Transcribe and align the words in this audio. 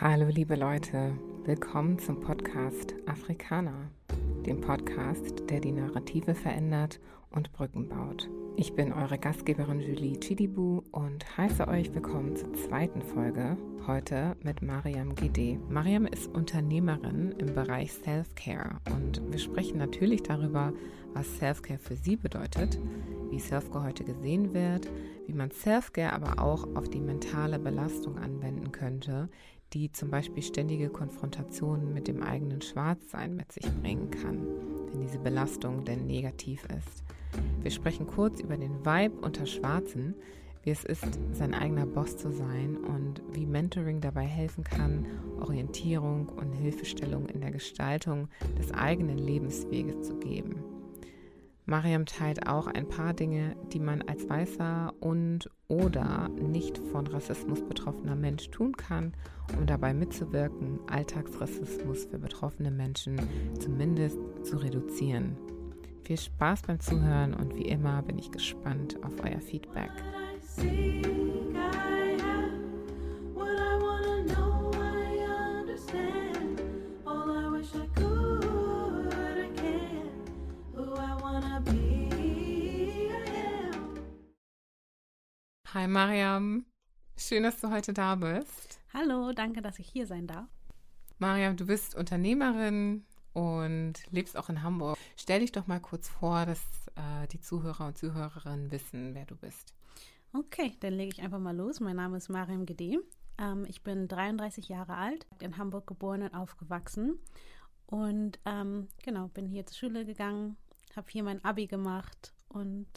Hallo 0.00 0.28
liebe 0.28 0.54
Leute, 0.54 1.18
willkommen 1.42 1.98
zum 1.98 2.20
Podcast 2.20 2.94
Afrikaner, 3.06 3.90
dem 4.46 4.60
Podcast, 4.60 5.50
der 5.50 5.58
die 5.58 5.72
Narrative 5.72 6.36
verändert 6.36 7.00
und 7.30 7.52
Brücken 7.52 7.88
baut. 7.88 8.30
Ich 8.54 8.74
bin 8.74 8.92
eure 8.92 9.18
Gastgeberin 9.18 9.80
Julie 9.80 10.20
Chidibu 10.20 10.82
und 10.92 11.36
heiße 11.36 11.66
euch 11.66 11.92
willkommen 11.92 12.36
zur 12.36 12.52
zweiten 12.54 13.02
Folge, 13.02 13.56
heute 13.88 14.36
mit 14.44 14.62
Mariam 14.62 15.16
Gede. 15.16 15.58
Mariam 15.68 16.06
ist 16.06 16.28
Unternehmerin 16.28 17.32
im 17.32 17.52
Bereich 17.52 17.92
Self-Care 17.92 18.76
und 18.94 19.20
wir 19.32 19.40
sprechen 19.40 19.78
natürlich 19.78 20.22
darüber, 20.22 20.72
was 21.12 21.26
Self-Care 21.38 21.80
für 21.80 21.96
sie 21.96 22.14
bedeutet, 22.14 22.78
wie 23.30 23.40
Self-Care 23.40 23.84
heute 23.84 24.04
gesehen 24.04 24.54
wird, 24.54 24.88
wie 25.26 25.34
man 25.34 25.50
Self-Care 25.50 26.12
aber 26.12 26.40
auch 26.40 26.68
auf 26.76 26.88
die 26.88 27.00
mentale 27.00 27.58
Belastung 27.58 28.16
anwenden 28.16 28.70
könnte, 28.70 29.28
die 29.72 29.92
zum 29.92 30.10
Beispiel 30.10 30.42
ständige 30.42 30.88
Konfrontationen 30.88 31.92
mit 31.92 32.08
dem 32.08 32.22
eigenen 32.22 32.62
Schwarzsein 32.62 33.36
mit 33.36 33.52
sich 33.52 33.70
bringen 33.82 34.10
kann, 34.10 34.46
wenn 34.90 35.00
diese 35.00 35.18
Belastung 35.18 35.84
denn 35.84 36.06
negativ 36.06 36.64
ist. 36.64 37.04
Wir 37.60 37.70
sprechen 37.70 38.06
kurz 38.06 38.40
über 38.40 38.56
den 38.56 38.84
Vibe 38.84 39.18
unter 39.20 39.46
Schwarzen, 39.46 40.14
wie 40.62 40.70
es 40.70 40.84
ist, 40.84 41.18
sein 41.32 41.54
eigener 41.54 41.86
Boss 41.86 42.16
zu 42.16 42.30
sein 42.32 42.76
und 42.76 43.22
wie 43.32 43.46
Mentoring 43.46 44.00
dabei 44.00 44.24
helfen 44.24 44.64
kann, 44.64 45.06
Orientierung 45.40 46.28
und 46.28 46.52
Hilfestellung 46.52 47.26
in 47.26 47.40
der 47.40 47.52
Gestaltung 47.52 48.28
des 48.58 48.72
eigenen 48.72 49.18
Lebensweges 49.18 50.02
zu 50.02 50.18
geben. 50.18 50.77
Mariam 51.68 52.06
teilt 52.06 52.48
auch 52.48 52.66
ein 52.66 52.88
paar 52.88 53.12
Dinge, 53.12 53.54
die 53.74 53.78
man 53.78 54.00
als 54.00 54.26
weißer 54.26 54.94
und 55.00 55.50
oder 55.68 56.30
nicht 56.30 56.78
von 56.78 57.06
Rassismus 57.06 57.62
betroffener 57.62 58.16
Mensch 58.16 58.50
tun 58.50 58.74
kann, 58.74 59.12
um 59.54 59.66
dabei 59.66 59.92
mitzuwirken, 59.92 60.80
Alltagsrassismus 60.86 62.06
für 62.06 62.18
betroffene 62.18 62.70
Menschen 62.70 63.20
zumindest 63.60 64.18
zu 64.44 64.56
reduzieren. 64.56 65.36
Viel 66.04 66.18
Spaß 66.18 66.62
beim 66.62 66.80
Zuhören 66.80 67.34
und 67.34 67.54
wie 67.54 67.68
immer 67.68 68.00
bin 68.00 68.18
ich 68.18 68.30
gespannt 68.30 68.96
auf 69.04 69.12
euer 69.22 69.42
Feedback. 69.42 69.90
Hi 85.74 85.86
Mariam, 85.86 86.64
schön, 87.18 87.42
dass 87.42 87.60
du 87.60 87.70
heute 87.70 87.92
da 87.92 88.14
bist. 88.14 88.80
Hallo, 88.94 89.32
danke, 89.32 89.60
dass 89.60 89.78
ich 89.78 89.86
hier 89.86 90.06
sein 90.06 90.26
darf. 90.26 90.48
Mariam, 91.18 91.58
du 91.58 91.66
bist 91.66 91.94
Unternehmerin 91.94 93.04
und 93.34 93.92
lebst 94.10 94.38
auch 94.38 94.48
in 94.48 94.62
Hamburg. 94.62 94.96
Stell 95.14 95.40
dich 95.40 95.52
doch 95.52 95.66
mal 95.66 95.78
kurz 95.78 96.08
vor, 96.08 96.46
dass 96.46 96.62
äh, 96.96 97.26
die 97.30 97.40
Zuhörer 97.42 97.88
und 97.88 97.98
Zuhörerinnen 97.98 98.70
wissen, 98.70 99.14
wer 99.14 99.26
du 99.26 99.36
bist. 99.36 99.74
Okay, 100.32 100.74
dann 100.80 100.94
lege 100.94 101.12
ich 101.12 101.20
einfach 101.20 101.38
mal 101.38 101.54
los. 101.54 101.80
Mein 101.80 101.96
Name 101.96 102.16
ist 102.16 102.30
Mariam 102.30 102.64
Gede. 102.64 103.02
Ähm, 103.36 103.66
ich 103.68 103.82
bin 103.82 104.08
33 104.08 104.70
Jahre 104.70 104.94
alt, 104.94 105.26
in 105.38 105.58
Hamburg 105.58 105.86
geboren 105.86 106.22
und 106.22 106.34
aufgewachsen. 106.34 107.18
Und 107.84 108.38
ähm, 108.46 108.88
genau, 109.02 109.28
bin 109.28 109.44
hier 109.44 109.66
zur 109.66 109.76
Schule 109.76 110.06
gegangen, 110.06 110.56
habe 110.96 111.08
hier 111.10 111.24
mein 111.24 111.44
Abi 111.44 111.66
gemacht 111.66 112.32
und 112.48 112.88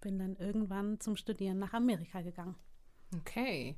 bin 0.00 0.18
dann 0.18 0.36
irgendwann 0.36 1.00
zum 1.00 1.16
Studieren 1.16 1.58
nach 1.58 1.72
Amerika 1.72 2.20
gegangen. 2.22 2.56
Okay. 3.16 3.74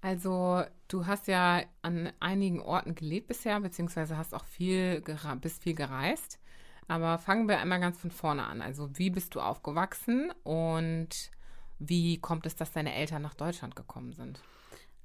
Also 0.00 0.64
du 0.88 1.06
hast 1.06 1.28
ja 1.28 1.62
an 1.82 2.12
einigen 2.18 2.60
Orten 2.60 2.94
gelebt 2.94 3.28
bisher, 3.28 3.60
beziehungsweise 3.60 4.16
hast 4.16 4.34
auch 4.34 4.44
viel 4.44 5.02
bist 5.40 5.62
viel 5.62 5.74
gereist. 5.74 6.40
Aber 6.88 7.18
fangen 7.18 7.48
wir 7.48 7.60
einmal 7.60 7.80
ganz 7.80 7.98
von 7.98 8.10
vorne 8.10 8.44
an. 8.44 8.60
Also 8.60 8.90
wie 8.98 9.10
bist 9.10 9.34
du 9.34 9.40
aufgewachsen 9.40 10.32
und 10.42 11.30
wie 11.78 12.18
kommt 12.18 12.46
es, 12.46 12.56
dass 12.56 12.72
deine 12.72 12.94
Eltern 12.94 13.22
nach 13.22 13.34
Deutschland 13.34 13.76
gekommen 13.76 14.12
sind? 14.12 14.40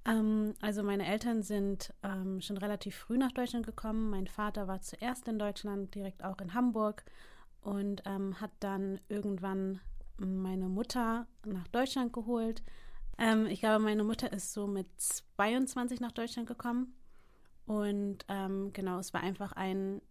Ähm, 0.06 0.56
also 0.62 0.82
meine 0.82 1.06
Eltern 1.06 1.44
sind 1.44 1.94
ähm, 2.04 2.42
schon 2.42 2.58
relativ 2.58 2.96
früh 2.96 3.18
nach 3.18 3.32
Deutschland 3.32 3.66
gekommen. 3.66 4.10
Mein 4.10 4.28
Vater 4.28 4.68
war 4.68 4.82
zuerst 4.82 5.28
in 5.28 5.38
Deutschland, 5.38 5.94
direkt 5.94 6.24
auch 6.24 6.40
in 6.40 6.54
Hamburg 6.54 7.04
und 7.62 8.02
ähm, 8.06 8.40
hat 8.40 8.52
dann 8.60 9.00
irgendwann 9.10 9.80
meine 10.18 10.70
Mutter 10.70 11.28
nach 11.46 11.68
Deutschland 11.68 12.14
geholt. 12.14 12.64
Ähm, 13.18 13.48
ich 13.48 13.60
glaube, 13.60 13.84
meine 13.84 14.04
Mutter 14.04 14.32
ist 14.32 14.54
so 14.54 14.68
mit 14.68 14.88
22 15.00 16.00
nach 16.00 16.12
Deutschland 16.12 16.48
gekommen. 16.48 16.94
Und 17.66 18.26
ähm, 18.30 18.72
genau, 18.74 19.00
es 19.00 19.14
war 19.14 19.22
einfach 19.22 19.52
ein, 19.52 20.02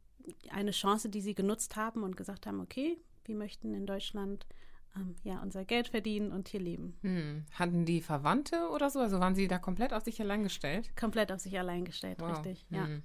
eine 0.50 0.72
Chance, 0.72 1.09
die 1.09 1.21
sie 1.21 1.34
genutzt 1.34 1.77
haben 1.77 2.03
und 2.03 2.16
gesagt 2.16 2.47
haben, 2.47 2.61
okay, 2.61 2.99
wir 3.25 3.34
möchten 3.34 3.75
in 3.75 3.87
Deutschland 3.87 4.47
ähm, 4.95 5.15
ja 5.25 5.41
unser 5.43 5.65
Geld 5.65 5.89
verdienen 5.89 6.33
und 6.33 6.49
hier 6.49 6.61
leben. 6.61 6.99
Hm. 7.03 7.45
Hatten 7.53 7.84
die 7.84 8.00
Verwandte 8.00 8.69
oder 8.71 8.91
so? 8.91 9.00
Also 9.00 9.21
waren 9.21 9.34
sie 9.34 9.49
da 9.49 9.59
komplett 9.59 9.93
auf 9.93 10.05
sich 10.05 10.21
allein 10.21 10.43
gestellt? 10.43 10.95
Komplett 10.97 11.33
auf 11.33 11.41
sich 11.41 11.59
allein 11.59 11.84
gestellt, 11.84 12.19
wow. 12.21 12.37
richtig, 12.37 12.66
ja. 12.71 12.87
Hm. 12.87 13.03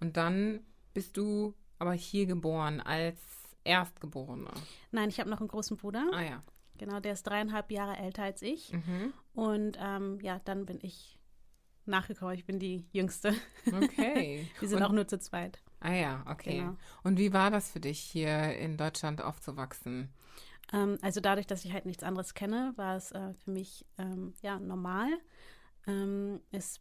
Und 0.00 0.16
dann 0.16 0.60
bist 0.92 1.16
du 1.16 1.54
aber 1.78 1.92
hier 1.92 2.26
geboren 2.26 2.80
als 2.80 3.18
Erstgeborene? 3.66 4.50
Nein, 4.92 5.08
ich 5.08 5.20
habe 5.20 5.30
noch 5.30 5.40
einen 5.40 5.48
großen 5.48 5.76
Bruder. 5.76 6.06
Ah 6.12 6.22
ja. 6.22 6.42
Genau, 6.78 7.00
der 7.00 7.12
ist 7.12 7.24
dreieinhalb 7.24 7.70
Jahre 7.70 7.96
älter 7.96 8.22
als 8.22 8.42
ich. 8.42 8.72
Mhm. 8.72 9.12
Und 9.34 9.78
ähm, 9.80 10.18
ja, 10.20 10.40
dann 10.44 10.66
bin 10.66 10.78
ich 10.82 11.18
nachgekommen. 11.86 12.34
Ich 12.34 12.44
bin 12.44 12.58
die 12.58 12.86
Jüngste. 12.92 13.34
Okay. 13.66 14.48
Wir 14.60 14.68
sind 14.68 14.78
Und, 14.78 14.84
auch 14.84 14.92
nur 14.92 15.08
zu 15.08 15.18
zweit. 15.18 15.62
Ah 15.80 15.92
ja, 15.92 16.24
okay. 16.28 16.58
Genau. 16.58 16.76
Und 17.02 17.18
wie 17.18 17.32
war 17.32 17.50
das 17.50 17.70
für 17.70 17.80
dich, 17.80 18.00
hier 18.00 18.56
in 18.56 18.76
Deutschland 18.76 19.22
aufzuwachsen? 19.22 20.12
Ähm, 20.72 20.98
also 21.02 21.20
dadurch, 21.20 21.46
dass 21.46 21.64
ich 21.64 21.72
halt 21.72 21.86
nichts 21.86 22.02
anderes 22.02 22.34
kenne, 22.34 22.72
war 22.76 22.96
es 22.96 23.12
äh, 23.12 23.34
für 23.34 23.50
mich 23.50 23.86
ähm, 23.98 24.34
ja 24.42 24.58
normal. 24.58 25.08
Ähm, 25.86 26.40
es 26.50 26.80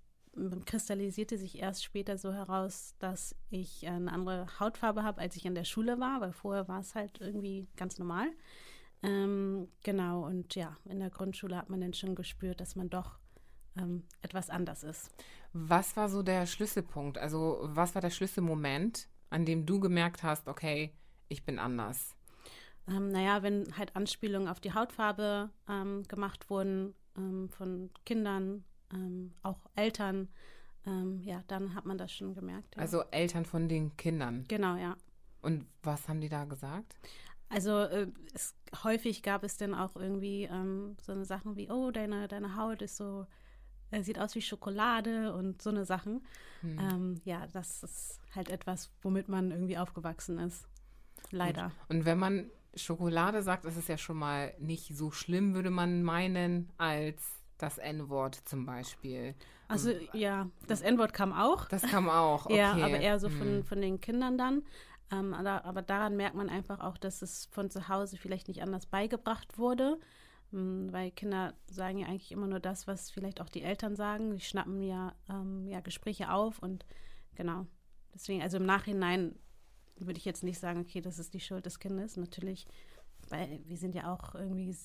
kristallisierte 0.65 1.37
sich 1.37 1.59
erst 1.59 1.83
später 1.83 2.17
so 2.17 2.33
heraus, 2.33 2.95
dass 2.99 3.35
ich 3.49 3.87
eine 3.87 4.11
andere 4.11 4.47
Hautfarbe 4.59 5.03
habe, 5.03 5.21
als 5.21 5.35
ich 5.35 5.45
in 5.45 5.55
der 5.55 5.63
Schule 5.63 5.99
war, 5.99 6.21
weil 6.21 6.33
vorher 6.33 6.67
war 6.67 6.81
es 6.81 6.95
halt 6.95 7.21
irgendwie 7.21 7.67
ganz 7.75 7.97
normal. 7.99 8.27
Ähm, 9.03 9.67
genau, 9.83 10.25
und 10.25 10.55
ja, 10.55 10.77
in 10.85 10.99
der 10.99 11.09
Grundschule 11.09 11.55
hat 11.55 11.69
man 11.69 11.81
dann 11.81 11.93
schon 11.93 12.15
gespürt, 12.15 12.59
dass 12.59 12.75
man 12.75 12.89
doch 12.89 13.19
ähm, 13.77 14.03
etwas 14.21 14.49
anders 14.49 14.83
ist. 14.83 15.11
Was 15.53 15.95
war 15.95 16.09
so 16.09 16.23
der 16.23 16.45
Schlüsselpunkt? 16.45 17.17
Also, 17.17 17.59
was 17.61 17.95
war 17.95 18.01
der 18.01 18.09
Schlüsselmoment, 18.09 19.07
an 19.29 19.45
dem 19.45 19.65
du 19.65 19.79
gemerkt 19.79 20.23
hast, 20.23 20.47
okay, 20.47 20.93
ich 21.27 21.45
bin 21.45 21.59
anders? 21.59 22.15
Ähm, 22.87 23.09
naja, 23.09 23.41
wenn 23.41 23.77
halt 23.77 23.95
Anspielungen 23.95 24.47
auf 24.47 24.59
die 24.59 24.73
Hautfarbe 24.73 25.49
ähm, 25.67 26.03
gemacht 26.07 26.49
wurden 26.49 26.93
ähm, 27.17 27.49
von 27.49 27.89
Kindern 28.05 28.63
ähm, 28.93 29.33
auch 29.41 29.59
Eltern, 29.75 30.29
ähm, 30.85 31.21
ja, 31.21 31.43
dann 31.47 31.75
hat 31.75 31.85
man 31.85 31.97
das 31.97 32.11
schon 32.11 32.33
gemerkt. 32.33 32.75
Ja. 32.75 32.81
Also 32.81 33.03
Eltern 33.11 33.45
von 33.45 33.67
den 33.67 33.95
Kindern. 33.97 34.45
Genau, 34.47 34.75
ja. 34.75 34.95
Und 35.41 35.65
was 35.83 36.07
haben 36.07 36.21
die 36.21 36.29
da 36.29 36.45
gesagt? 36.45 36.95
Also 37.49 37.81
äh, 37.81 38.07
es, 38.33 38.55
häufig 38.83 39.21
gab 39.21 39.43
es 39.43 39.57
dann 39.57 39.75
auch 39.75 39.95
irgendwie 39.95 40.43
ähm, 40.43 40.95
so 41.01 41.11
eine 41.11 41.25
Sachen 41.25 41.55
wie, 41.55 41.69
oh, 41.69 41.91
deine, 41.91 42.27
deine 42.27 42.55
Haut 42.55 42.81
ist 42.81 42.97
so, 42.97 43.27
äh, 43.91 44.01
sieht 44.01 44.19
aus 44.19 44.35
wie 44.35 44.41
Schokolade 44.41 45.33
und 45.33 45.61
so 45.61 45.69
eine 45.69 45.85
Sachen. 45.85 46.25
Hm. 46.61 46.79
Ähm, 46.79 47.21
ja, 47.23 47.45
das 47.53 47.83
ist 47.83 48.19
halt 48.33 48.49
etwas, 48.49 48.91
womit 49.01 49.29
man 49.29 49.51
irgendwie 49.51 49.77
aufgewachsen 49.77 50.39
ist. 50.39 50.67
Leider. 51.31 51.71
Und, 51.87 51.97
und 51.97 52.05
wenn 52.05 52.17
man 52.17 52.49
Schokolade 52.75 53.41
sagt, 53.41 53.65
ist 53.65 53.77
es 53.77 53.87
ja 53.87 53.97
schon 53.97 54.17
mal 54.17 54.53
nicht 54.59 54.95
so 54.95 55.11
schlimm, 55.11 55.53
würde 55.53 55.69
man 55.69 56.03
meinen, 56.03 56.71
als 56.77 57.34
das 57.57 57.77
N-Wort 57.77 58.35
zum 58.45 58.65
Beispiel. 58.65 59.35
Also 59.67 59.91
ja, 60.13 60.49
das 60.67 60.81
N-Wort 60.81 61.13
kam 61.13 61.33
auch. 61.33 61.65
Das 61.65 61.83
kam 61.83 62.09
auch, 62.09 62.45
okay. 62.45 62.57
ja, 62.57 62.73
aber 62.73 62.99
eher 62.99 63.19
so 63.19 63.29
von, 63.29 63.47
hm. 63.47 63.63
von 63.63 63.81
den 63.81 63.99
Kindern 64.01 64.37
dann. 64.37 64.63
Ähm, 65.11 65.33
aber, 65.33 65.81
daran 65.81 66.17
merkt 66.17 66.35
man 66.35 66.49
einfach 66.49 66.79
auch, 66.79 66.97
dass 66.97 67.21
es 67.21 67.45
von 67.51 67.69
zu 67.69 67.89
Hause 67.89 68.17
vielleicht 68.17 68.47
nicht 68.47 68.61
anders 68.61 68.85
beigebracht 68.87 69.57
wurde. 69.57 69.99
Ähm, 70.53 70.91
weil 70.91 71.11
Kinder 71.11 71.53
sagen 71.69 71.99
ja 71.99 72.07
eigentlich 72.07 72.31
immer 72.31 72.47
nur 72.47 72.59
das, 72.59 72.87
was 72.87 73.11
vielleicht 73.11 73.41
auch 73.41 73.49
die 73.49 73.61
Eltern 73.61 73.95
sagen. 73.95 74.35
Die 74.35 74.43
schnappen 74.43 74.81
ja, 74.81 75.13
ähm, 75.29 75.67
ja 75.67 75.79
Gespräche 75.79 76.31
auf 76.31 76.59
und 76.59 76.85
genau. 77.35 77.67
Deswegen, 78.13 78.41
also 78.41 78.57
im 78.57 78.65
Nachhinein 78.65 79.35
würde 79.97 80.17
ich 80.17 80.25
jetzt 80.25 80.43
nicht 80.43 80.59
sagen, 80.59 80.81
okay, 80.81 81.01
das 81.01 81.19
ist 81.19 81.33
die 81.33 81.39
Schuld 81.39 81.65
des 81.65 81.79
Kindes. 81.79 82.17
Natürlich, 82.17 82.67
weil 83.29 83.61
wir 83.65 83.77
sind 83.77 83.93
ja 83.93 84.11
auch 84.13 84.35
irgendwie 84.35 84.75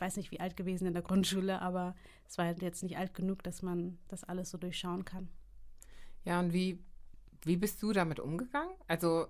weiß 0.00 0.16
nicht, 0.16 0.30
wie 0.30 0.40
alt 0.40 0.56
gewesen 0.56 0.86
in 0.86 0.92
der 0.92 1.02
Grundschule, 1.08 1.60
aber 1.60 1.94
es 2.26 2.38
war 2.38 2.46
halt 2.46 2.62
jetzt 2.62 2.82
nicht 2.82 2.96
alt 2.96 3.14
genug, 3.14 3.42
dass 3.42 3.62
man 3.62 3.98
das 4.08 4.24
alles 4.24 4.50
so 4.50 4.58
durchschauen 4.58 5.04
kann. 5.04 5.28
Ja, 6.24 6.40
und 6.40 6.52
wie, 6.52 6.78
wie 7.42 7.56
bist 7.56 7.82
du 7.82 7.92
damit 7.92 8.20
umgegangen? 8.20 8.74
Also 8.88 9.26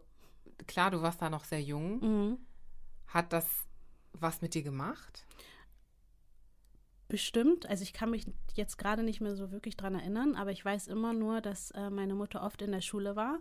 klar, 0.66 0.90
du 0.90 1.02
warst 1.02 1.20
da 1.20 1.30
noch 1.30 1.44
sehr 1.44 1.62
jung. 1.62 2.00
Mhm. 2.00 2.38
Hat 3.08 3.32
das 3.32 3.46
was 4.12 4.40
mit 4.40 4.54
dir 4.54 4.62
gemacht? 4.62 5.26
Bestimmt. 7.08 7.66
Also 7.66 7.82
ich 7.82 7.92
kann 7.92 8.10
mich 8.10 8.26
jetzt 8.54 8.78
gerade 8.78 9.02
nicht 9.02 9.20
mehr 9.20 9.36
so 9.36 9.50
wirklich 9.50 9.76
dran 9.76 9.94
erinnern, 9.94 10.36
aber 10.36 10.52
ich 10.52 10.64
weiß 10.64 10.88
immer 10.88 11.12
nur, 11.12 11.40
dass 11.40 11.70
äh, 11.72 11.90
meine 11.90 12.14
Mutter 12.14 12.42
oft 12.42 12.62
in 12.62 12.72
der 12.72 12.80
Schule 12.80 13.16
war 13.16 13.40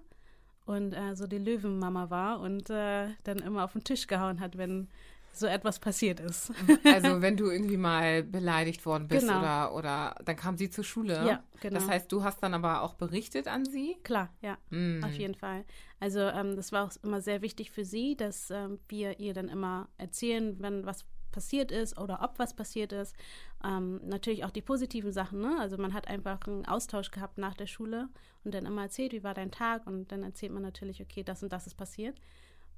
und 0.65 0.93
äh, 0.93 1.15
so 1.15 1.27
die 1.27 1.37
Löwenmama 1.37 2.09
war 2.09 2.39
und 2.39 2.69
äh, 2.69 3.09
dann 3.23 3.39
immer 3.39 3.63
auf 3.63 3.73
den 3.73 3.83
Tisch 3.83 4.07
gehauen 4.07 4.39
hat, 4.39 4.57
wenn 4.57 4.89
so 5.35 5.47
etwas 5.47 5.79
passiert 5.79 6.19
ist. 6.19 6.51
Also 6.85 7.21
wenn 7.21 7.37
du 7.37 7.49
irgendwie 7.49 7.77
mal 7.77 8.23
beleidigt 8.23 8.85
worden 8.85 9.07
bist 9.07 9.27
Genau. 9.27 9.39
oder, 9.39 9.73
oder 9.75 10.15
dann 10.25 10.35
kam 10.35 10.57
sie 10.57 10.69
zur 10.69 10.83
Schule. 10.83 11.13
Ja, 11.25 11.43
genau. 11.59 11.79
Das 11.79 11.87
heißt, 11.87 12.11
du 12.11 12.23
hast 12.23 12.41
dann 12.43 12.53
aber 12.53 12.81
auch 12.81 12.93
berichtet 12.95 13.47
an 13.47 13.65
sie? 13.65 13.97
Klar, 14.03 14.29
ja, 14.41 14.57
Mm. 14.69 15.03
auf 15.03 15.13
jeden 15.13 15.35
Fall. 15.35 15.65
Also 15.99 16.19
ähm, 16.19 16.55
das 16.55 16.71
war 16.71 16.85
auch 16.85 16.91
immer 17.03 17.21
sehr 17.21 17.41
wichtig 17.41 17.71
für 17.71 17.85
sie, 17.85 18.15
dass 18.15 18.49
ähm, 18.51 18.79
wir 18.87 19.19
ihr 19.19 19.33
dann 19.33 19.49
immer 19.49 19.87
erzählen, 19.97 20.55
wenn 20.59 20.85
was 20.85 21.05
passiert 21.31 21.71
ist 21.71 21.97
oder 21.97 22.21
ob 22.21 22.37
was 22.37 22.53
passiert 22.55 22.91
ist. 22.93 23.15
Ähm, 23.63 23.99
natürlich 24.03 24.45
auch 24.45 24.51
die 24.51 24.61
positiven 24.61 25.11
Sachen, 25.11 25.39
ne? 25.41 25.57
Also 25.59 25.77
man 25.77 25.93
hat 25.93 26.07
einfach 26.07 26.39
einen 26.45 26.65
Austausch 26.67 27.09
gehabt 27.09 27.39
nach 27.39 27.55
der 27.55 27.65
Schule 27.65 28.07
und 28.43 28.53
dann 28.53 28.67
immer 28.67 28.83
erzählt, 28.83 29.13
wie 29.13 29.23
war 29.23 29.33
dein 29.33 29.49
Tag 29.49 29.87
und 29.87 30.11
dann 30.11 30.21
erzählt 30.21 30.51
man 30.51 30.61
natürlich, 30.61 31.01
okay, 31.01 31.23
das 31.23 31.41
und 31.41 31.51
das 31.51 31.65
ist 31.65 31.73
passiert. 31.75 32.19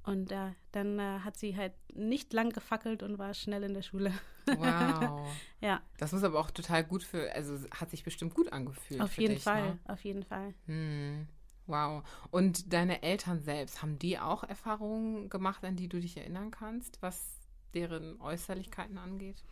Und 0.06 0.30
äh, 0.32 0.52
dann 0.72 0.98
äh, 0.98 1.18
hat 1.24 1.36
sie 1.36 1.56
halt 1.56 1.72
nicht 1.92 2.32
lang 2.32 2.50
gefackelt 2.50 3.02
und 3.02 3.18
war 3.18 3.34
schnell 3.34 3.64
in 3.64 3.74
der 3.74 3.82
Schule. 3.82 4.12
Wow. 4.46 5.26
ja, 5.60 5.82
Das 5.98 6.12
muss 6.12 6.22
aber 6.22 6.38
auch 6.38 6.52
total 6.52 6.84
gut 6.84 7.02
für, 7.02 7.32
also 7.34 7.58
hat 7.72 7.90
sich 7.90 8.04
bestimmt 8.04 8.32
gut 8.32 8.52
angefühlt. 8.52 9.00
auf 9.00 9.18
jeden 9.18 9.34
dich, 9.34 9.42
Fall, 9.42 9.70
Ne? 9.74 9.78
auf 9.86 10.04
jeden 10.04 10.22
Fall. 10.22 10.54
Hm. 10.66 11.26
Wow. 11.66 12.04
Und 12.30 12.72
deine 12.72 13.02
Eltern 13.02 13.42
selbst, 13.42 13.82
haben 13.82 13.98
die 13.98 14.18
auch 14.20 14.44
Erfahrungen 14.44 15.28
gemacht, 15.28 15.64
an 15.64 15.74
die 15.74 15.88
du 15.88 15.98
dich 16.00 16.16
erinnern 16.16 16.52
kannst, 16.52 17.02
was 17.02 17.40
deren 17.74 18.20
Äußerlichkeiten 18.20 18.98
angeht? 18.98 19.42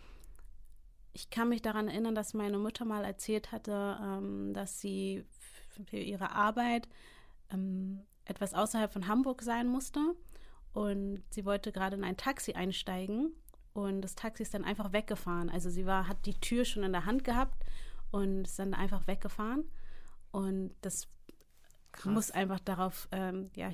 Ich 1.12 1.30
kann 1.30 1.48
mich 1.48 1.62
daran 1.62 1.88
erinnern, 1.88 2.14
dass 2.14 2.32
meine 2.34 2.58
Mutter 2.58 2.84
mal 2.84 3.04
erzählt 3.04 3.50
hatte, 3.50 3.98
ähm, 4.00 4.54
dass 4.54 4.80
sie 4.80 5.24
für 5.88 5.96
ihre 5.96 6.30
Arbeit 6.30 6.88
ähm, 7.52 8.02
etwas 8.24 8.54
außerhalb 8.54 8.92
von 8.92 9.08
Hamburg 9.08 9.42
sein 9.42 9.66
musste. 9.66 10.00
Und 10.74 11.22
sie 11.30 11.44
wollte 11.44 11.72
gerade 11.72 11.96
in 11.96 12.04
ein 12.04 12.16
Taxi 12.16 12.52
einsteigen. 12.52 13.32
Und 13.72 14.02
das 14.02 14.14
Taxi 14.14 14.42
ist 14.42 14.54
dann 14.54 14.64
einfach 14.64 14.92
weggefahren. 14.92 15.48
Also 15.48 15.70
sie 15.70 15.86
war, 15.86 16.08
hat 16.08 16.26
die 16.26 16.34
Tür 16.34 16.64
schon 16.64 16.82
in 16.82 16.92
der 16.92 17.06
Hand 17.06 17.24
gehabt 17.24 17.64
und 18.10 18.42
ist 18.42 18.58
dann 18.58 18.74
einfach 18.74 19.06
weggefahren. 19.06 19.64
Und 20.30 20.74
das 20.82 21.08
Krass. 21.92 22.12
muss 22.12 22.30
einfach 22.30 22.60
darauf, 22.60 23.08
ähm, 23.12 23.50
ja, 23.54 23.70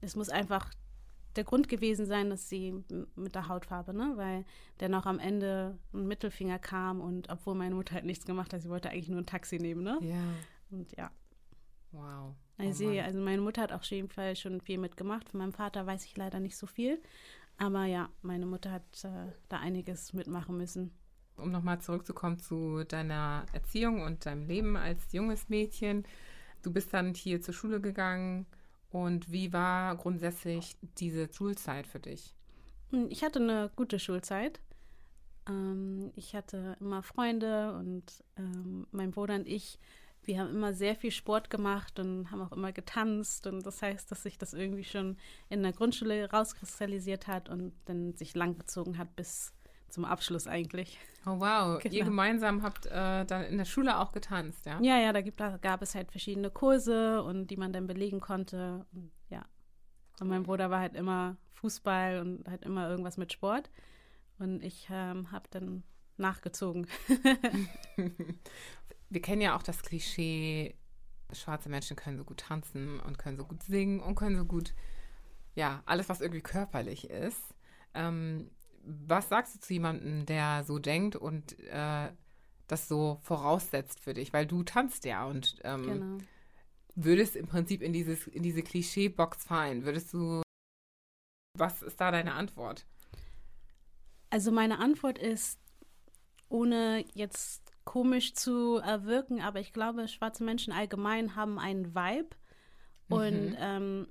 es 0.00 0.16
muss 0.16 0.30
einfach 0.30 0.70
der 1.36 1.44
Grund 1.44 1.68
gewesen 1.68 2.06
sein, 2.06 2.30
dass 2.30 2.48
sie 2.48 2.84
mit 3.16 3.34
der 3.34 3.48
Hautfarbe, 3.48 3.92
ne, 3.92 4.12
weil 4.16 4.44
dennoch 4.80 5.04
am 5.06 5.18
Ende 5.18 5.78
ein 5.92 6.06
Mittelfinger 6.06 6.58
kam 6.58 7.00
und 7.00 7.28
obwohl 7.28 7.54
meine 7.54 7.74
Mutter 7.74 7.94
halt 7.94 8.04
nichts 8.04 8.24
gemacht 8.24 8.52
hat, 8.52 8.62
sie 8.62 8.68
wollte 8.68 8.90
eigentlich 8.90 9.08
nur 9.08 9.18
ein 9.18 9.26
Taxi 9.26 9.58
nehmen, 9.58 9.82
ne? 9.82 9.98
Ja. 10.00 10.22
Und 10.70 10.96
ja, 10.96 11.10
Wow. 11.94 12.34
also, 12.58 12.84
Oh 12.86 13.00
also 13.00 13.20
meine 13.20 13.42
Mutter 13.42 13.62
hat 13.62 13.72
auch 13.72 13.76
auf 13.76 13.84
jeden 13.84 14.08
Fall 14.08 14.36
schon 14.36 14.60
viel 14.60 14.78
mitgemacht. 14.78 15.28
Von 15.30 15.38
meinem 15.40 15.52
Vater 15.52 15.86
weiß 15.86 16.04
ich 16.04 16.16
leider 16.16 16.40
nicht 16.40 16.56
so 16.56 16.66
viel, 16.66 17.00
aber 17.58 17.84
ja, 17.86 18.10
meine 18.22 18.46
Mutter 18.46 18.72
hat 18.72 19.04
äh, 19.04 19.32
da 19.48 19.58
einiges 19.60 20.12
mitmachen 20.14 20.56
müssen. 20.56 20.92
um 21.36 21.50
nochmal 21.50 21.80
zurückzukommen 21.80 22.38
zu 22.38 22.84
deiner 22.84 23.46
Erziehung 23.52 24.02
und 24.02 24.26
deinem 24.26 24.46
Leben 24.46 24.76
als 24.76 25.12
junges 25.12 25.48
Mädchen. 25.48 26.04
Du 26.62 26.72
bist 26.72 26.94
dann 26.94 27.14
hier 27.14 27.40
zur 27.42 27.54
Schule 27.54 27.80
gegangen 27.80 28.46
und 28.90 29.30
wie 29.32 29.52
war 29.52 29.96
grundsätzlich 29.96 30.76
diese 30.98 31.32
Schulzeit 31.32 31.86
für 31.86 32.00
dich? 32.00 32.34
Hm, 32.90 33.06
Ich 33.10 33.22
hatte 33.24 33.40
eine 33.40 33.70
gute 33.76 33.98
Schulzeit. 33.98 34.60
Ähm, 35.48 36.12
ich 36.16 36.34
hatte 36.34 36.76
immer 36.80 37.02
Freunde 37.02 37.74
und 37.78 38.04
ähm, 38.38 38.86
mein 38.92 39.12
Bruder 39.12 39.36
und 39.36 39.48
ich, 39.48 39.78
wir 40.26 40.40
haben 40.40 40.50
immer 40.50 40.72
sehr 40.74 40.96
viel 40.96 41.10
Sport 41.10 41.50
gemacht 41.50 41.98
und 41.98 42.30
haben 42.30 42.40
auch 42.42 42.52
immer 42.52 42.72
getanzt. 42.72 43.46
Und 43.46 43.64
das 43.66 43.82
heißt, 43.82 44.10
dass 44.10 44.22
sich 44.22 44.38
das 44.38 44.54
irgendwie 44.54 44.84
schon 44.84 45.16
in 45.48 45.62
der 45.62 45.72
Grundschule 45.72 46.30
rauskristallisiert 46.30 47.26
hat 47.26 47.48
und 47.48 47.72
dann 47.86 48.14
sich 48.14 48.34
langgezogen 48.34 48.98
hat 48.98 49.14
bis 49.16 49.52
zum 49.88 50.04
Abschluss 50.04 50.46
eigentlich. 50.46 50.98
Oh 51.26 51.38
wow, 51.40 51.82
ihr 51.84 51.90
Genau. 51.90 52.04
gemeinsam 52.06 52.62
habt 52.62 52.86
äh, 52.86 53.24
dann 53.24 53.44
in 53.44 53.58
der 53.58 53.64
Schule 53.64 53.98
auch 53.98 54.12
getanzt, 54.12 54.66
ja? 54.66 54.80
Ja, 54.82 54.98
ja, 54.98 55.12
da, 55.12 55.20
gibt, 55.20 55.40
da 55.40 55.56
gab 55.56 55.82
es 55.82 55.94
halt 55.94 56.10
verschiedene 56.10 56.50
Kurse 56.50 57.22
und 57.22 57.46
die 57.46 57.56
man 57.56 57.72
dann 57.72 57.86
belegen 57.86 58.20
konnte. 58.20 58.84
Und, 58.92 59.10
ja. 59.30 59.44
Und 60.20 60.28
mein 60.28 60.42
Bruder 60.42 60.70
war 60.70 60.80
halt 60.80 60.94
immer 60.94 61.36
Fußball 61.52 62.20
und 62.20 62.48
halt 62.48 62.62
immer 62.62 62.88
irgendwas 62.88 63.16
mit 63.16 63.32
Sport. 63.32 63.70
Und 64.38 64.62
ich 64.64 64.88
ähm, 64.90 65.30
habe 65.30 65.48
dann 65.50 65.84
nachgezogen. 66.16 66.86
Wir 69.14 69.22
kennen 69.22 69.40
ja 69.42 69.56
auch 69.56 69.62
das 69.62 69.80
Klischee, 69.82 70.74
schwarze 71.32 71.68
Menschen 71.68 71.96
können 71.96 72.16
so 72.18 72.24
gut 72.24 72.38
tanzen 72.40 72.98
und 72.98 73.16
können 73.16 73.36
so 73.36 73.44
gut 73.44 73.62
singen 73.62 74.00
und 74.00 74.16
können 74.16 74.36
so 74.36 74.44
gut, 74.44 74.74
ja, 75.54 75.84
alles, 75.86 76.08
was 76.08 76.20
irgendwie 76.20 76.42
körperlich 76.42 77.08
ist. 77.10 77.40
Ähm, 77.94 78.50
was 78.82 79.28
sagst 79.28 79.54
du 79.54 79.60
zu 79.60 79.72
jemandem, 79.72 80.26
der 80.26 80.64
so 80.64 80.80
denkt 80.80 81.14
und 81.14 81.56
äh, 81.60 82.10
das 82.66 82.88
so 82.88 83.20
voraussetzt 83.22 84.00
für 84.00 84.14
dich? 84.14 84.32
Weil 84.32 84.46
du 84.46 84.64
tanzt 84.64 85.04
ja 85.04 85.24
und 85.26 85.60
ähm, 85.62 85.82
Genau. 85.84 86.18
würdest 86.96 87.36
im 87.36 87.46
Prinzip 87.46 87.82
in, 87.82 87.92
dieses, 87.92 88.26
in 88.26 88.42
diese 88.42 88.62
Klischee-Box 88.64 89.44
fallen. 89.44 89.84
Würdest 89.84 90.12
du, 90.12 90.42
was 91.56 91.82
ist 91.82 92.00
da 92.00 92.10
deine 92.10 92.34
Antwort? 92.34 92.84
Also 94.30 94.50
meine 94.50 94.80
Antwort 94.80 95.18
ist, 95.18 95.60
ohne 96.48 97.04
jetzt 97.14 97.63
komisch 97.84 98.34
zu 98.34 98.76
erwirken, 98.76 99.40
aber 99.40 99.60
ich 99.60 99.72
glaube, 99.72 100.08
schwarze 100.08 100.44
Menschen 100.44 100.72
allgemein 100.72 101.36
haben 101.36 101.58
einen 101.58 101.94
Vibe 101.94 102.36
und 103.08 103.50
Mhm. 103.50 103.56
ähm, 103.58 104.08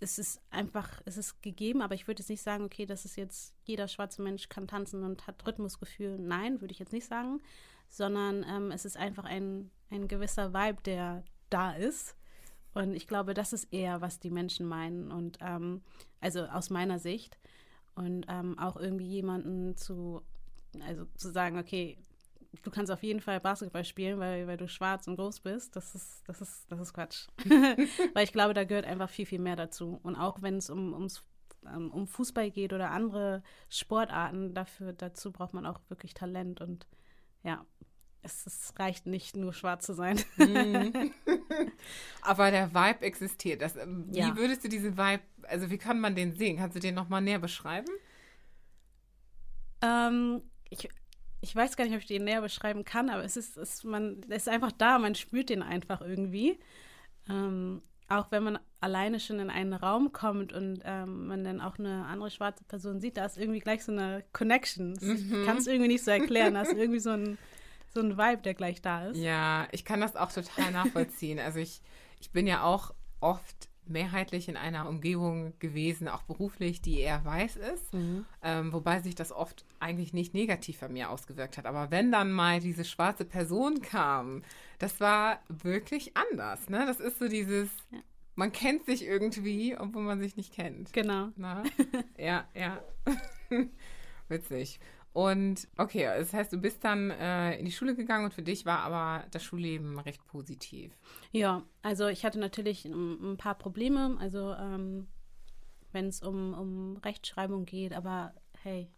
es 0.00 0.18
ist 0.18 0.40
einfach, 0.50 1.00
es 1.04 1.16
ist 1.16 1.42
gegeben, 1.42 1.80
aber 1.80 1.94
ich 1.94 2.08
würde 2.08 2.20
jetzt 2.20 2.28
nicht 2.28 2.42
sagen, 2.42 2.64
okay, 2.64 2.86
das 2.86 3.04
ist 3.04 3.16
jetzt, 3.16 3.54
jeder 3.64 3.86
schwarze 3.86 4.20
Mensch 4.20 4.48
kann 4.48 4.66
tanzen 4.66 5.04
und 5.04 5.28
hat 5.28 5.46
Rhythmusgefühl. 5.46 6.18
Nein, 6.18 6.60
würde 6.60 6.72
ich 6.72 6.80
jetzt 6.80 6.92
nicht 6.92 7.06
sagen, 7.06 7.40
sondern 7.88 8.44
ähm, 8.48 8.72
es 8.72 8.84
ist 8.84 8.96
einfach 8.96 9.24
ein, 9.24 9.70
ein 9.90 10.08
gewisser 10.08 10.52
Vibe, 10.52 10.82
der 10.82 11.24
da 11.50 11.72
ist. 11.72 12.16
Und 12.74 12.94
ich 12.94 13.06
glaube, 13.06 13.32
das 13.32 13.52
ist 13.52 13.72
eher, 13.72 14.00
was 14.00 14.18
die 14.18 14.30
Menschen 14.30 14.66
meinen. 14.66 15.12
Und 15.12 15.38
ähm, 15.40 15.82
also 16.20 16.46
aus 16.46 16.70
meiner 16.70 16.98
Sicht. 16.98 17.38
Und 17.94 18.26
ähm, 18.28 18.58
auch 18.58 18.76
irgendwie 18.76 19.06
jemanden 19.06 19.76
zu, 19.76 20.22
also 20.80 21.04
zu 21.16 21.30
sagen, 21.30 21.58
okay, 21.58 21.98
du 22.62 22.70
kannst 22.70 22.92
auf 22.92 23.02
jeden 23.02 23.20
Fall 23.20 23.40
Basketball 23.40 23.84
spielen, 23.84 24.18
weil, 24.18 24.46
weil 24.46 24.56
du 24.56 24.68
schwarz 24.68 25.06
und 25.06 25.16
groß 25.16 25.40
bist, 25.40 25.74
das 25.76 25.94
ist, 25.94 26.22
das 26.28 26.40
ist, 26.40 26.70
das 26.70 26.80
ist 26.80 26.92
Quatsch. 26.92 27.26
weil 28.14 28.24
ich 28.24 28.32
glaube, 28.32 28.54
da 28.54 28.64
gehört 28.64 28.84
einfach 28.86 29.08
viel, 29.08 29.26
viel 29.26 29.38
mehr 29.40 29.56
dazu. 29.56 29.98
Und 30.02 30.16
auch 30.16 30.42
wenn 30.42 30.56
es 30.56 30.68
um, 30.70 30.92
ums, 30.92 31.24
ähm, 31.66 31.90
um 31.90 32.06
Fußball 32.06 32.50
geht 32.50 32.72
oder 32.72 32.90
andere 32.90 33.42
Sportarten, 33.68 34.54
dafür, 34.54 34.92
dazu 34.92 35.32
braucht 35.32 35.54
man 35.54 35.66
auch 35.66 35.80
wirklich 35.88 36.14
Talent. 36.14 36.60
Und 36.60 36.86
ja, 37.42 37.64
es, 38.22 38.46
es 38.46 38.72
reicht 38.78 39.06
nicht 39.06 39.36
nur 39.36 39.52
schwarz 39.52 39.86
zu 39.86 39.94
sein. 39.94 40.20
Mhm. 40.36 41.12
Aber 42.20 42.50
der 42.50 42.72
Vibe 42.74 43.00
existiert. 43.02 43.62
Das, 43.62 43.76
ähm, 43.76 44.06
wie 44.14 44.18
Ja. 44.18 44.36
würdest 44.36 44.62
du 44.64 44.68
diesen 44.68 44.96
Vibe, 44.96 45.22
also 45.42 45.70
wie 45.70 45.78
kann 45.78 46.00
man 46.00 46.14
den 46.14 46.34
sehen? 46.34 46.56
Kannst 46.58 46.76
du 46.76 46.80
den 46.80 46.94
nochmal 46.94 47.22
näher 47.22 47.38
beschreiben? 47.38 47.90
Ähm, 49.82 50.42
ich, 50.70 50.88
ich 51.42 51.54
weiß 51.54 51.76
gar 51.76 51.84
nicht, 51.84 51.94
ob 51.94 52.00
ich 52.00 52.06
den 52.06 52.24
näher 52.24 52.40
beschreiben 52.40 52.84
kann, 52.84 53.10
aber 53.10 53.24
es 53.24 53.36
ist, 53.36 53.56
es, 53.56 53.82
man, 53.82 54.20
es 54.28 54.42
ist 54.42 54.48
einfach 54.48 54.72
da, 54.72 54.98
man 54.98 55.16
spürt 55.16 55.50
den 55.50 55.62
einfach 55.62 56.00
irgendwie. 56.00 56.58
Ähm, 57.28 57.82
auch 58.08 58.30
wenn 58.30 58.44
man 58.44 58.58
alleine 58.80 59.18
schon 59.18 59.40
in 59.40 59.50
einen 59.50 59.72
Raum 59.72 60.12
kommt 60.12 60.52
und 60.52 60.82
ähm, 60.84 61.26
man 61.26 61.42
dann 61.42 61.60
auch 61.60 61.78
eine 61.78 62.06
andere 62.06 62.30
schwarze 62.30 62.62
Person 62.64 63.00
sieht, 63.00 63.16
da 63.16 63.24
ist 63.24 63.38
irgendwie 63.38 63.58
gleich 63.58 63.84
so 63.84 63.92
eine 63.92 64.24
Connection. 64.32 64.96
Ich 65.00 65.46
kann 65.46 65.56
es 65.56 65.66
irgendwie 65.66 65.88
nicht 65.88 66.04
so 66.04 66.10
erklären. 66.12 66.54
Da 66.54 66.62
ist 66.62 66.72
irgendwie 66.74 67.00
so 67.00 67.10
ein, 67.10 67.38
so 67.92 68.00
ein 68.00 68.16
Vibe, 68.16 68.42
der 68.42 68.54
gleich 68.54 68.80
da 68.80 69.08
ist. 69.08 69.18
Ja, 69.18 69.66
ich 69.72 69.84
kann 69.84 70.00
das 70.00 70.14
auch 70.14 70.30
total 70.30 70.70
nachvollziehen. 70.72 71.40
also 71.40 71.58
ich, 71.58 71.82
ich 72.20 72.30
bin 72.30 72.46
ja 72.46 72.62
auch 72.62 72.94
oft 73.20 73.68
mehrheitlich 73.86 74.48
in 74.48 74.56
einer 74.56 74.88
Umgebung 74.88 75.52
gewesen, 75.58 76.08
auch 76.08 76.22
beruflich, 76.22 76.80
die 76.80 77.00
eher 77.00 77.24
weiß 77.24 77.56
ist, 77.56 77.86
ähm, 78.42 78.72
wobei 78.72 79.00
sich 79.00 79.14
das 79.14 79.32
oft 79.32 79.64
eigentlich 79.80 80.12
nicht 80.12 80.34
negativ 80.34 80.80
bei 80.80 80.88
mir 80.88 81.10
ausgewirkt 81.10 81.58
hat. 81.58 81.66
Aber 81.66 81.90
wenn 81.90 82.12
dann 82.12 82.30
mal 82.32 82.60
diese 82.60 82.84
schwarze 82.84 83.24
Person 83.24 83.82
kam, 83.82 84.42
das 84.78 85.00
war 85.00 85.40
wirklich 85.48 86.16
anders. 86.16 86.68
Ne? 86.68 86.84
Das 86.86 87.00
ist 87.00 87.18
so 87.18 87.28
dieses, 87.28 87.68
Ja. 87.90 87.98
man 88.36 88.52
kennt 88.52 88.86
sich 88.86 89.04
irgendwie, 89.04 89.76
obwohl 89.76 90.02
man 90.02 90.20
sich 90.20 90.36
nicht 90.36 90.52
kennt. 90.54 90.92
Genau. 90.92 91.28
Na? 91.36 91.62
ja, 92.16 92.46
ja. 92.54 92.82
Witzig. 94.28 94.78
Und 95.12 95.68
okay, 95.76 96.04
das 96.04 96.32
heißt, 96.32 96.52
du 96.52 96.58
bist 96.58 96.84
dann 96.84 97.10
äh, 97.10 97.58
in 97.58 97.66
die 97.66 97.72
Schule 97.72 97.94
gegangen 97.94 98.24
und 98.24 98.32
für 98.34 98.42
dich 98.42 98.64
war 98.64 98.78
aber 98.78 99.26
das 99.30 99.42
Schulleben 99.42 99.98
recht 99.98 100.24
positiv. 100.26 100.96
Ja, 101.32 101.62
also 101.82 102.08
ich 102.08 102.24
hatte 102.24 102.38
natürlich 102.38 102.86
ein, 102.86 103.32
ein 103.32 103.36
paar 103.36 103.54
Probleme, 103.56 104.16
also 104.18 104.54
ähm, 104.54 105.08
wenn 105.92 106.06
es 106.06 106.22
um, 106.22 106.54
um 106.54 106.96
Rechtschreibung 106.98 107.66
geht, 107.66 107.92
aber 107.92 108.32
hey, 108.62 108.88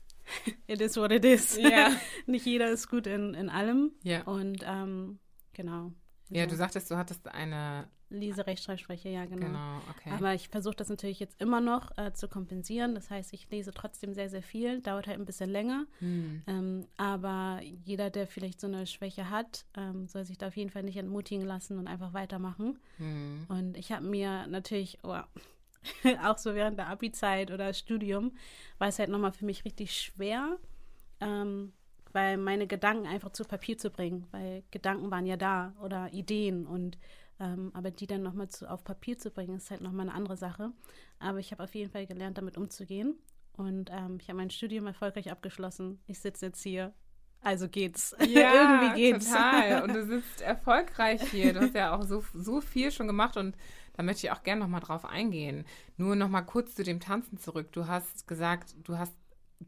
it 0.68 0.80
is 0.80 0.96
what 0.96 1.10
it 1.10 1.24
is. 1.24 1.56
Ja. 1.56 1.90
Nicht 2.26 2.46
jeder 2.46 2.70
ist 2.70 2.88
gut 2.88 3.06
in, 3.06 3.34
in 3.34 3.48
allem. 3.48 3.92
Ja. 4.04 4.22
Und 4.22 4.64
ähm, 4.64 5.18
genau. 5.54 5.92
Ja, 6.30 6.42
Also 6.44 6.54
du 6.54 6.56
sagtest, 6.56 6.90
du 6.90 6.96
hattest 6.96 7.26
eine. 7.28 7.88
Lese, 8.10 8.46
Rechtschreibsprecher, 8.46 9.10
ja, 9.10 9.26
genau. 9.26 9.46
Genau, 9.46 9.80
okay. 9.90 10.10
Aber 10.10 10.32
ich 10.34 10.48
versuche 10.48 10.76
das 10.76 10.88
natürlich 10.88 11.20
jetzt 11.20 11.40
immer 11.40 11.60
noch 11.60 11.96
äh, 11.98 12.12
zu 12.14 12.26
kompensieren. 12.26 12.94
Das 12.94 13.10
heißt, 13.10 13.32
ich 13.34 13.50
lese 13.50 13.70
trotzdem 13.72 14.14
sehr, 14.14 14.30
sehr 14.30 14.42
viel. 14.42 14.80
Dauert 14.80 15.06
halt 15.06 15.18
ein 15.18 15.26
bisschen 15.26 15.50
länger. 15.50 15.86
Hm. 15.98 16.42
Ähm, 16.46 16.86
aber 16.96 17.60
jeder, 17.84 18.08
der 18.08 18.26
vielleicht 18.26 18.60
so 18.60 18.66
eine 18.66 18.86
Schwäche 18.86 19.28
hat, 19.28 19.66
ähm, 19.76 20.08
soll 20.08 20.24
sich 20.24 20.38
da 20.38 20.48
auf 20.48 20.56
jeden 20.56 20.70
Fall 20.70 20.84
nicht 20.84 20.96
entmutigen 20.96 21.44
lassen 21.44 21.78
und 21.78 21.86
einfach 21.86 22.14
weitermachen. 22.14 22.78
Hm. 22.96 23.44
Und 23.48 23.76
ich 23.76 23.92
habe 23.92 24.06
mir 24.06 24.46
natürlich, 24.46 24.98
oh, 25.02 25.20
auch 26.24 26.38
so 26.38 26.54
während 26.54 26.78
der 26.78 26.88
Abi-Zeit 26.88 27.50
oder 27.50 27.74
Studium, 27.74 28.32
war 28.78 28.88
es 28.88 28.98
halt 28.98 29.10
nochmal 29.10 29.32
für 29.32 29.44
mich 29.44 29.66
richtig 29.66 29.94
schwer, 29.94 30.56
ähm, 31.20 31.72
weil 32.12 32.38
meine 32.38 32.66
Gedanken 32.66 33.06
einfach 33.06 33.32
zu 33.32 33.44
Papier 33.44 33.76
zu 33.76 33.90
bringen, 33.90 34.26
weil 34.30 34.62
Gedanken 34.70 35.10
waren 35.10 35.26
ja 35.26 35.36
da 35.36 35.74
oder 35.82 36.10
Ideen 36.12 36.66
und 36.66 36.96
ähm, 37.40 37.70
aber 37.74 37.90
die 37.90 38.06
dann 38.06 38.22
nochmal 38.22 38.48
auf 38.66 38.84
Papier 38.84 39.18
zu 39.18 39.30
bringen, 39.30 39.56
ist 39.56 39.70
halt 39.70 39.80
nochmal 39.80 40.08
eine 40.08 40.14
andere 40.14 40.36
Sache. 40.36 40.72
Aber 41.18 41.38
ich 41.38 41.52
habe 41.52 41.62
auf 41.64 41.74
jeden 41.74 41.90
Fall 41.90 42.06
gelernt, 42.06 42.38
damit 42.38 42.56
umzugehen. 42.56 43.18
Und 43.52 43.90
ähm, 43.92 44.18
ich 44.20 44.28
habe 44.28 44.38
mein 44.38 44.50
Studium 44.50 44.86
erfolgreich 44.86 45.30
abgeschlossen. 45.30 46.00
Ich 46.06 46.20
sitze 46.20 46.46
jetzt 46.46 46.62
hier. 46.62 46.92
Also 47.40 47.68
geht's. 47.68 48.14
Ja, 48.28 48.52
Irgendwie 48.54 49.12
geht's. 49.12 49.30
total. 49.30 49.82
Und 49.82 49.94
du 49.94 50.06
sitzt 50.06 50.40
erfolgreich 50.40 51.22
hier. 51.30 51.52
Du 51.52 51.60
hast 51.60 51.74
ja 51.74 51.94
auch 51.94 52.02
so, 52.04 52.24
so 52.34 52.60
viel 52.60 52.90
schon 52.90 53.06
gemacht 53.06 53.36
und 53.36 53.56
da 53.94 54.02
möchte 54.02 54.26
ich 54.26 54.32
auch 54.32 54.42
gerne 54.42 54.60
nochmal 54.60 54.80
drauf 54.80 55.04
eingehen. 55.04 55.64
Nur 55.96 56.14
nochmal 56.14 56.44
kurz 56.46 56.74
zu 56.74 56.84
dem 56.84 57.00
Tanzen 57.00 57.38
zurück. 57.38 57.72
Du 57.72 57.86
hast 57.86 58.28
gesagt, 58.28 58.76
du 58.84 58.96
hast 58.96 59.14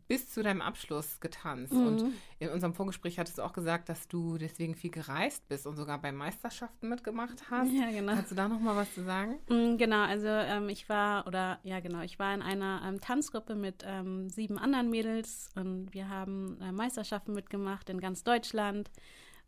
bis 0.06 0.30
zu 0.30 0.42
deinem 0.42 0.60
Abschluss 0.62 1.18
getanzt. 1.20 1.72
Mhm. 1.72 1.86
Und 1.86 2.12
in 2.38 2.48
unserem 2.50 2.74
Vorgespräch 2.74 3.18
hattest 3.18 3.38
du 3.38 3.42
auch 3.42 3.52
gesagt, 3.52 3.88
dass 3.88 4.06
du 4.08 4.38
deswegen 4.38 4.74
viel 4.74 4.90
gereist 4.90 5.46
bist 5.48 5.66
und 5.66 5.76
sogar 5.76 6.00
bei 6.00 6.12
Meisterschaften 6.12 6.88
mitgemacht 6.88 7.50
hast. 7.50 7.72
Ja, 7.72 7.90
genau. 7.90 8.14
Kannst 8.14 8.30
du 8.30 8.34
da 8.36 8.48
nochmal 8.48 8.76
was 8.76 8.92
zu 8.94 9.02
sagen? 9.04 9.38
Mm, 9.48 9.76
Genau, 9.76 10.02
also 10.02 10.28
ähm, 10.28 10.68
ich 10.68 10.88
war, 10.88 11.26
oder 11.26 11.58
ja 11.64 11.80
genau, 11.80 12.02
ich 12.02 12.18
war 12.18 12.32
in 12.34 12.42
einer 12.42 12.82
ähm, 12.86 13.00
Tanzgruppe 13.00 13.54
mit 13.54 13.82
ähm, 13.86 14.28
sieben 14.30 14.58
anderen 14.58 14.90
Mädels 14.90 15.48
und 15.56 15.92
wir 15.92 16.08
haben 16.08 16.60
äh, 16.60 16.70
Meisterschaften 16.72 17.32
mitgemacht 17.32 17.88
in 17.90 18.00
ganz 18.00 18.22
Deutschland. 18.24 18.90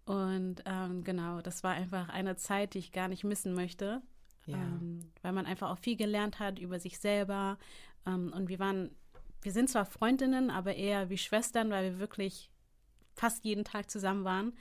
Und 0.04 0.62
ähm, 0.66 1.04
genau, 1.04 1.40
das 1.40 1.62
war 1.62 1.72
einfach 1.74 2.08
eine 2.08 2.36
Zeit, 2.36 2.74
die 2.74 2.78
ich 2.78 2.90
gar 2.92 3.06
nicht 3.08 3.22
missen 3.22 3.54
möchte, 3.54 4.02
Ja. 4.46 4.56
ähm, 4.56 4.98
weil 5.22 5.32
man 5.32 5.46
einfach 5.46 5.70
auch 5.70 5.78
viel 5.78 5.96
gelernt 5.96 6.40
hat 6.40 6.58
über 6.58 6.80
sich 6.80 6.98
selber. 6.98 7.56
Ähm, 8.04 8.32
und 8.34 8.48
wir 8.48 8.58
waren, 8.58 8.90
wir 9.42 9.52
sind 9.52 9.68
zwar 9.68 9.84
Freundinnen, 9.84 10.50
aber 10.50 10.74
eher 10.76 11.10
wie 11.10 11.18
Schwestern, 11.18 11.70
weil 11.70 11.92
wir 11.92 11.98
wirklich 11.98 12.50
fast 13.14 13.44
jeden 13.44 13.64
Tag 13.64 13.90
zusammen 13.90 14.24
waren. 14.24 14.52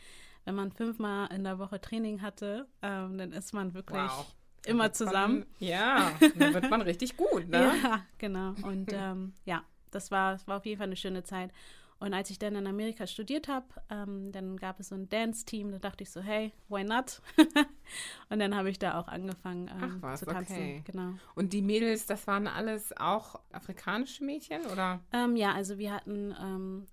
Wenn 0.43 0.55
man 0.55 0.71
fünfmal 0.71 1.31
in 1.31 1.43
der 1.43 1.59
Woche 1.59 1.79
Training 1.79 2.21
hatte, 2.21 2.67
ähm, 2.81 3.17
dann 3.17 3.31
ist 3.31 3.53
man 3.53 3.73
wirklich 3.73 4.01
Wow. 4.01 4.33
immer 4.65 4.91
zusammen. 4.91 5.39
Man, 5.39 5.47
ja, 5.69 6.11
dann 6.37 6.53
wird 6.53 6.69
man 6.69 6.81
richtig 6.81 7.15
gut, 7.15 7.47
ne? 7.47 7.79
Ja, 7.83 8.05
genau. 8.17 8.55
Und 8.63 8.89
ähm, 8.93 9.33
ja, 9.45 9.63
das 9.91 10.09
war, 10.09 10.33
das 10.33 10.47
war 10.47 10.57
auf 10.57 10.65
jeden 10.65 10.79
Fall 10.79 10.87
eine 10.87 10.95
schöne 10.95 11.23
Zeit. 11.23 11.51
Und 12.01 12.15
als 12.15 12.31
ich 12.31 12.39
dann 12.39 12.55
in 12.55 12.65
Amerika 12.65 13.05
studiert 13.05 13.47
habe, 13.47 13.67
ähm, 13.91 14.31
dann 14.31 14.57
gab 14.57 14.79
es 14.79 14.89
so 14.89 14.95
ein 14.95 15.07
Dance-Team, 15.07 15.71
da 15.71 15.77
dachte 15.77 16.03
ich 16.03 16.09
so, 16.09 16.19
hey, 16.19 16.51
why 16.67 16.83
not? 16.83 17.21
und 18.29 18.39
dann 18.39 18.55
habe 18.55 18.71
ich 18.71 18.79
da 18.79 18.99
auch 18.99 19.07
angefangen 19.07 19.67
ähm, 19.67 19.79
Ach 19.97 20.01
was, 20.01 20.19
zu 20.21 20.25
tanzen. 20.25 20.53
okay. 20.53 20.83
Genau. 20.83 21.13
Und 21.35 21.53
die 21.53 21.61
Mädels, 21.61 22.07
das 22.07 22.25
waren 22.25 22.47
alles 22.47 22.91
auch 22.97 23.39
afrikanische 23.51 24.23
Mädchen, 24.25 24.65
oder? 24.65 24.99
Ähm, 25.13 25.35
ja, 25.35 25.53
also 25.53 25.77
wir 25.77 25.93
hatten 25.93 26.35
ähm, 26.41 26.87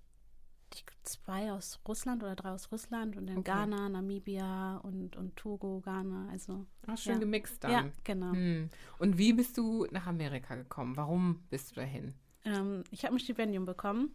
zwei 1.03 1.51
aus 1.51 1.79
Russland 1.87 2.21
oder 2.21 2.35
drei 2.35 2.51
aus 2.51 2.71
Russland 2.71 3.17
und 3.17 3.25
dann 3.25 3.39
Okay. 3.39 3.51
Ghana, 3.51 3.89
Namibia 3.89 4.77
und, 4.77 5.15
und 5.15 5.35
Togo, 5.35 5.81
Ghana. 5.83 6.29
Also 6.31 6.67
Ach, 6.85 6.97
schön 6.99 7.13
Ja. 7.13 7.19
gemixt 7.19 7.63
dann. 7.63 7.71
ja, 7.71 7.85
genau. 8.03 8.33
Hm. 8.33 8.69
Und 8.99 9.17
wie 9.17 9.33
bist 9.33 9.57
du 9.57 9.87
nach 9.89 10.05
Amerika 10.05 10.55
gekommen? 10.55 10.95
Warum 10.97 11.41
bist 11.49 11.71
du 11.71 11.75
dahin? 11.77 12.13
Ähm, 12.45 12.83
ich 12.91 13.05
habe 13.05 13.15
ein 13.15 13.19
Stipendium 13.19 13.65
bekommen. 13.65 14.11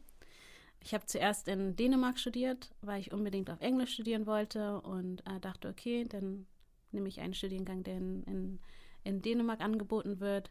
Ich 0.84 0.92
habe 0.92 1.06
zuerst 1.06 1.48
in 1.48 1.76
Dänemark 1.76 2.18
studiert, 2.18 2.70
weil 2.82 3.00
ich 3.00 3.10
unbedingt 3.10 3.48
auf 3.48 3.60
Englisch 3.62 3.94
studieren 3.94 4.26
wollte 4.26 4.82
und 4.82 5.26
äh, 5.26 5.40
dachte, 5.40 5.68
okay, 5.68 6.04
dann 6.04 6.46
nehme 6.92 7.08
ich 7.08 7.20
einen 7.20 7.32
Studiengang, 7.32 7.82
der 7.82 7.96
in, 7.96 8.22
in, 8.24 8.60
in 9.02 9.22
Dänemark 9.22 9.62
angeboten 9.62 10.20
wird. 10.20 10.50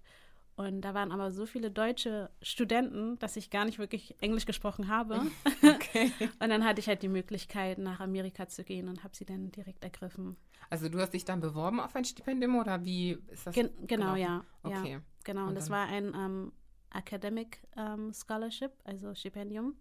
Und 0.55 0.81
da 0.81 0.95
waren 0.95 1.11
aber 1.11 1.31
so 1.31 1.45
viele 1.45 1.69
deutsche 1.69 2.31
Studenten, 2.41 3.17
dass 3.19 3.35
ich 3.37 3.51
gar 3.51 3.63
nicht 3.65 3.77
wirklich 3.77 4.15
Englisch 4.21 4.45
gesprochen 4.45 4.87
habe. 4.87 5.21
Okay. 5.63 6.11
und 6.39 6.49
dann 6.49 6.65
hatte 6.65 6.81
ich 6.81 6.87
halt 6.87 7.03
die 7.03 7.09
Möglichkeit, 7.09 7.77
nach 7.77 7.99
Amerika 7.99 8.47
zu 8.47 8.63
gehen 8.63 8.89
und 8.89 9.03
habe 9.03 9.15
sie 9.15 9.25
dann 9.25 9.51
direkt 9.51 9.83
ergriffen. 9.83 10.35
Also 10.69 10.89
du 10.89 10.99
hast 10.99 11.13
dich 11.13 11.25
dann 11.25 11.39
beworben 11.39 11.79
auf 11.79 11.95
ein 11.95 12.03
Stipendium 12.03 12.57
oder 12.57 12.83
wie 12.83 13.17
ist 13.27 13.47
das? 13.47 13.55
Gen 13.55 13.69
genau, 13.87 14.15
gelaufen? 14.15 14.19
ja. 14.19 14.45
Okay. 14.63 14.91
ja. 14.93 15.01
Genau, 15.23 15.43
und, 15.43 15.49
Und 15.49 15.55
das 15.55 15.69
war 15.69 15.87
ein 15.87 16.13
ähm, 16.15 16.51
Academic 16.93 17.59
ähm, 17.77 18.11
Scholarship, 18.13 18.71
also 18.83 19.13
Stipendium. 19.15 19.75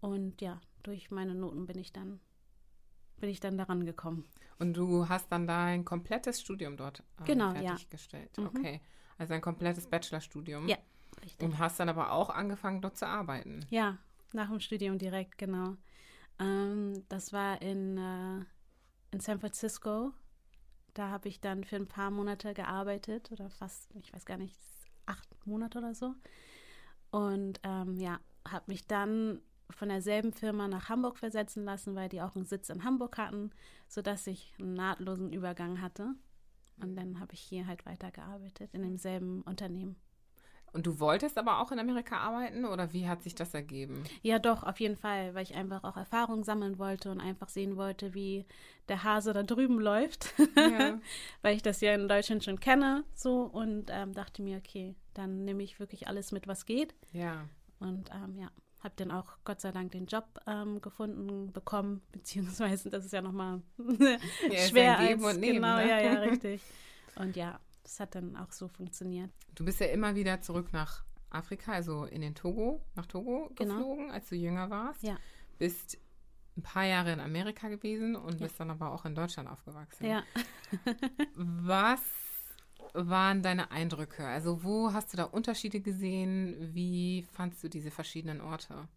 Und 0.00 0.40
ja, 0.40 0.60
durch 0.82 1.10
meine 1.10 1.34
Noten 1.34 1.66
bin 1.66 1.78
ich 1.78 1.92
dann 1.92 2.20
bin 3.20 3.28
ich 3.28 3.38
dann 3.40 3.58
daran 3.58 3.84
gekommen. 3.84 4.24
Und 4.58 4.74
du 4.74 5.08
hast 5.08 5.30
dann 5.30 5.46
dein 5.46 5.84
komplettes 5.84 6.40
Studium 6.40 6.76
dort 6.76 7.02
ähm, 7.18 7.26
Genau, 7.26 7.52
ja. 7.52 7.60
fertiggestellt. 7.60 8.36
Mhm. 8.38 8.46
Okay. 8.46 8.80
Also 9.18 9.34
ein 9.34 9.42
komplettes 9.42 9.86
Bachelorstudium. 9.86 10.66
Ja. 10.68 10.78
Richtig. 11.22 11.46
Und 11.46 11.58
hast 11.58 11.78
dann 11.78 11.88
aber 11.88 12.12
auch 12.12 12.30
angefangen, 12.30 12.80
dort 12.80 12.96
zu 12.96 13.06
arbeiten. 13.06 13.66
Ja, 13.68 13.98
nach 14.32 14.48
dem 14.48 14.60
Studium 14.60 14.96
direkt, 14.96 15.36
genau. 15.38 15.76
Ähm, 16.38 17.04
das 17.08 17.32
war 17.32 17.60
in, 17.60 17.98
äh, 17.98 18.44
in 19.10 19.20
San 19.20 19.40
Francisco. 19.40 20.12
Da 20.94 21.10
habe 21.10 21.28
ich 21.28 21.40
dann 21.40 21.64
für 21.64 21.76
ein 21.76 21.88
paar 21.88 22.10
Monate 22.10 22.54
gearbeitet 22.54 23.30
oder 23.32 23.50
fast, 23.50 23.90
ich 23.96 24.12
weiß 24.12 24.24
gar 24.24 24.38
nicht, 24.38 24.56
acht 25.04 25.28
Monate 25.46 25.78
oder 25.78 25.94
so. 25.94 26.14
Und 27.10 27.60
ähm, 27.64 27.96
ja, 27.96 28.20
habe 28.48 28.64
mich 28.68 28.86
dann 28.86 29.42
von 29.74 29.88
derselben 29.88 30.32
Firma 30.32 30.68
nach 30.68 30.88
Hamburg 30.88 31.18
versetzen 31.18 31.64
lassen, 31.64 31.94
weil 31.94 32.08
die 32.08 32.22
auch 32.22 32.36
einen 32.36 32.46
Sitz 32.46 32.68
in 32.68 32.84
Hamburg 32.84 33.18
hatten, 33.18 33.50
sodass 33.88 34.26
ich 34.26 34.52
einen 34.58 34.74
nahtlosen 34.74 35.32
Übergang 35.32 35.80
hatte. 35.80 36.14
Und 36.82 36.96
dann 36.96 37.20
habe 37.20 37.34
ich 37.34 37.40
hier 37.40 37.66
halt 37.66 37.84
weitergearbeitet 37.86 38.70
in 38.72 38.82
demselben 38.82 39.42
Unternehmen. 39.42 39.96
Und 40.72 40.86
du 40.86 41.00
wolltest 41.00 41.36
aber 41.36 41.60
auch 41.60 41.72
in 41.72 41.80
Amerika 41.80 42.18
arbeiten 42.18 42.64
oder 42.64 42.92
wie 42.92 43.08
hat 43.08 43.22
sich 43.22 43.34
das 43.34 43.54
ergeben? 43.54 44.04
Ja, 44.22 44.38
doch, 44.38 44.62
auf 44.62 44.78
jeden 44.78 44.96
Fall, 44.96 45.34
weil 45.34 45.42
ich 45.42 45.54
einfach 45.54 45.82
auch 45.82 45.96
Erfahrung 45.96 46.44
sammeln 46.44 46.78
wollte 46.78 47.10
und 47.10 47.20
einfach 47.20 47.48
sehen 47.48 47.76
wollte, 47.76 48.14
wie 48.14 48.46
der 48.88 49.02
Hase 49.02 49.32
da 49.32 49.42
drüben 49.42 49.80
läuft. 49.80 50.32
Ja. 50.56 51.00
weil 51.42 51.56
ich 51.56 51.62
das 51.62 51.80
ja 51.80 51.92
in 51.94 52.06
Deutschland 52.06 52.44
schon 52.44 52.60
kenne, 52.60 53.04
so 53.14 53.42
und 53.42 53.86
ähm, 53.90 54.12
dachte 54.14 54.42
mir, 54.42 54.58
okay, 54.58 54.94
dann 55.14 55.44
nehme 55.44 55.62
ich 55.62 55.80
wirklich 55.80 56.06
alles 56.06 56.30
mit, 56.30 56.46
was 56.46 56.66
geht. 56.66 56.94
Ja. 57.12 57.48
Und 57.80 58.10
ähm, 58.10 58.36
ja, 58.36 58.50
habe 58.82 58.94
dann 58.96 59.10
auch 59.10 59.36
Gott 59.44 59.60
sei 59.60 59.72
Dank 59.72 59.92
den 59.92 60.06
Job 60.06 60.24
ähm, 60.46 60.80
gefunden, 60.80 61.52
bekommen, 61.52 62.02
beziehungsweise 62.12 62.90
das 62.90 63.04
ist 63.04 63.12
ja 63.12 63.22
nochmal 63.22 63.62
Ja, 64.50 64.56
schwer 64.68 64.98
als, 64.98 65.22
und 65.22 65.40
Nehmen, 65.40 65.56
genau, 65.56 65.76
ne? 65.76 65.88
ja, 65.88 66.00
ja, 66.00 66.12
richtig. 66.20 66.62
Und 67.16 67.36
ja, 67.36 67.58
das 67.82 68.00
hat 68.00 68.14
dann 68.14 68.36
auch 68.36 68.52
so 68.52 68.68
funktioniert. 68.68 69.30
Du 69.54 69.64
bist 69.64 69.80
ja 69.80 69.86
immer 69.86 70.14
wieder 70.14 70.40
zurück 70.40 70.72
nach 70.72 71.04
Afrika, 71.30 71.72
also 71.72 72.04
in 72.04 72.20
den 72.22 72.34
Togo, 72.34 72.80
nach 72.94 73.06
Togo 73.06 73.50
Genau. 73.54 73.74
geflogen, 73.76 74.10
als 74.10 74.28
du 74.28 74.36
jünger 74.36 74.70
warst. 74.70 75.02
Ja. 75.02 75.16
Bist 75.58 75.98
ein 76.56 76.62
paar 76.62 76.84
Jahre 76.84 77.12
in 77.12 77.20
Amerika 77.20 77.68
gewesen 77.68 78.16
und 78.16 78.40
Ja. 78.40 78.46
bist 78.46 78.58
dann 78.58 78.70
aber 78.70 78.90
auch 78.92 79.04
in 79.04 79.14
Deutschland 79.14 79.48
aufgewachsen. 79.48 80.06
Ja. 80.06 80.22
Was 81.34 82.00
waren 82.94 83.42
deine 83.42 83.70
Eindrücke? 83.70 84.26
Also 84.26 84.62
wo 84.64 84.92
hast 84.92 85.12
du 85.12 85.16
da 85.16 85.24
Unterschiede 85.24 85.80
gesehen? 85.80 86.74
Wie 86.74 87.26
fandst 87.32 87.62
du 87.62 87.68
diese 87.68 87.90
verschiedenen 87.90 88.40
Orte? 88.40 88.88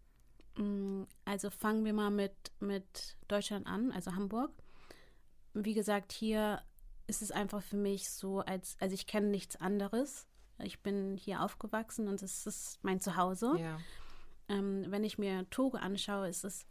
Mm, 0.56 1.04
Also 1.24 1.50
fangen 1.50 1.84
wir 1.84 1.92
mal 1.92 2.10
mit, 2.10 2.34
mit 2.60 3.16
Deutschland 3.28 3.66
an, 3.66 3.92
also 3.92 4.14
Hamburg. 4.14 4.50
Wie 5.54 5.74
gesagt, 5.74 6.12
hier 6.12 6.62
ist 7.06 7.22
es 7.22 7.30
einfach 7.30 7.62
für 7.62 7.76
mich 7.76 8.10
so, 8.10 8.40
als, 8.40 8.76
also 8.80 8.94
ich 8.94 9.06
kenne 9.06 9.28
nichts 9.28 9.56
anderes. 9.56 10.26
Ich 10.62 10.80
bin 10.80 11.16
hier 11.16 11.42
aufgewachsen 11.42 12.08
und 12.08 12.22
es 12.22 12.46
ist 12.46 12.78
mein 12.82 13.00
Zuhause. 13.00 13.56
Ja. 13.58 13.78
Ähm, 14.48 14.84
wenn 14.88 15.04
ich 15.04 15.18
mir 15.18 15.48
Togo 15.50 15.76
anschaue, 15.76 16.28
ist 16.28 16.44
es 16.44 16.66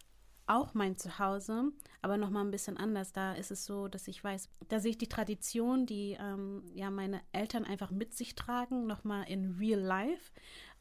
auch 0.48 0.74
mein 0.74 0.98
Zuhause, 0.98 1.72
aber 2.02 2.18
nochmal 2.18 2.44
ein 2.44 2.52
bisschen 2.52 2.78
anders. 2.78 3.14
Da 3.14 3.34
ist 3.34 3.52
es 3.52 3.66
so, 3.66 3.88
dass 3.88 4.08
ich 4.08 4.24
weiß, 4.24 4.50
da 4.68 4.80
sehe 4.80 4.92
ich 4.92 4.98
die 4.98 5.08
Tradition, 5.08 5.86
die 5.86 6.18
ähm, 6.20 6.64
ja 6.74 6.90
meine 6.92 7.22
Eltern 7.32 7.66
einfach 7.66 7.92
mit 7.92 8.14
sich 8.14 8.36
tragen, 8.36 8.86
nochmal 8.86 9.26
in 9.28 9.56
real 9.58 9.80
life. 9.80 10.32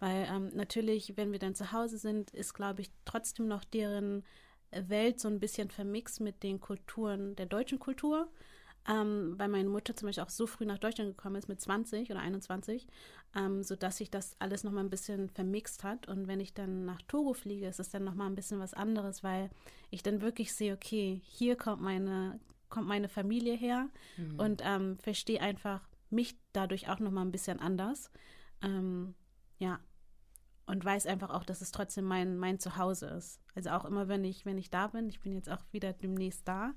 Weil 0.00 0.26
ähm, 0.28 0.50
natürlich, 0.54 1.16
wenn 1.16 1.32
wir 1.32 1.38
dann 1.38 1.54
zu 1.54 1.72
Hause 1.72 1.98
sind, 1.98 2.30
ist, 2.30 2.54
glaube 2.54 2.80
ich, 2.80 2.90
trotzdem 3.04 3.46
noch 3.46 3.64
deren 3.64 4.24
Welt 4.72 5.20
so 5.20 5.28
ein 5.28 5.38
bisschen 5.38 5.70
vermixt 5.70 6.20
mit 6.20 6.42
den 6.42 6.60
Kulturen 6.60 7.36
der 7.36 7.46
deutschen 7.46 7.78
Kultur. 7.78 8.28
Ähm, 8.88 9.34
weil 9.38 9.48
meine 9.48 9.68
Mutter 9.68 9.94
zum 9.94 10.08
Beispiel 10.08 10.24
auch 10.24 10.30
so 10.30 10.46
früh 10.46 10.64
nach 10.64 10.78
Deutschland 10.78 11.16
gekommen 11.16 11.36
ist, 11.36 11.48
mit 11.48 11.60
20 11.60 12.10
oder 12.10 12.20
21, 12.20 12.86
ähm, 13.36 13.62
sodass 13.62 13.98
sich 13.98 14.10
das 14.10 14.36
alles 14.38 14.64
nochmal 14.64 14.84
ein 14.84 14.90
bisschen 14.90 15.28
vermixt 15.28 15.84
hat. 15.84 16.08
Und 16.08 16.26
wenn 16.26 16.40
ich 16.40 16.52
dann 16.54 16.84
nach 16.84 17.00
Togo 17.02 17.32
fliege, 17.32 17.68
ist 17.68 17.80
es 17.80 17.90
dann 17.90 18.04
nochmal 18.04 18.28
ein 18.28 18.34
bisschen 18.34 18.58
was 18.58 18.74
anderes, 18.74 19.22
weil 19.22 19.50
ich 19.90 20.02
dann 20.02 20.20
wirklich 20.20 20.52
sehe, 20.52 20.74
okay, 20.74 21.20
hier 21.24 21.56
kommt 21.56 21.82
meine, 21.82 22.40
kommt 22.68 22.88
meine 22.88 23.08
Familie 23.08 23.54
her 23.54 23.88
mhm. 24.16 24.38
und 24.38 24.62
ähm, 24.64 24.98
verstehe 24.98 25.40
einfach 25.40 25.88
mich 26.10 26.36
dadurch 26.52 26.88
auch 26.88 26.98
nochmal 26.98 27.24
ein 27.24 27.32
bisschen 27.32 27.60
anders. 27.60 28.10
Ähm, 28.62 29.14
ja, 29.58 29.78
und 30.66 30.84
weiß 30.84 31.06
einfach 31.06 31.30
auch, 31.30 31.44
dass 31.44 31.60
es 31.60 31.70
trotzdem 31.70 32.04
mein, 32.04 32.36
mein 32.36 32.58
Zuhause 32.58 33.06
ist. 33.06 33.40
Also 33.54 33.70
auch 33.70 33.84
immer, 33.84 34.08
wenn 34.08 34.24
ich, 34.24 34.44
wenn 34.46 34.58
ich 34.58 34.70
da 34.70 34.88
bin, 34.88 35.08
ich 35.08 35.20
bin 35.20 35.32
jetzt 35.32 35.50
auch 35.50 35.62
wieder 35.70 35.92
demnächst 35.92 36.46
da 36.48 36.72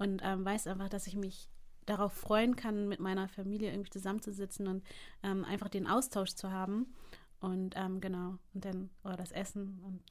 und 0.00 0.22
ähm, 0.24 0.44
weiß 0.44 0.66
einfach, 0.66 0.88
dass 0.88 1.06
ich 1.06 1.14
mich 1.14 1.50
darauf 1.84 2.14
freuen 2.14 2.56
kann, 2.56 2.88
mit 2.88 3.00
meiner 3.00 3.28
Familie 3.28 3.70
irgendwie 3.70 3.90
zusammenzusitzen 3.90 4.66
und 4.66 4.82
ähm, 5.22 5.44
einfach 5.44 5.68
den 5.68 5.86
Austausch 5.86 6.30
zu 6.30 6.50
haben. 6.50 6.94
Und 7.40 7.74
ähm, 7.76 8.00
genau, 8.00 8.38
und 8.54 8.64
dann, 8.64 8.90
oder 9.04 9.16
das 9.16 9.30
Essen 9.30 9.78
und 9.84 10.02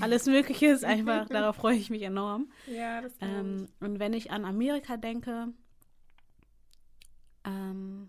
alles 0.00 0.26
Mögliche 0.26 0.66
ist 0.68 0.84
einfach, 0.84 1.28
darauf 1.28 1.56
freue 1.56 1.76
ich 1.76 1.90
mich 1.90 2.02
enorm. 2.02 2.50
Ja, 2.66 3.02
das 3.02 3.12
ähm, 3.20 3.68
Und 3.80 3.98
wenn 3.98 4.14
ich 4.14 4.30
an 4.30 4.46
Amerika 4.46 4.96
denke, 4.96 5.48
ähm, 7.44 8.08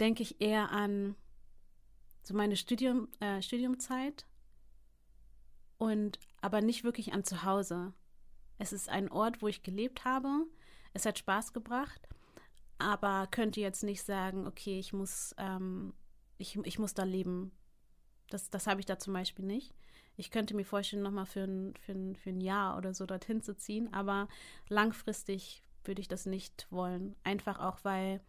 denke 0.00 0.22
ich 0.24 0.40
eher 0.40 0.72
an 0.72 1.14
so 2.22 2.34
meine 2.34 2.56
Studium, 2.56 3.08
äh, 3.20 3.40
Studiumzeit 3.40 4.26
und 5.78 6.18
aber 6.40 6.60
nicht 6.60 6.82
wirklich 6.82 7.12
an 7.12 7.22
zu 7.22 7.44
Hause. 7.44 7.92
Es 8.58 8.72
ist 8.72 8.88
ein 8.88 9.10
Ort, 9.10 9.42
wo 9.42 9.48
ich 9.48 9.62
gelebt 9.62 10.04
habe. 10.04 10.46
Es 10.92 11.06
hat 11.06 11.18
Spaß 11.18 11.52
gebracht, 11.52 12.08
aber 12.78 13.26
könnte 13.30 13.60
jetzt 13.60 13.82
nicht 13.82 14.02
sagen, 14.02 14.46
okay, 14.46 14.78
ich 14.78 14.92
muss, 14.92 15.34
ähm, 15.38 15.92
ich, 16.38 16.56
ich 16.64 16.78
muss 16.78 16.94
da 16.94 17.02
leben. 17.02 17.52
Das, 18.30 18.50
das 18.50 18.66
habe 18.66 18.80
ich 18.80 18.86
da 18.86 18.98
zum 18.98 19.12
Beispiel 19.12 19.44
nicht. 19.44 19.74
Ich 20.16 20.30
könnte 20.30 20.54
mir 20.54 20.64
vorstellen, 20.64 21.02
nochmal 21.02 21.26
für 21.26 21.42
ein, 21.42 21.74
für, 21.76 21.92
ein, 21.92 22.14
für 22.14 22.30
ein 22.30 22.40
Jahr 22.40 22.76
oder 22.76 22.94
so 22.94 23.04
dorthin 23.06 23.42
zu 23.42 23.56
ziehen, 23.56 23.92
aber 23.92 24.28
langfristig 24.68 25.62
würde 25.82 26.00
ich 26.00 26.08
das 26.08 26.26
nicht 26.26 26.68
wollen. 26.70 27.16
Einfach 27.24 27.58
auch, 27.58 27.80
weil 27.82 28.20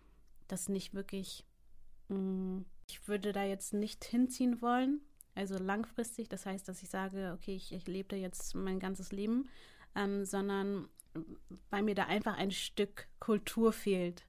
das 0.48 0.67
nicht 0.67 0.96
wirklich 0.96 1.46
mh, 2.10 2.17
mm, 2.17 2.65
ich 2.88 3.08
würde 3.08 3.34
da 3.34 3.44
jetzt 3.44 3.74
nicht 3.74 4.05
hinziehen 4.05 4.62
wollen, 4.62 5.01
also 5.34 5.58
langfristig. 5.58 6.29
Das 6.29 6.46
heißt, 6.46 6.67
dass 6.67 6.84
ich 6.84 6.89
sage, 6.89 7.34
okay, 7.36 7.55
ich, 7.55 7.72
ich 7.72 7.88
lebe 7.88 8.10
da 8.10 8.15
jetzt 8.15 8.55
mein 8.55 8.79
ganzes 8.79 9.12
Leben, 9.12 9.50
ähm, 9.96 10.25
sondern 10.25 10.88
weil 11.70 11.84
mir 11.84 11.96
da 11.96 12.06
einfach 12.06 12.38
ein 12.38 12.52
Stück 12.52 13.08
Kultur 13.20 13.72
fehlt. 13.72 14.25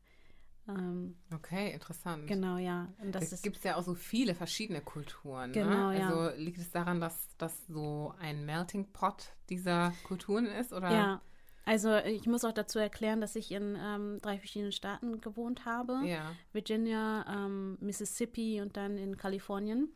Ähm, 0.68 1.16
okay, 1.32 1.72
interessant. 1.72 2.26
Genau, 2.26 2.56
ja. 2.56 2.92
Und 3.00 3.14
das 3.14 3.32
es 3.32 3.42
gibt 3.42 3.62
ja 3.62 3.76
auch 3.76 3.82
so 3.82 3.94
viele 3.94 4.34
verschiedene 4.34 4.80
Kulturen. 4.80 5.50
Ne? 5.50 5.54
Genau, 5.54 5.90
ne? 5.90 5.98
ja. 5.98 6.08
Also 6.08 6.36
liegt 6.36 6.58
es 6.58 6.70
daran, 6.70 7.00
dass 7.00 7.28
das 7.38 7.66
so 7.66 8.14
ein 8.18 8.44
Melting 8.44 8.92
Pot 8.92 9.32
dieser 9.48 9.92
Kulturen 10.04 10.46
ist? 10.46 10.72
Oder? 10.72 10.90
Ja, 10.90 11.22
also 11.64 11.96
ich 11.96 12.26
muss 12.26 12.44
auch 12.44 12.52
dazu 12.52 12.78
erklären, 12.78 13.20
dass 13.20 13.36
ich 13.36 13.50
in 13.50 13.76
ähm, 13.76 14.18
drei 14.22 14.38
verschiedenen 14.38 14.72
Staaten 14.72 15.20
gewohnt 15.20 15.64
habe. 15.64 16.00
Ja. 16.04 16.32
Virginia, 16.52 17.24
ähm, 17.28 17.76
Mississippi 17.80 18.60
und 18.60 18.76
dann 18.76 18.96
in 18.96 19.16
Kalifornien. 19.16 19.92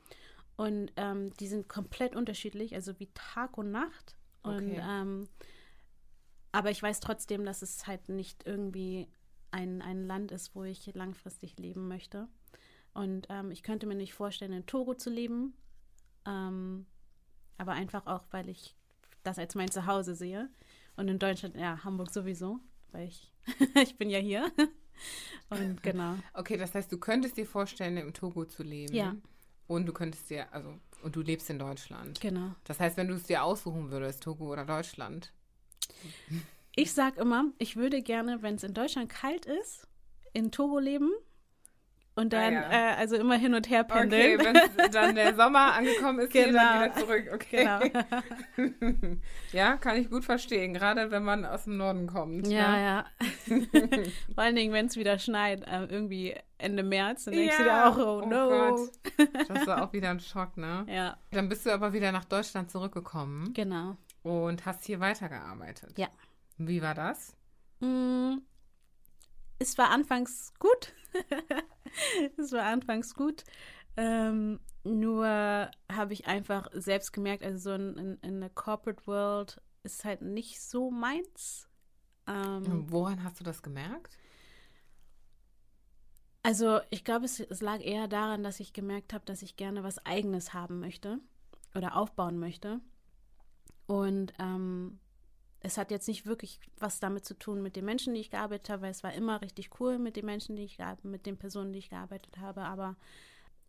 Und 0.57 0.93
ähm, 0.97 1.33
die 1.39 1.47
sind 1.47 1.69
komplett 1.69 2.15
unterschiedlich, 2.15 2.75
also 2.75 2.99
wie 2.99 3.09
Tag 3.15 3.57
und 3.57 3.71
Nacht. 3.71 4.17
Und 4.43 4.73
okay. 4.73 4.83
Aber 6.53 6.71
ich 6.71 6.83
weiß 6.83 7.01
trotzdem, 7.01 7.45
dass 7.45 7.63
es 7.63 7.87
halt 7.87 8.09
nicht 8.09 8.47
irgendwie 8.47 9.09
ein, 9.51 9.83
ein 9.83 10.07
Land 10.07 10.33
ist, 10.33 10.55
wo 10.55 10.65
ich 10.65 10.93
langfristig 10.95 11.59
leben 11.59 11.89
möchte. 11.89 12.29
Und 12.93 13.27
ähm, 13.31 13.51
ich 13.51 13.63
könnte 13.63 13.87
mir 13.87 13.95
nicht 13.95 14.15
vorstellen, 14.15 14.53
in 14.53 14.67
Togo 14.67 14.95
zu 14.95 15.11
leben. 15.11 15.55
Ähm, 16.27 16.87
aber 17.57 17.73
einfach 17.73 18.07
auch, 18.07 18.25
weil 18.31 18.49
ich 18.49 18.75
das 19.23 19.39
als 19.39 19.55
mein 19.55 19.71
Zuhause 19.71 20.15
sehe. 20.15 20.49
Und 20.97 21.09
in 21.09 21.19
Deutschland, 21.19 21.57
ja, 21.57 21.83
Hamburg 21.85 22.11
sowieso, 22.11 22.59
weil 22.91 23.09
ich, 23.09 23.33
ich 23.83 23.97
bin 23.97 24.11
ja 24.11 24.19
hier. 24.19 24.51
Und 25.51 25.83
genau. 25.83 26.17
Okay, 26.35 26.57
das 26.57 26.75
heißt, 26.75 26.93
du 26.93 26.99
könntest 26.99 27.37
dir 27.37 27.47
vorstellen, 27.47 27.97
im 27.97 28.13
Togo 28.13 28.45
zu 28.45 28.63
leben. 28.63 28.95
Ja. 28.95 29.17
Und 29.67 29.87
du 29.87 29.93
könntest 29.93 30.29
dir, 30.31 30.53
also, 30.53 30.75
und 31.03 31.17
du 31.17 31.23
lebst 31.23 31.49
in 31.49 31.59
Deutschland. 31.59 32.21
Genau. 32.21 32.55
Das 32.65 32.81
heißt, 32.81 32.97
wenn 32.97 33.09
du 33.09 33.15
es 33.15 33.23
dir 33.25 33.45
aussuchen 33.45 33.91
würdest, 33.91 34.23
Togo 34.23 34.53
oder 34.53 34.65
Deutschland. 34.65 35.33
Ich 36.77 36.93
sag 36.93 37.17
immer, 37.19 37.47
ich 37.59 37.77
würde 37.77 38.03
gerne, 38.03 38.43
wenn 38.43 38.55
es 38.55 38.63
in 38.63 38.75
Deutschland 38.75 39.09
kalt 39.09 39.47
ist, 39.47 39.87
in 40.33 40.53
Togo 40.53 40.79
leben 40.79 41.11
und 42.17 42.33
dann, 42.33 42.57
ah, 42.57 42.73
ja. 42.73 42.93
äh, 42.93 42.97
also 42.97 43.17
immer 43.17 43.37
hin 43.37 43.55
und 43.55 43.71
her 43.71 43.85
pendeln. 43.85 44.41
Okay, 44.41 44.53
wenn 44.77 44.91
dann 44.91 45.15
der 45.15 45.35
Sommer 45.35 45.75
angekommen 45.75 46.19
ist, 46.19 46.33
genau. 46.33 46.59
dann 46.59 46.85
wieder 46.85 46.95
zurück. 47.01 47.31
Okay. 47.33 47.69
Genau. 48.57 49.17
ja, 49.53 49.77
kann 49.77 49.97
ich 49.97 50.11
gut 50.11 50.25
verstehen, 50.25 50.75
gerade 50.75 51.11
wenn 51.11 51.23
man 51.23 51.47
aus 51.47 51.65
dem 51.65 51.77
Norden 51.77 52.07
kommt. 52.07 52.47
Ja, 52.49 52.77
ja. 52.77 53.07
ja. 53.47 53.57
Vor 54.35 54.45
allen 54.45 54.57
Dingen, 54.57 54.73
wenn 54.73 54.87
es 54.87 54.97
wieder 54.97 55.19
schneit, 55.19 55.67
äh, 55.67 55.85
irgendwie 55.85 56.35
Ende 56.59 56.83
März, 56.83 57.25
dann 57.25 57.35
denkst 57.35 57.57
ja. 57.59 57.65
du 57.65 57.65
dir 57.65 57.87
auch, 57.87 57.99
oh, 57.99 58.23
oh 58.23 58.29
no. 58.29 58.49
Gott. 58.49 59.29
Das 59.49 59.67
war 59.67 59.83
auch 59.85 59.93
wieder 59.93 60.11
ein 60.11 60.21
Schock, 60.21 60.57
ne? 60.57 60.85
Ja. 60.89 61.17
Dann 61.31 61.49
bist 61.49 61.65
du 61.65 61.71
aber 61.71 61.93
wieder 61.93 62.13
nach 62.13 62.25
Deutschland 62.25 62.71
zurückgekommen. 62.71 63.55
Genau. 63.55 63.97
Und 64.23 64.67
hast 64.67 64.85
hier 64.85 65.01
weitergearbeitet. 65.01 65.97
Ja. 65.99 66.09
Wie 66.59 66.83
war 66.83 66.95
das? 66.95 67.35
Mm, 67.81 68.39
es 69.59 69.79
war 69.79 69.91
anfangs 69.91 70.53
gut. 70.59 70.93
es 72.37 72.53
war 72.53 72.65
anfangs 72.65 73.15
gut. 73.15 73.45
Ähm, 73.97 74.61
nur 74.85 75.27
habe 75.27 76.13
ich 76.13 76.27
einfach 76.27 76.69
selbst 76.73 77.13
gemerkt, 77.13 77.45
also 77.45 77.59
so 77.59 77.75
in, 77.75 77.97
in, 77.97 78.19
in 78.23 78.41
der 78.41 78.51
Corporate 78.51 79.07
World 79.07 79.61
ist 79.83 80.05
halt 80.05 80.23
nicht 80.23 80.61
so 80.61 80.91
meins. 80.91 81.69
Ähm, 82.27 82.91
Woran 82.91 83.25
hast 83.25 83.41
du 83.41 83.45
das 83.45 83.63
gemerkt? 83.63 84.19
Also 86.43 86.81
ich 86.89 87.05
glaube, 87.05 87.27
es, 87.27 87.41
es, 87.41 87.61
lag 87.61 87.81
eher 87.81 88.09
daran, 88.09 88.43
dass 88.43 88.61
ich 88.61 88.73
gemerkt 88.73 89.13
habe, 89.13 89.25
dass 89.27 89.43
ich 89.43 89.57
gerne 89.57 89.83
was 89.83 90.05
Eigenes 90.07 90.55
haben 90.55 90.81
möchte 90.81 91.21
oder 91.75 91.97
aufbauen 91.97 92.39
möchte. 92.39 92.81
Und 93.91 94.33
ähm, 94.39 95.01
es 95.59 95.77
hat 95.77 95.91
jetzt 95.91 96.07
nicht 96.07 96.25
wirklich 96.25 96.61
was 96.79 97.01
damit 97.01 97.25
zu 97.25 97.37
tun 97.37 97.61
mit 97.61 97.75
den 97.75 97.85
Menschen, 97.85 98.15
die 98.15 98.21
ich 98.21 98.31
gearbeitet 98.31 98.71
habe, 98.71 98.83
weil 98.83 98.93
es 98.93 99.03
war 99.03 99.13
immer 99.13 99.43
richtig 99.43 99.81
cool 99.81 99.99
mit 99.99 100.15
den 100.15 100.27
Menschen, 100.27 100.55
die 100.55 100.63
ich 100.63 100.79
mit 101.03 101.27
den 101.27 101.37
Personen, 101.37 101.73
die 101.73 101.81
ich 101.81 101.91
gearbeitet 101.91 102.39
habe, 102.39 102.63
aber 102.63 102.95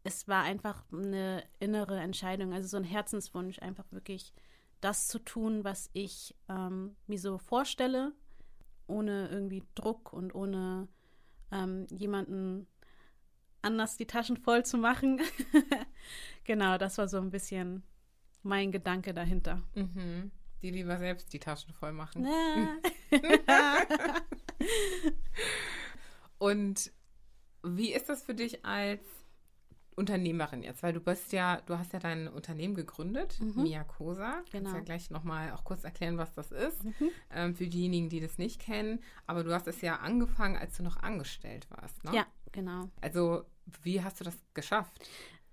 es 0.04 0.28
war 0.28 0.44
einfach 0.44 0.84
eine 0.94 1.44
innere 1.60 2.00
Entscheidung, 2.00 2.54
also 2.54 2.68
so 2.68 2.78
ein 2.78 2.84
Herzenswunsch, 2.84 3.58
einfach 3.64 3.92
wirklich 3.92 4.32
das 4.80 5.08
zu 5.08 5.18
tun, 5.18 5.64
was 5.64 5.90
ich 5.94 6.36
ähm, 6.50 6.96
mir 7.08 7.18
so 7.18 7.40
vorstelle, 7.40 8.14
ohne 8.86 9.28
irgendwie 9.30 9.64
Druck 9.74 10.14
und 10.14 10.36
ohne 10.36 10.88
ähm, 11.52 11.88
jemanden 11.90 12.68
anders 13.64 13.98
die 13.98 14.06
Taschen 14.06 14.38
voll 14.38 14.64
zu 14.68 14.78
machen. 14.78 15.20
genau, 16.44 16.78
das 16.78 17.00
war 17.00 17.08
so 17.08 17.18
ein 17.18 17.32
bisschen 17.32 17.82
mein 18.44 18.72
Gedanke 18.72 19.14
dahinter. 19.14 19.62
Mhm. 19.76 20.32
Die 20.62 20.72
lieber 20.72 20.98
selbst 20.98 21.34
die 21.34 21.40
Taschen 21.40 21.74
voll 21.74 21.92
machen. 21.92 22.28
Und 26.38 26.92
wie 27.64 27.94
ist 27.94 28.10
das 28.10 28.24
für 28.24 28.34
dich 28.34 28.66
als 28.66 29.02
Unternehmerin 29.96 30.64
jetzt? 30.64 30.84
Weil 30.84 30.94
du 30.94 31.00
bist 31.00 31.32
ja, 31.34 31.62
du 31.66 31.78
hast 31.78 31.94
ja 31.94 32.00
dein 32.00 32.28
Unternehmen 32.28 32.76
gegründet, 32.76 33.40
mhm. 33.40 33.64
Mia 33.64 33.84
Cosa. 33.84 34.42
Genau. 34.52 34.64
Kannst 34.64 34.74
ja 34.74 34.80
gleich 34.82 35.10
nochmal 35.10 35.52
auch 35.52 35.64
kurz 35.64 35.84
erklären, 35.84 36.18
was 36.18 36.34
das 36.34 36.52
ist, 36.52 36.84
mhm. 36.84 37.10
ähm, 37.32 37.56
für 37.56 37.68
diejenigen, 37.68 38.10
die 38.10 38.20
das 38.20 38.38
nicht 38.38 38.62
kennen. 38.62 39.04
Aber 39.28 39.44
du 39.44 39.54
hast 39.54 39.68
es 39.68 39.82
ja 39.82 39.98
angefangen, 39.98 40.58
als 40.58 40.78
du 40.78 40.84
noch 40.84 40.98
angestellt 40.98 41.68
warst, 41.70 42.04
ne? 42.04 42.16
Ja, 42.16 42.26
genau. 42.52 42.90
Also, 43.02 43.46
wie 43.84 44.04
hast 44.04 44.20
du 44.20 44.24
das 44.24 44.38
geschafft? 44.54 45.08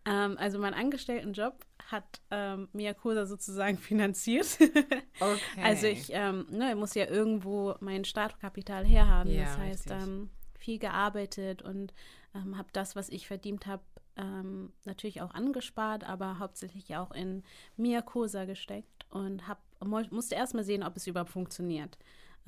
Ähm, 0.09 0.38
also, 0.38 0.59
mein 0.59 0.75
Angestelltenjob 0.75 1.55
hat 1.90 2.21
ähm, 2.31 2.68
Miyakosa 2.73 3.27
sozusagen 3.27 3.79
finanziert. 3.79 4.59
okay. 5.21 5.62
Also 5.62 5.87
ich 5.87 6.11
ähm, 6.12 6.47
ne, 6.51 6.75
muss 6.77 6.94
ja 6.94 7.07
irgendwo 7.07 7.75
mein 7.81 8.05
Startkapital 8.05 8.85
herhaben. 8.85 9.31
Ja, 9.31 9.44
das 9.44 9.59
heißt, 9.59 9.90
ähm, 9.90 10.31
viel 10.59 10.79
gearbeitet 10.79 11.62
und 11.62 11.92
ähm, 12.35 12.57
habe 12.57 12.68
das, 12.73 12.97
was 12.97 13.09
ich 13.09 13.27
verdient 13.27 13.66
habe, 13.66 13.83
ähm, 14.16 14.73
natürlich 14.85 15.21
auch 15.23 15.33
angespart, 15.33 16.05
aber 16.05 16.38
hauptsächlich 16.38 16.97
auch 16.97 17.12
in 17.12 17.44
Miyakosa 17.77 18.44
gesteckt 18.44 19.07
und 19.11 19.47
hab, 19.47 19.62
musste 19.85 20.35
erstmal 20.35 20.64
sehen, 20.64 20.83
ob 20.83 20.97
es 20.97 21.07
überhaupt 21.07 21.31
funktioniert. 21.31 21.99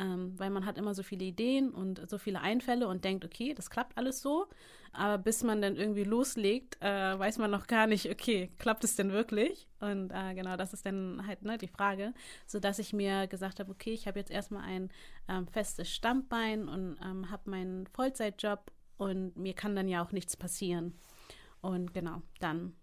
Weil 0.02 0.48
man 0.48 0.64
hat 0.64 0.78
immer 0.78 0.94
so 0.94 1.02
viele 1.02 1.26
Ideen 1.26 1.70
und 1.70 2.08
so 2.08 2.16
viele 2.16 2.40
Einfälle 2.40 2.88
und 2.88 3.04
denkt, 3.04 3.22
okay, 3.22 3.52
das 3.52 3.68
klappt 3.68 3.98
alles 3.98 4.22
so. 4.22 4.46
Aber 4.92 5.18
bis 5.18 5.42
man 5.44 5.62
dann 5.62 5.76
irgendwie 5.76 6.04
loslegt, 6.04 6.76
äh, 6.80 7.18
weiß 7.18 7.38
man 7.38 7.50
noch 7.50 7.66
gar 7.66 7.86
nicht, 7.86 8.10
okay, 8.10 8.50
klappt 8.58 8.82
es 8.82 8.96
denn 8.96 9.12
wirklich? 9.12 9.68
Und 9.78 10.10
äh, 10.10 10.34
genau, 10.34 10.56
das 10.56 10.72
ist 10.72 10.84
dann 10.84 11.26
halt 11.26 11.42
ne, 11.42 11.58
die 11.58 11.68
Frage, 11.68 12.12
sodass 12.46 12.78
ich 12.78 12.92
mir 12.92 13.26
gesagt 13.28 13.60
habe, 13.60 13.70
okay, 13.70 13.92
ich 13.92 14.06
habe 14.08 14.18
jetzt 14.18 14.30
erstmal 14.30 14.64
ein 14.64 14.90
ähm, 15.28 15.46
festes 15.46 15.90
Stammbein 15.90 16.68
und 16.68 16.98
ähm, 17.04 17.30
habe 17.30 17.50
meinen 17.50 17.86
Vollzeitjob 17.86 18.72
und 18.96 19.36
mir 19.36 19.54
kann 19.54 19.76
dann 19.76 19.88
ja 19.88 20.04
auch 20.04 20.12
nichts 20.12 20.36
passieren. 20.36 20.98
Und 21.60 21.94
genau, 21.94 22.22
dann 22.40 22.74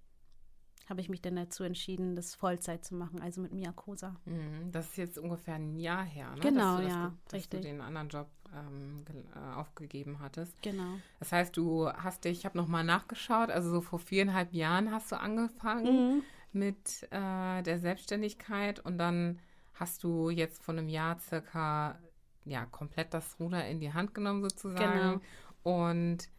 habe 0.90 1.02
ich 1.02 1.10
mich 1.10 1.22
dann 1.22 1.36
dazu 1.36 1.64
entschieden, 1.64 2.16
das 2.16 2.36
Vollzeit 2.36 2.86
zu 2.86 2.96
machen, 2.96 3.22
also 3.22 3.42
mit 3.42 3.54
Miakosa. 3.54 4.16
Mhm, 4.26 4.72
das 4.72 4.88
ist 4.88 4.98
jetzt 4.98 5.18
ungefähr 5.18 5.56
ein 5.56 5.76
Jahr 5.76 6.04
her, 6.04 6.30
ne? 6.36 6.40
Genau, 6.42 6.78
dass 6.78 6.82
du, 6.86 6.88
ja, 6.88 7.14
dass 7.26 7.34
richtig. 7.34 7.62
du 7.62 7.68
den 7.68 7.82
anderen 7.82 8.10
Job 8.10 8.28
ähm, 8.54 9.04
äh, 9.36 9.56
aufgegeben 9.56 10.20
hattest. 10.20 10.62
Genau. 10.62 10.96
Das 11.20 11.32
heißt, 11.32 11.56
du 11.58 11.92
hast 11.92 12.24
dich, 12.24 12.40
ich 12.40 12.46
habe 12.46 12.58
nochmal 12.58 12.84
nachgeschaut, 12.84 13.50
also 13.50 13.70
so 13.70 13.82
vor 13.82 14.00
viereinhalb 14.00 14.54
Jahren 14.54 14.92
hast 14.92 15.12
du 15.12 15.20
angefangen 15.20 15.88
Mhm. 16.18 16.24
mit 16.54 17.04
äh, 17.12 17.62
der 17.64 17.80
Selbstständigkeit 17.80 18.80
und 18.80 18.98
dann 18.98 19.40
hast 19.74 20.04
du 20.04 20.30
jetzt 20.30 20.64
vor 20.64 20.74
einem 20.74 20.88
Jahr 20.90 21.20
circa 21.20 22.00
ja 22.46 22.66
komplett 22.66 23.14
das 23.14 23.38
Ruder 23.40 23.68
in 23.68 23.80
die 23.80 23.94
Hand 23.94 24.14
genommen 24.14 24.42
sozusagen. 24.42 25.22
Und 25.64 26.30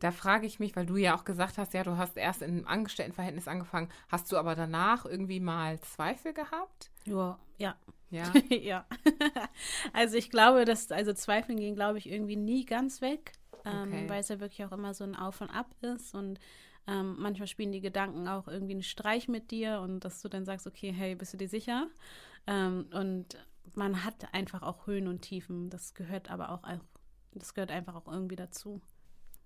da 0.00 0.10
frage 0.12 0.46
ich 0.46 0.60
mich, 0.60 0.76
weil 0.76 0.86
du 0.86 0.96
ja 0.96 1.16
auch 1.16 1.24
gesagt 1.24 1.58
hast, 1.58 1.74
ja, 1.74 1.82
du 1.82 1.96
hast 1.96 2.16
erst 2.16 2.42
im 2.42 2.66
Angestelltenverhältnis 2.66 3.48
angefangen, 3.48 3.88
hast 4.08 4.30
du 4.32 4.36
aber 4.36 4.54
danach 4.54 5.04
irgendwie 5.04 5.40
mal 5.40 5.80
Zweifel 5.80 6.32
gehabt? 6.32 6.90
Ja, 7.04 7.38
ja. 7.58 7.76
Ja. 8.10 8.32
ja. 8.50 8.86
also 9.92 10.16
ich 10.16 10.30
glaube, 10.30 10.64
dass, 10.64 10.90
also 10.90 11.12
Zweifeln 11.12 11.58
gehen, 11.58 11.74
glaube 11.74 11.98
ich, 11.98 12.08
irgendwie 12.08 12.36
nie 12.36 12.64
ganz 12.64 13.00
weg, 13.00 13.32
ähm, 13.64 13.88
Okay. 13.88 14.08
weil 14.08 14.20
es 14.20 14.28
ja 14.28 14.40
wirklich 14.40 14.64
auch 14.64 14.72
immer 14.72 14.94
so 14.94 15.04
ein 15.04 15.16
Auf 15.16 15.40
und 15.40 15.50
Ab 15.50 15.74
ist 15.82 16.14
und 16.14 16.38
ähm, 16.86 17.16
manchmal 17.18 17.48
spielen 17.48 17.72
die 17.72 17.82
Gedanken 17.82 18.28
auch 18.28 18.48
irgendwie 18.48 18.72
einen 18.72 18.82
Streich 18.82 19.28
mit 19.28 19.50
dir 19.50 19.80
und 19.80 20.00
dass 20.00 20.22
du 20.22 20.28
dann 20.28 20.46
sagst, 20.46 20.66
okay, 20.66 20.90
hey, 20.90 21.14
bist 21.14 21.34
du 21.34 21.36
dir 21.36 21.48
sicher? 21.48 21.88
Ähm, 22.46 22.86
und 22.94 23.36
man 23.74 24.04
hat 24.04 24.32
einfach 24.32 24.62
auch 24.62 24.86
Höhen 24.86 25.06
und 25.06 25.20
Tiefen. 25.20 25.68
Das 25.68 25.92
gehört 25.94 26.30
aber 26.30 26.50
auch 26.50 26.62
das 27.34 27.52
gehört 27.54 27.70
einfach 27.70 27.94
auch 27.94 28.08
irgendwie 28.08 28.36
dazu. 28.36 28.80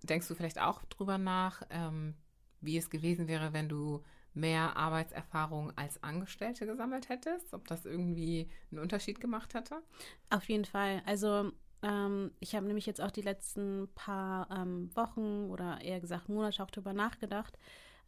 Denkst 0.06 0.28
du 0.28 0.34
vielleicht 0.34 0.60
auch 0.60 0.84
drüber 0.84 1.18
nach, 1.18 1.62
ähm, 1.70 2.14
wie 2.60 2.76
es 2.76 2.90
gewesen 2.90 3.28
wäre, 3.28 3.52
wenn 3.52 3.68
du 3.68 4.02
mehr 4.34 4.76
Arbeitserfahrung 4.76 5.76
als 5.76 6.02
Angestellte 6.02 6.66
gesammelt 6.66 7.08
hättest? 7.08 7.52
Ob 7.54 7.68
das 7.68 7.84
irgendwie 7.84 8.48
einen 8.70 8.80
Unterschied 8.80 9.20
gemacht 9.20 9.54
hätte? 9.54 9.82
Auf 10.30 10.48
jeden 10.48 10.64
Fall. 10.64 11.02
Also 11.06 11.52
ähm, 11.82 12.30
ich 12.40 12.54
habe 12.54 12.66
nämlich 12.66 12.86
jetzt 12.86 13.00
auch 13.00 13.10
die 13.10 13.22
letzten 13.22 13.88
paar 13.94 14.50
ähm, 14.50 14.94
Wochen 14.94 15.50
oder 15.50 15.80
eher 15.80 16.00
gesagt 16.00 16.28
Monate 16.28 16.62
auch 16.62 16.70
darüber 16.70 16.92
nachgedacht, 16.92 17.58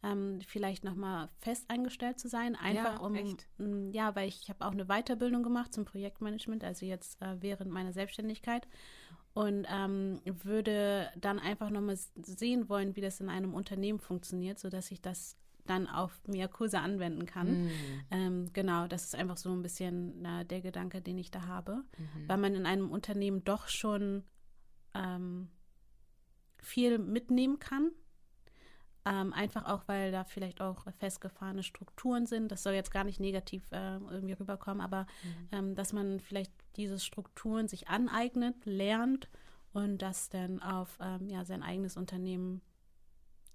ähm, 0.05 0.39
vielleicht 0.45 0.83
nochmal 0.83 1.29
fest 1.39 1.65
eingestellt 1.69 2.19
zu 2.19 2.29
sein. 2.29 2.55
Einfach 2.55 2.99
Ja, 2.99 3.05
um, 3.05 3.15
echt? 3.15 3.47
m, 3.57 3.91
ja, 3.91 4.15
weil 4.15 4.27
ich 4.27 4.49
habe 4.49 4.65
auch 4.65 4.71
eine 4.71 4.85
Weiterbildung 4.85 5.43
gemacht 5.43 5.73
zum 5.73 5.85
Projektmanagement, 5.85 6.63
also 6.63 6.85
jetzt 6.85 7.21
äh, 7.21 7.41
während 7.41 7.71
meiner 7.71 7.93
Selbstständigkeit. 7.93 8.67
Und 9.33 9.67
ähm, 9.69 10.21
würde 10.23 11.09
dann 11.17 11.39
einfach 11.39 11.69
nochmal 11.69 11.97
sehen 11.97 12.69
wollen, 12.69 12.95
wie 12.95 13.01
das 13.01 13.19
in 13.19 13.27
einem 13.27 13.53
Unternehmen 13.53 13.99
funktioniert, 13.99 14.59
sodass 14.59 14.91
ich 14.91 15.01
das 15.01 15.37
dann 15.65 15.87
auf 15.87 16.21
Miakusa 16.27 16.79
anwenden 16.79 17.25
kann. 17.25 17.63
Mhm. 17.63 17.71
Ähm, 18.11 18.53
genau, 18.53 18.87
das 18.87 19.05
ist 19.05 19.15
einfach 19.15 19.35
so 19.35 19.51
ein 19.51 19.61
bisschen 19.61 20.23
äh, 20.23 20.45
der 20.45 20.61
Gedanke, 20.61 21.01
den 21.01 21.17
ich 21.17 21.31
da 21.31 21.47
habe, 21.47 21.83
weil 22.27 22.37
man 22.37 22.55
in 22.55 22.65
einem 22.65 22.91
Unternehmen 22.91 23.43
doch 23.43 23.67
schon 23.67 24.23
ähm, 24.93 25.49
viel 26.59 26.97
mitnehmen 26.97 27.59
kann. 27.59 27.91
Ähm, 29.07 29.33
einfach 29.33 29.65
auch, 29.65 29.83
weil 29.87 30.11
da 30.11 30.23
vielleicht 30.23 30.61
auch 30.61 30.85
festgefahrene 30.97 31.61
Strukturen 31.61 32.25
sind. 32.25 32.51
Das 32.51 32.63
soll 32.63 32.73
jetzt 32.73 32.89
gar 32.91 33.03
nicht 33.03 33.19
negativ 33.19 33.63
äh, 33.71 33.97
irgendwie 33.97 34.33
rüberkommen, 34.33 34.81
aber 34.81 35.05
ähm, 35.51 35.75
dass 35.75 35.93
man 35.93 36.19
vielleicht 36.19 36.51
diese 36.75 36.99
Strukturen 36.99 37.67
sich 37.67 37.87
aneignet, 37.87 38.55
lernt 38.65 39.29
und 39.73 39.99
das 39.99 40.29
dann 40.29 40.59
auf 40.61 40.97
ähm, 41.01 41.29
ja, 41.29 41.45
sein 41.45 41.61
eigenes 41.61 41.97
Unternehmen 41.97 42.61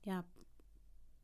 ja, 0.05 0.25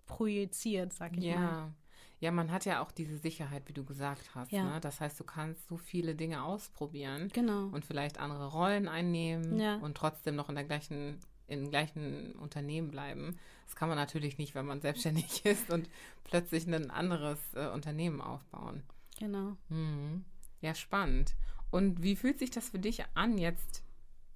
projiziert, 0.07 0.93
sag 0.93 1.17
ich 1.17 1.25
mal. 1.25 1.31
Ja. 1.31 1.73
Ja, 2.19 2.31
man 2.31 2.51
hat 2.51 2.65
ja 2.65 2.83
auch 2.83 2.93
diese 2.93 3.19
Sicherheit, 3.19 3.69
wie 3.69 3.75
du 3.75 3.85
gesagt 3.85 4.35
hast. 4.35 4.51
Ja. 4.51 4.65
Ne? 4.65 4.81
Das 4.81 5.01
heißt, 5.01 5.21
du 5.21 5.25
kannst 5.25 5.67
so 5.69 5.77
viele 5.77 6.15
Dinge 6.15 6.43
ausprobieren 6.45 7.29
Genau. 7.29 7.67
und 7.67 7.85
vielleicht 7.85 8.19
andere 8.19 8.53
Rollen 8.53 8.89
einnehmen 8.89 9.61
Ja. 9.61 9.77
und 9.77 9.97
trotzdem 9.99 10.35
noch 10.35 10.49
in 10.49 10.55
der 10.55 10.65
gleichen 10.65 11.21
im 11.49 11.71
gleichen 11.71 12.33
Unternehmen 12.37 12.91
bleiben. 12.91 13.39
Das 13.65 13.77
kann 13.77 13.89
man 13.89 13.99
natürlich 13.99 14.39
nicht, 14.39 14.55
wenn 14.55 14.67
man 14.67 14.81
selbstständig 14.83 15.45
ist 15.45 15.71
und 15.71 15.89
plötzlich 16.25 16.67
ein 16.67 16.91
anderes 16.91 17.39
äh, 17.55 17.69
Unternehmen 17.69 18.21
aufbauen. 18.21 18.83
Genau. 19.19 19.57
Mhm. 19.69 20.25
Ja, 20.61 20.75
spannend. 20.75 21.35
Und 21.71 22.03
wie 22.03 22.17
fühlt 22.17 22.39
sich 22.39 22.51
das 22.51 22.71
für 22.71 22.79
dich 22.79 23.05
an, 23.15 23.39
jetzt 23.39 23.83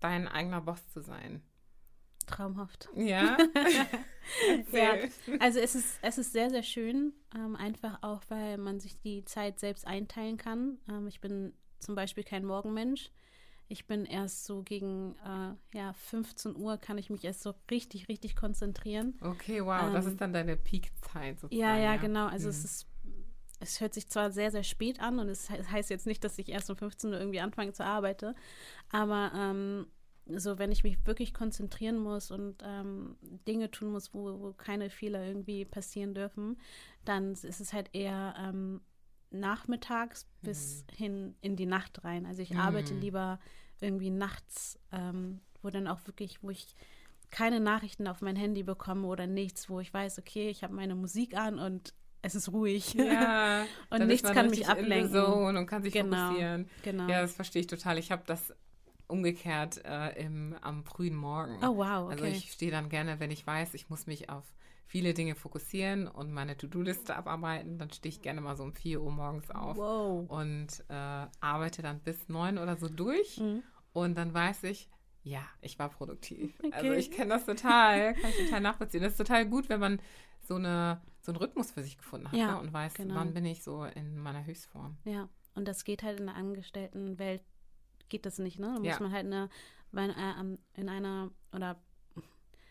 dein 0.00 0.28
eigener 0.28 0.60
Boss 0.60 0.86
zu 0.88 1.00
sein? 1.00 1.42
Traumhaft. 2.26 2.88
Ja. 2.94 3.36
Ja, 4.72 4.94
also 5.40 5.58
es 5.58 5.74
ist, 5.74 5.98
es 6.02 6.18
ist 6.18 6.32
sehr, 6.32 6.50
sehr 6.50 6.62
schön, 6.62 7.12
ähm, 7.34 7.56
einfach 7.56 7.98
auch, 8.02 8.22
weil 8.28 8.58
man 8.58 8.78
sich 8.78 8.98
die 9.00 9.24
Zeit 9.24 9.58
selbst 9.58 9.86
einteilen 9.86 10.36
kann. 10.36 10.78
Ähm, 10.88 11.08
ich 11.08 11.20
bin 11.20 11.52
zum 11.78 11.94
Beispiel 11.94 12.24
kein 12.24 12.44
Morgenmensch. 12.44 13.10
Ich 13.70 13.86
bin 13.86 14.04
erst 14.04 14.44
so 14.44 14.62
gegen 14.62 15.16
äh, 15.24 15.78
ja, 15.78 15.94
15 15.94 16.56
Uhr 16.56 16.76
kann 16.76 16.98
ich 16.98 17.08
mich 17.10 17.24
erst 17.24 17.42
so 17.42 17.54
richtig, 17.70 18.08
richtig 18.08 18.36
konzentrieren. 18.36 19.20
Okay, 19.22 19.60
wow, 19.64 19.90
das 19.90 20.06
Ähm, 20.06 20.06
ist 20.06 20.20
dann 20.20 20.32
deine 20.32 20.56
Peak-Zeit 20.56 21.40
sozusagen. 21.40 21.58
Ja, 21.58 21.76
ja, 21.76 21.96
genau. 21.96 22.26
Also 22.28 22.48
Mhm. 22.48 22.50
es 22.50 22.64
ist, 22.64 22.86
es 23.60 23.80
hört 23.80 23.94
sich 23.94 24.08
zwar 24.08 24.30
sehr, 24.30 24.50
sehr 24.50 24.62
spät 24.62 25.00
an 25.00 25.18
und 25.18 25.28
es 25.28 25.48
he- 25.50 25.62
heißt 25.64 25.90
jetzt 25.90 26.06
nicht, 26.06 26.22
dass 26.24 26.38
ich 26.38 26.48
erst 26.48 26.70
um 26.70 26.76
15 26.76 27.12
Uhr 27.12 27.18
irgendwie 27.18 27.40
anfange 27.40 27.72
zu 27.72 27.84
arbeiten, 27.84 28.34
aber 28.90 29.32
ähm, 29.34 29.86
so, 30.26 30.58
wenn 30.58 30.72
ich 30.72 30.84
mich 30.84 31.04
wirklich 31.06 31.34
konzentrieren 31.34 31.98
muss 31.98 32.30
und 32.30 32.62
ähm, 32.64 33.16
Dinge 33.48 33.70
tun 33.70 33.92
muss, 33.92 34.14
wo, 34.14 34.40
wo 34.40 34.52
keine 34.54 34.90
Fehler 34.90 35.24
irgendwie 35.26 35.64
passieren 35.64 36.14
dürfen, 36.14 36.58
dann 37.04 37.32
ist 37.32 37.44
es 37.60 37.72
halt 37.72 37.90
eher 37.94 38.34
ähm, 38.38 38.80
nachmittags 39.30 40.26
bis 40.42 40.84
hin 40.92 41.34
in 41.40 41.56
die 41.56 41.66
Nacht 41.66 42.04
rein. 42.04 42.26
Also 42.26 42.42
ich 42.42 42.56
arbeite 42.56 42.94
Mhm. 42.94 43.00
lieber 43.00 43.38
irgendwie 43.80 44.10
nachts, 44.10 44.78
ähm, 44.92 45.40
wo 45.62 45.70
dann 45.70 45.86
auch 45.86 46.06
wirklich, 46.06 46.42
wo 46.42 46.50
ich 46.50 46.74
keine 47.30 47.60
Nachrichten 47.60 48.06
auf 48.08 48.22
mein 48.22 48.36
Handy 48.36 48.62
bekomme 48.62 49.06
oder 49.06 49.26
nichts, 49.26 49.70
wo 49.70 49.80
ich 49.80 49.94
weiß, 49.94 50.18
okay, 50.18 50.48
ich 50.50 50.62
habe 50.64 50.74
meine 50.74 50.94
Musik 50.96 51.36
an 51.36 51.58
und 51.58 51.94
es 52.22 52.34
ist 52.34 52.52
ruhig. 52.52 52.92
Ja, 52.94 53.64
Und 53.90 54.06
nichts 54.06 54.30
kann 54.30 54.50
mich 54.50 54.68
ablenken. 54.68 55.16
Und 55.56 55.66
kann 55.66 55.82
sich 55.82 55.92
Genau. 55.94 56.26
fokussieren. 56.28 56.68
genau. 56.82 57.08
Ja, 57.08 57.22
das 57.22 57.32
verstehe 57.32 57.60
ich 57.60 57.66
total. 57.68 57.96
Ich 57.98 58.10
habe 58.10 58.22
das 58.26 58.52
umgekehrt 59.06 59.84
äh, 59.84 60.22
im, 60.22 60.54
am 60.60 60.84
frühen 60.84 61.14
Morgen. 61.14 61.56
oh 61.64 61.76
wow, 61.76 62.10
Also 62.10 62.24
okay. 62.24 62.32
ich 62.32 62.52
stehe 62.52 62.70
dann 62.70 62.88
gerne, 62.88 63.20
wenn 63.20 63.30
ich 63.30 63.46
weiß, 63.46 63.74
ich 63.74 63.88
muss 63.88 64.06
mich 64.06 64.28
auf 64.28 64.44
viele 64.90 65.14
Dinge 65.14 65.36
fokussieren 65.36 66.08
und 66.08 66.32
meine 66.32 66.56
To-Do-Liste 66.56 67.14
abarbeiten, 67.14 67.78
dann 67.78 67.92
stehe 67.92 68.10
ich 68.10 68.22
gerne 68.22 68.40
mal 68.40 68.56
so 68.56 68.64
um 68.64 68.72
4 68.74 69.00
Uhr 69.00 69.12
morgens 69.12 69.48
auf 69.52 69.76
wow. 69.76 70.28
und 70.28 70.66
äh, 70.88 71.26
arbeite 71.40 71.80
dann 71.80 72.00
bis 72.00 72.28
9 72.28 72.58
oder 72.58 72.76
so 72.76 72.88
durch 72.88 73.38
Mhm. 73.38 73.62
und 73.92 74.18
dann 74.18 74.34
weiß 74.34 74.64
ich, 74.64 74.90
ja, 75.22 75.42
ich 75.60 75.78
war 75.78 75.90
produktiv. 75.90 76.58
Okay. 76.58 76.72
Also 76.72 76.92
ich 76.92 77.12
kenne 77.12 77.30
das 77.30 77.46
total, 77.46 78.14
kann 78.14 78.30
ich 78.30 78.36
total 78.38 78.60
nachvollziehen. 78.62 79.02
Das 79.02 79.12
ist 79.12 79.18
total 79.18 79.46
gut, 79.46 79.68
wenn 79.68 79.78
man 79.78 80.00
so, 80.40 80.56
eine, 80.56 81.00
so 81.20 81.30
einen 81.30 81.36
Rhythmus 81.36 81.70
für 81.70 81.84
sich 81.84 81.96
gefunden 81.96 82.26
hat 82.32 82.36
Ja, 82.38 82.54
ne? 82.54 82.60
und 82.60 82.72
weiß, 82.72 82.94
genau. 82.94 83.14
wann 83.14 83.32
bin 83.32 83.44
ich 83.44 83.62
so 83.62 83.84
in 83.84 84.18
meiner 84.18 84.44
Höchstform. 84.44 84.96
Ja, 85.04 85.28
und 85.54 85.68
das 85.68 85.84
geht 85.84 86.02
halt 86.02 86.18
in 86.18 86.26
der 86.26 86.34
Angestelltenwelt, 86.34 87.44
geht 88.08 88.26
das 88.26 88.38
nicht, 88.38 88.58
ne? 88.58 88.74
Da 88.76 88.82
Ja. 88.82 88.90
muss 88.90 89.00
man 89.00 89.12
halt 89.12 89.26
eine, 89.26 89.50
wenn, 89.92 90.10
äh, 90.10 90.58
in 90.74 90.88
einer 90.88 91.30
oder 91.52 91.80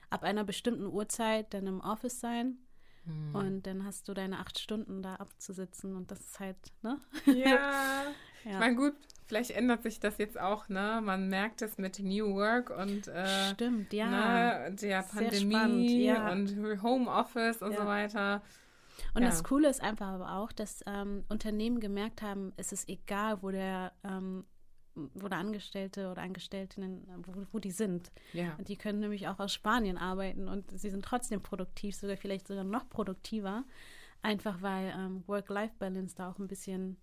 ab 0.10 0.24
einer 0.24 0.44
bestimmten 0.44 0.86
Uhrzeit 0.88 1.54
dann 1.54 1.68
im 1.68 1.80
Office 1.82 2.20
sein 2.20 2.58
Hm. 3.06 3.36
und 3.36 3.68
dann 3.68 3.86
hast 3.86 4.08
du 4.08 4.14
deine 4.14 4.40
acht 4.40 4.60
Stunden 4.60 5.02
da 5.02 5.16
abzusitzen 5.16 5.96
und 5.96 6.12
das 6.12 6.20
ist 6.20 6.40
halt, 6.40 6.58
ne? 6.82 7.00
Ja, 7.26 8.06
ich 8.44 8.52
Ja. 8.52 8.60
meine, 8.60 8.76
gut, 8.76 8.94
vielleicht 9.26 9.52
ändert 9.52 9.84
sich 9.84 10.00
das 10.00 10.18
jetzt 10.18 10.40
auch, 10.40 10.68
ne? 10.70 11.02
Man 11.04 11.30
merkt 11.30 11.62
es 11.62 11.78
mit 11.78 12.00
New 12.00 12.34
Work 12.36 12.70
und 12.72 13.08
äh, 13.08 13.54
Stimmt, 13.54 13.94
ja. 13.94 14.10
ne, 14.10 14.76
der 14.76 15.04
Pandemie 15.04 15.54
spannend, 15.54 15.92
ja. 15.92 16.32
und 16.32 16.82
Homeoffice 16.84 17.62
und 17.62 17.72
Ja. 17.72 17.82
so 17.82 17.86
weiter. 17.86 18.42
Und 19.14 19.22
Ja. 19.22 19.30
das 19.30 19.44
Coole 19.44 19.70
ist 19.70 19.82
einfach 19.82 20.08
aber 20.08 20.34
auch, 20.34 20.52
dass 20.52 20.84
ähm, 20.86 21.24
Unternehmen 21.30 21.80
gemerkt 21.80 22.22
haben, 22.22 22.52
es 22.58 22.72
ist 22.74 22.90
egal, 22.90 23.42
wo 23.42 23.50
der, 23.52 23.94
ähm, 24.04 24.46
wo 24.96 25.28
der 25.28 25.38
Angestellte 25.38 26.12
oder 26.12 26.22
Angestellten, 26.22 27.08
wo, 27.26 27.46
wo 27.52 27.60
die 27.60 27.72
sind. 27.72 28.12
Ja. 28.34 28.56
Und 28.56 28.68
die 28.68 28.78
können 28.78 29.00
nämlich 29.00 29.28
auch 29.28 29.40
aus 29.40 29.54
Spanien 29.54 29.98
arbeiten 29.98 30.48
und 30.48 30.78
sie 30.78 30.90
sind 30.90 31.06
trotzdem 31.06 31.42
produktiv, 31.42 31.96
sogar 31.96 32.18
vielleicht 32.18 32.48
sogar 32.48 32.64
noch 32.64 32.90
produktiver. 32.90 33.64
Einfach 34.22 34.62
weil 34.62 34.94
ähm, 34.98 35.24
Work-Life-Balance 35.28 36.16
da 36.16 36.30
auch 36.30 36.40
ein 36.40 36.48
bisschen, 36.48 36.98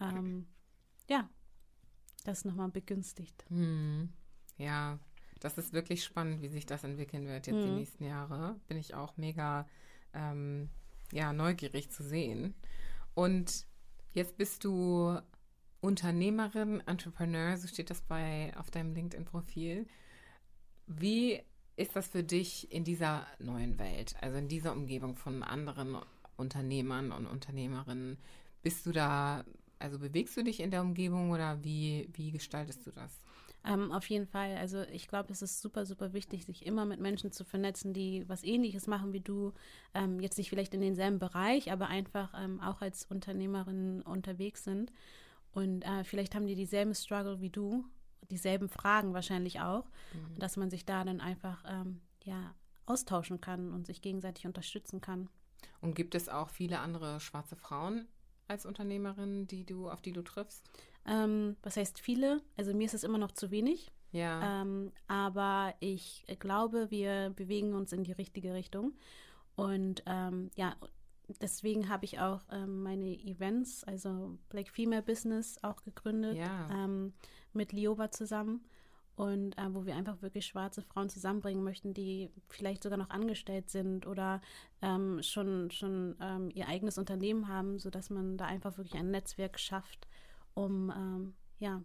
ähm, 0.00 0.46
ja, 1.08 1.28
das 2.24 2.44
nochmal 2.44 2.68
begünstigt. 2.68 3.44
Hm. 3.48 4.10
Ja, 4.58 4.98
Das 5.40 5.56
ist 5.56 5.72
wirklich 5.72 6.04
spannend, 6.04 6.42
wie 6.42 6.48
sich 6.48 6.66
das 6.66 6.84
entwickeln 6.84 7.26
wird 7.26 7.46
jetzt 7.46 7.56
mhm. 7.56 7.64
die 7.64 7.70
nächsten 7.70 8.04
Jahre. 8.04 8.56
Bin 8.66 8.76
ich 8.76 8.94
auch 8.94 9.16
mega 9.16 9.68
ähm, 10.12 10.68
ja, 11.12 11.32
neugierig 11.32 11.90
zu 11.90 12.02
sehen. 12.02 12.54
Und 13.14 13.66
jetzt 14.12 14.36
bist 14.36 14.64
du 14.64 15.18
Unternehmerin, 15.80 16.82
Entrepreneur, 16.86 17.56
so 17.56 17.68
steht 17.68 17.90
das 17.90 18.00
bei 18.00 18.52
auf 18.56 18.70
deinem 18.70 18.94
LinkedIn-Profil. 18.94 19.86
Wie 20.86 21.40
ist 21.76 21.94
das 21.94 22.08
für 22.08 22.24
dich 22.24 22.72
in 22.72 22.82
dieser 22.84 23.26
neuen 23.38 23.78
Welt, 23.78 24.16
also 24.20 24.38
in 24.38 24.48
dieser 24.48 24.72
Umgebung 24.72 25.14
von 25.14 25.42
anderen 25.42 25.96
Unternehmern 26.36 27.12
und 27.12 27.26
Unternehmerinnen? 27.26 28.18
Bist 28.62 28.86
du 28.86 28.92
da, 28.92 29.44
also 29.78 30.00
bewegst 30.00 30.36
du 30.36 30.42
dich 30.42 30.60
in 30.60 30.72
der 30.72 30.82
Umgebung 30.82 31.30
oder 31.30 31.62
wie, 31.62 32.08
wie 32.12 32.32
gestaltest 32.32 32.84
du 32.86 32.90
das? 32.90 33.20
Ähm, 33.64 33.92
auf 33.92 34.08
jeden 34.08 34.26
Fall. 34.26 34.56
Also 34.56 34.82
ich 34.92 35.08
glaube, 35.08 35.32
es 35.32 35.42
ist 35.42 35.60
super, 35.60 35.84
super 35.84 36.12
wichtig, 36.12 36.44
sich 36.44 36.64
immer 36.66 36.84
mit 36.84 37.00
Menschen 37.00 37.32
zu 37.32 37.44
vernetzen, 37.44 37.92
die 37.92 38.28
was 38.28 38.42
ähnliches 38.42 38.86
machen 38.86 39.12
wie 39.12 39.20
du. 39.20 39.52
Ähm, 39.94 40.20
jetzt 40.20 40.38
nicht 40.38 40.48
vielleicht 40.48 40.74
in 40.74 40.80
denselben 40.80 41.18
Bereich, 41.18 41.70
aber 41.70 41.88
einfach 41.88 42.32
ähm, 42.36 42.60
auch 42.60 42.80
als 42.80 43.04
Unternehmerin 43.04 44.02
unterwegs 44.02 44.64
sind. 44.64 44.92
Und 45.58 45.82
äh, 45.82 46.04
vielleicht 46.04 46.36
haben 46.36 46.46
die 46.46 46.54
dieselben 46.54 46.94
Struggle 46.94 47.40
wie 47.40 47.50
du, 47.50 47.84
dieselben 48.30 48.68
Fragen 48.68 49.12
wahrscheinlich 49.12 49.60
auch. 49.60 49.86
Mhm. 50.12 50.38
Dass 50.38 50.56
man 50.56 50.70
sich 50.70 50.86
da 50.86 51.04
dann 51.04 51.20
einfach 51.20 51.64
ähm, 51.66 52.00
ja, 52.22 52.54
austauschen 52.86 53.40
kann 53.40 53.72
und 53.72 53.84
sich 53.84 54.00
gegenseitig 54.00 54.46
unterstützen 54.46 55.00
kann. 55.00 55.28
Und 55.80 55.96
gibt 55.96 56.14
es 56.14 56.28
auch 56.28 56.48
viele 56.48 56.78
andere 56.78 57.18
schwarze 57.18 57.56
Frauen 57.56 58.06
als 58.46 58.66
Unternehmerin, 58.66 59.48
die 59.48 59.64
du, 59.64 59.90
auf 59.90 60.00
die 60.00 60.12
du 60.12 60.22
triffst? 60.22 60.64
Ähm, 61.04 61.56
was 61.64 61.76
heißt 61.76 61.98
viele? 61.98 62.40
Also 62.56 62.72
mir 62.72 62.86
ist 62.86 62.94
es 62.94 63.02
immer 63.02 63.18
noch 63.18 63.32
zu 63.32 63.50
wenig. 63.50 63.90
Ja. 64.12 64.62
Ähm, 64.62 64.92
aber 65.08 65.74
ich 65.80 66.24
glaube, 66.38 66.92
wir 66.92 67.30
bewegen 67.30 67.74
uns 67.74 67.92
in 67.92 68.04
die 68.04 68.12
richtige 68.12 68.54
Richtung. 68.54 68.92
Und 69.56 70.04
ähm, 70.06 70.52
ja, 70.54 70.76
deswegen 71.40 71.88
habe 71.88 72.04
ich 72.04 72.20
auch 72.20 72.40
ähm, 72.50 72.82
meine 72.82 73.18
Events, 73.24 73.84
also 73.84 74.38
Black 74.48 74.68
Female 74.68 75.02
Business, 75.02 75.58
auch 75.62 75.82
gegründet 75.82 76.36
ja. 76.36 76.68
ähm, 76.72 77.12
mit 77.52 77.72
Lioba 77.72 78.10
zusammen. 78.10 78.64
Und 79.14 79.58
äh, 79.58 79.74
wo 79.74 79.84
wir 79.84 79.96
einfach 79.96 80.22
wirklich 80.22 80.46
schwarze 80.46 80.80
Frauen 80.80 81.08
zusammenbringen 81.08 81.64
möchten, 81.64 81.92
die 81.92 82.30
vielleicht 82.48 82.84
sogar 82.84 82.98
noch 82.98 83.10
angestellt 83.10 83.68
sind 83.68 84.06
oder 84.06 84.40
ähm, 84.80 85.20
schon, 85.24 85.72
schon 85.72 86.14
ähm, 86.20 86.50
ihr 86.54 86.68
eigenes 86.68 86.98
Unternehmen 86.98 87.48
haben, 87.48 87.80
sodass 87.80 88.10
man 88.10 88.36
da 88.36 88.44
einfach 88.46 88.78
wirklich 88.78 88.94
ein 88.94 89.10
Netzwerk 89.10 89.58
schafft, 89.58 90.06
um 90.54 90.92
ähm, 90.96 91.34
ja, 91.58 91.82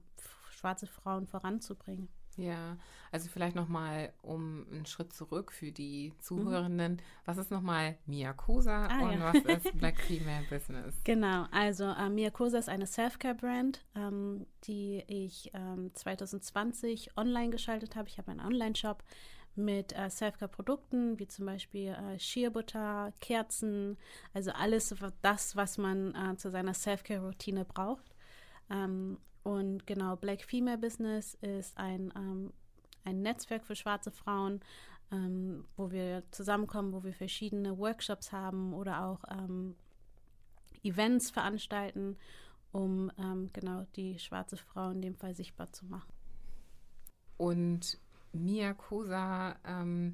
schwarze 0.52 0.86
Frauen 0.86 1.26
voranzubringen. 1.26 2.08
Ja, 2.38 2.78
also 3.12 3.30
vielleicht 3.30 3.56
nochmal 3.56 4.12
um 4.22 4.66
einen 4.72 4.86
Schritt 4.86 5.14
zurück 5.14 5.52
für 5.52 5.72
die 5.72 6.14
Zuhörenden. 6.20 6.94
Mhm. 6.94 7.02
Was 7.26 7.38
ist 7.38 7.52
nochmal 7.52 7.98
Miakosa 8.06 8.88
ah, 8.88 9.02
und 9.04 9.20
ja. 9.20 9.34
was 9.34 9.44
ist 9.44 9.72
Black 9.78 10.00
Female 10.00 10.46
Business? 10.50 10.96
Genau, 11.04 11.46
also 11.52 11.86
äh, 11.86 12.10
Miakosa 12.10 12.58
ist 12.58 12.70
eine 12.70 12.88
Self-Care-Brand, 12.88 13.86
ähm, 13.96 14.46
die 14.66 15.04
ich 15.08 15.52
ähm, 15.54 15.92
2020 15.94 17.18
online 17.18 17.52
geschaltet 17.52 17.96
habe. 17.96 18.08
Ich 18.08 18.18
habe 18.18 18.32
einen 18.32 18.42
Online-Shop 18.42 19.04
mit 19.56 19.94
äh, 19.94 20.10
Self-Care-Produkten, 20.10 21.20
wie 21.20 21.28
zum 21.28 21.46
Beispiel 21.46 21.90
äh, 21.90 22.20
Shea-Butter, 22.20 23.14
Kerzen, 23.22 23.98
also 24.34 24.52
alles 24.52 24.94
das, 25.22 25.56
was 25.56 25.78
man 25.78 26.16
äh, 26.16 26.36
zu 26.38 26.50
seiner 26.50 26.74
Self-Care-Routine 26.74 27.66
braucht. 27.66 28.16
Ähm, 28.70 29.18
und 29.44 29.86
genau, 29.86 30.16
Black 30.16 30.44
Female 30.44 30.78
Business 30.78 31.36
ist 31.42 31.78
ein, 31.78 32.14
ähm, 32.16 32.54
ein 33.04 33.22
Netzwerk 33.22 33.66
für 33.66 33.76
schwarze 33.76 34.12
Frauen, 34.12 34.62
ähm, 35.12 35.66
wo 35.76 35.92
wir 35.92 36.24
zusammenkommen, 36.32 36.94
wo 36.94 37.04
wir 37.04 37.14
verschiedene 37.14 37.78
Workshops 37.78 38.32
haben 38.32 38.74
oder 38.74 39.06
auch 39.06 39.24
ähm, 39.30 39.76
Events 40.82 41.30
veranstalten, 41.30 42.18
um 42.72 43.12
ähm, 43.18 43.50
genau 43.54 43.86
die 43.96 44.18
schwarze 44.18 44.58
Frau 44.58 44.90
in 44.92 45.02
dem 45.02 45.16
Fall 45.16 45.36
sichtbar 45.36 45.72
zu 45.72 45.86
machen. 45.86 46.12
Und 47.38 48.00
Mia 48.32 48.74
Kosa, 48.74 49.58
ähm, 49.66 50.14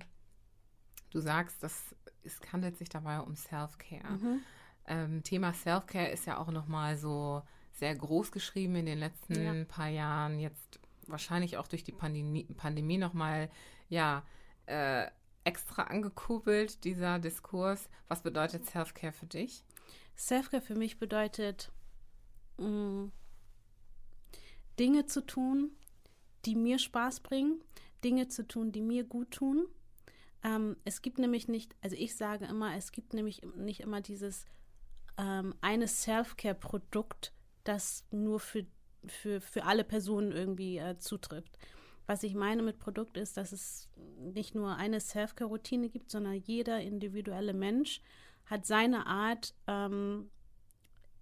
du 1.12 1.20
sagst, 1.20 1.62
dass 1.64 1.96
es 2.24 2.40
handelt 2.52 2.78
sich 2.78 2.90
dabei 2.90 3.20
um 3.20 3.36
Self-Care. 3.36 4.12
Mhm. 4.12 4.40
Ähm, 4.86 5.24
Thema 5.24 5.54
Self-Care 5.54 6.10
ist 6.10 6.26
ja 6.26 6.38
auch 6.38 6.52
nochmal 6.52 6.98
so 6.98 7.44
sehr 7.74 7.96
groß 7.96 8.32
geschrieben 8.32 8.76
in 8.76 8.86
den 8.86 9.00
letzten 9.00 9.42
ja. 9.42 9.66
paar 9.66 9.90
Jahren. 9.90 10.40
Jetzt 10.40 10.80
wahrscheinlich 11.08 11.58
auch 11.58 11.68
durch 11.68 11.84
die 11.84 11.92
Pandemie, 11.92 12.46
Pandemie 12.56 12.98
nochmal, 12.98 13.50
ja, 13.88 14.24
äh, 14.66 15.08
extra 15.44 15.84
angekurbelt, 15.84 16.84
dieser 16.84 17.20
Diskurs. 17.20 17.90
Was 18.08 18.22
bedeutet 18.22 18.66
Self-Care 18.66 19.14
für 19.14 19.26
dich? 19.26 19.64
Self-Care 20.18 20.62
für 20.62 20.76
mich 20.76 21.00
bedeutet, 21.00 21.72
mh, 22.58 22.68
mm, 22.68 23.12
Dinge 24.80 25.06
zu 25.06 25.26
tun, 25.26 25.72
die 26.46 26.56
mir 26.56 26.80
Spaß 26.80 27.22
bringen, 27.22 27.62
Dinge 28.04 28.28
zu 28.28 28.48
tun, 28.48 28.72
die 28.72 28.82
mir 28.82 29.04
gut 29.04 29.32
tun. 29.32 29.68
Ähm, 30.44 30.78
es 30.86 31.02
gibt 31.02 31.20
nämlich 31.20 31.48
nicht, 31.48 31.76
also 31.82 31.96
ich 31.98 32.16
sage 32.16 32.46
immer, 32.46 32.76
es 32.76 32.92
gibt 32.92 33.14
nämlich 33.14 33.42
nicht 33.58 33.82
immer 33.82 34.00
dieses 34.02 34.46
ähm, 35.18 35.54
eine 35.60 35.88
Self-Care-Produkt, 35.88 37.34
das 37.70 38.06
nur 38.12 38.40
für, 38.40 38.66
für, 39.06 39.40
für 39.40 39.64
alle 39.64 39.84
Personen 39.84 40.32
irgendwie 40.32 40.78
äh, 40.78 40.98
zutrifft. 40.98 41.58
Was 42.08 42.24
ich 42.24 42.34
meine 42.34 42.64
mit 42.64 42.80
Produkt 42.80 43.18
ist, 43.18 43.38
dass 43.38 43.52
es 43.52 43.88
nicht 44.18 44.56
nur 44.56 44.76
eine 44.76 45.00
Self-Care-Routine 45.00 45.90
gibt, 45.90 46.10
sondern 46.10 46.34
jeder 46.34 46.82
individuelle 46.82 47.54
Mensch 47.54 48.02
hat 48.48 48.66
seine 48.66 49.06
Art, 49.06 49.54
ähm, 49.68 50.32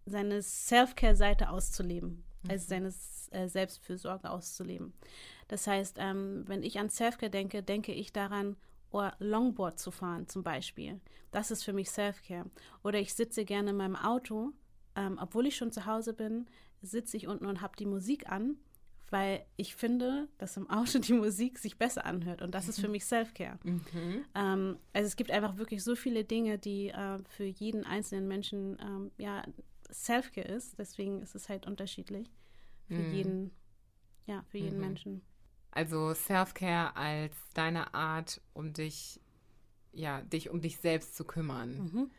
seine 0.06 0.42
Self-Care-Seite 0.42 1.50
auszuleben, 1.50 2.24
mhm. 2.44 2.52
also 2.52 2.66
seine 2.66 2.94
äh, 3.32 3.50
Selbstfürsorge 3.50 4.30
auszuleben. 4.30 4.94
Das 5.50 5.68
heißt, 5.68 5.98
ähm, 6.00 6.46
wenn 6.48 6.64
ich 6.64 6.80
an 6.80 6.90
Self-Care 6.90 7.30
denke, 7.30 7.62
denke 7.64 7.92
ich 7.92 8.14
daran, 8.14 8.56
oh, 8.92 9.10
Longboard 9.20 9.78
zu 9.78 9.92
fahren 9.92 10.30
zum 10.30 10.44
Beispiel. 10.44 11.02
Das 11.32 11.52
ist 11.52 11.64
für 11.64 11.74
mich 11.74 11.90
Self-Care. 11.90 12.50
Oder 12.84 13.00
ich 13.00 13.14
sitze 13.14 13.44
gerne 13.44 13.72
in 13.72 13.78
meinem 13.78 13.98
Auto 13.98 14.54
ähm, 14.98 15.18
obwohl 15.22 15.46
ich 15.46 15.56
schon 15.56 15.72
zu 15.72 15.86
Hause 15.86 16.14
bin, 16.14 16.48
sitze 16.82 17.16
ich 17.16 17.28
unten 17.28 17.46
und 17.46 17.62
habe 17.62 17.78
die 17.78 17.86
Musik 17.86 18.30
an, 18.30 18.58
weil 19.10 19.46
ich 19.56 19.76
finde, 19.76 20.28
dass 20.40 20.58
im 20.58 20.70
Auto 20.70 21.00
die 21.00 21.14
Musik 21.14 21.60
sich 21.60 21.78
besser 21.78 22.06
anhört 22.06 22.42
und 22.42 22.54
das 22.54 22.68
ist 22.68 22.82
für 22.82 22.90
mich 22.90 23.06
Self-Care. 23.06 23.60
Mhm. 23.94 24.26
Ähm, 24.36 24.80
also 24.94 25.08
es 25.08 25.16
gibt 25.16 25.32
einfach 25.32 25.58
wirklich 25.58 25.84
so 25.84 25.96
viele 25.96 26.26
Dinge, 26.26 26.58
die 26.58 26.90
äh, 26.90 27.20
für 27.30 27.46
jeden 27.46 27.86
einzelnen 27.86 28.28
Menschen 28.28 28.78
ähm, 28.82 29.12
ja 29.18 29.44
Self-Care 29.92 30.48
ist. 30.48 30.78
Deswegen 30.78 31.22
ist 31.22 31.36
es 31.36 31.48
halt 31.48 31.68
unterschiedlich 31.68 32.30
für 32.88 32.96
mhm. 32.96 33.14
jeden, 33.14 33.52
ja, 34.26 34.44
für 34.50 34.58
jeden 34.58 34.78
mhm. 34.78 34.86
Menschen. 34.86 35.22
Also 35.72 36.14
Self-Care 36.14 36.96
als 36.96 37.36
deine 37.54 37.94
Art, 37.94 38.42
um 38.54 38.74
dich, 38.74 39.22
ja, 39.94 40.22
dich 40.22 40.50
um 40.50 40.60
dich 40.60 40.78
selbst 40.78 41.16
zu 41.16 41.24
kümmern. 41.24 42.10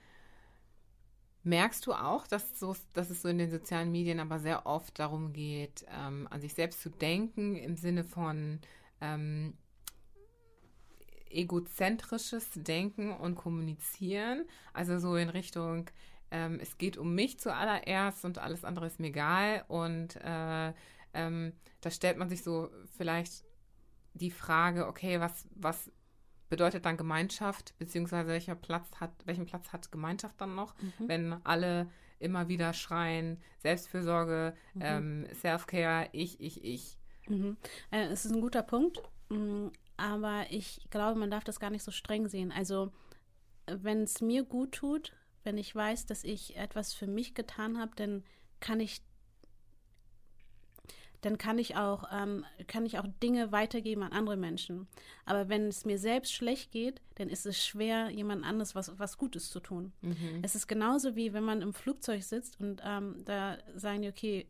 Merkst 1.45 1.87
du 1.87 1.93
auch, 1.93 2.27
dass, 2.27 2.59
so, 2.59 2.77
dass 2.93 3.11
es 3.11 3.23
so 3.23 3.29
in 3.29 3.39
den 3.39 3.51
sozialen 3.51 3.93
Medien 3.93 4.21
aber 4.21 4.39
sehr 4.39 4.67
oft 4.67 4.99
darum 4.99 5.33
geht, 5.33 5.87
ähm, 5.89 6.27
an 6.31 6.41
sich 6.41 6.55
selbst 6.55 6.83
zu 6.83 6.91
denken 6.91 7.57
im 7.57 7.77
Sinne 7.77 8.05
von 8.05 8.61
ähm, 9.01 9.55
egozentrisches 11.31 12.51
Denken 12.55 13.13
und 13.13 13.37
Kommunizieren? 13.37 14.45
Also 14.73 14.99
so 14.99 15.17
in 15.17 15.29
Richtung, 15.29 15.89
ähm, 16.31 16.59
es 16.61 16.77
geht 16.77 16.97
um 16.97 17.15
mich 17.15 17.39
zuallererst 17.39 18.25
und 18.25 18.39
alles 18.39 18.65
andere 18.65 18.87
ist 18.87 19.01
mir 19.01 19.09
egal. 19.09 19.65
Und 19.69 20.17
äh, 20.17 20.73
ähm, 21.15 21.53
da 21.81 21.91
stellt 21.91 22.19
man 22.19 22.29
sich 22.29 22.43
so 22.43 22.71
vielleicht 22.97 23.45
die 24.15 24.31
Frage, 24.31 24.87
okay, 24.87 25.21
was, 25.21 25.47
was 25.55 25.91
bedeutet 26.49 26.85
dann 26.85 26.97
Gemeinschaft, 26.97 27.77
beziehungsweise 27.79 28.29
welcher 28.29 28.55
Platz 28.55 28.89
hat, 29.01 29.11
welchen 29.25 29.47
Platz 29.47 29.73
hat 29.73 29.93
Gemeinschaft 29.93 30.41
dann 30.41 30.55
noch, 30.55 30.75
mhm. 30.81 31.09
wenn 31.09 31.33
alle 31.45 31.89
immer 32.19 32.49
wieder 32.49 32.73
schreien, 32.73 33.39
Selbstfürsorge, 33.59 34.55
mhm. 34.75 34.83
ähm, 34.83 35.27
Self-Care, 35.35 36.09
ich, 36.13 36.41
ich, 36.41 36.65
ich. 36.65 36.99
Mhm. 37.29 37.57
Äh, 37.91 38.07
es 38.07 38.25
ist 38.25 38.33
ein 38.33 38.41
guter 38.41 38.63
Punkt, 38.63 39.01
mm, 39.29 39.69
aber 39.97 40.47
ich 40.51 40.81
glaube, 40.91 41.19
man 41.19 41.31
darf 41.31 41.45
das 41.45 41.61
gar 41.61 41.71
nicht 41.71 41.83
so 41.83 41.91
streng 41.91 42.29
sehen. 42.29 42.53
Also, 42.53 42.93
wenn 43.67 44.03
es 44.03 44.21
mir 44.21 44.45
gut 44.45 44.73
tut, 44.73 45.13
wenn 45.45 45.59
ich 45.59 45.75
weiß, 45.75 46.07
dass 46.07 46.25
ich 46.25 46.57
etwas 46.57 46.95
für 46.95 47.07
mich 47.07 47.35
getan 47.35 47.79
habe, 47.79 47.93
dann 47.97 48.25
kann 48.61 48.81
ich 48.81 49.03
dann 51.21 51.39
kann 51.39 51.59
ich 51.59 51.77
auch, 51.77 52.05
ähm, 52.13 52.45
kann 52.67 52.87
ich 52.87 52.99
auch 52.99 53.07
Dinge 53.23 53.51
weitergeben 53.51 54.03
an 54.03 54.13
andere 54.13 54.37
Menschen. 54.37 54.87
Aber 55.25 55.49
wenn 55.49 55.67
es 55.67 55.85
mir 55.85 55.99
selbst 55.99 56.33
schlecht 56.33 56.71
geht, 56.71 57.01
dann 57.17 57.29
ist 57.29 57.47
es 57.47 57.65
schwer, 57.65 58.11
jemand 58.11 58.45
anderes 58.45 58.75
was, 58.75 58.99
was 58.99 59.19
Gutes 59.19 59.51
zu 59.51 59.61
tun. 59.61 59.93
Mhm. 60.01 60.41
Es 60.43 60.55
ist 60.55 60.69
genauso 60.69 61.17
wie 61.17 61.33
wenn 61.33 61.45
man 61.45 61.63
im 61.63 61.75
Flugzeug 61.75 62.23
sitzt 62.23 62.61
und 62.61 62.81
ähm, 62.85 63.23
da 63.25 63.59
sagen 63.75 64.03
die, 64.03 64.09
okay, 64.09 64.47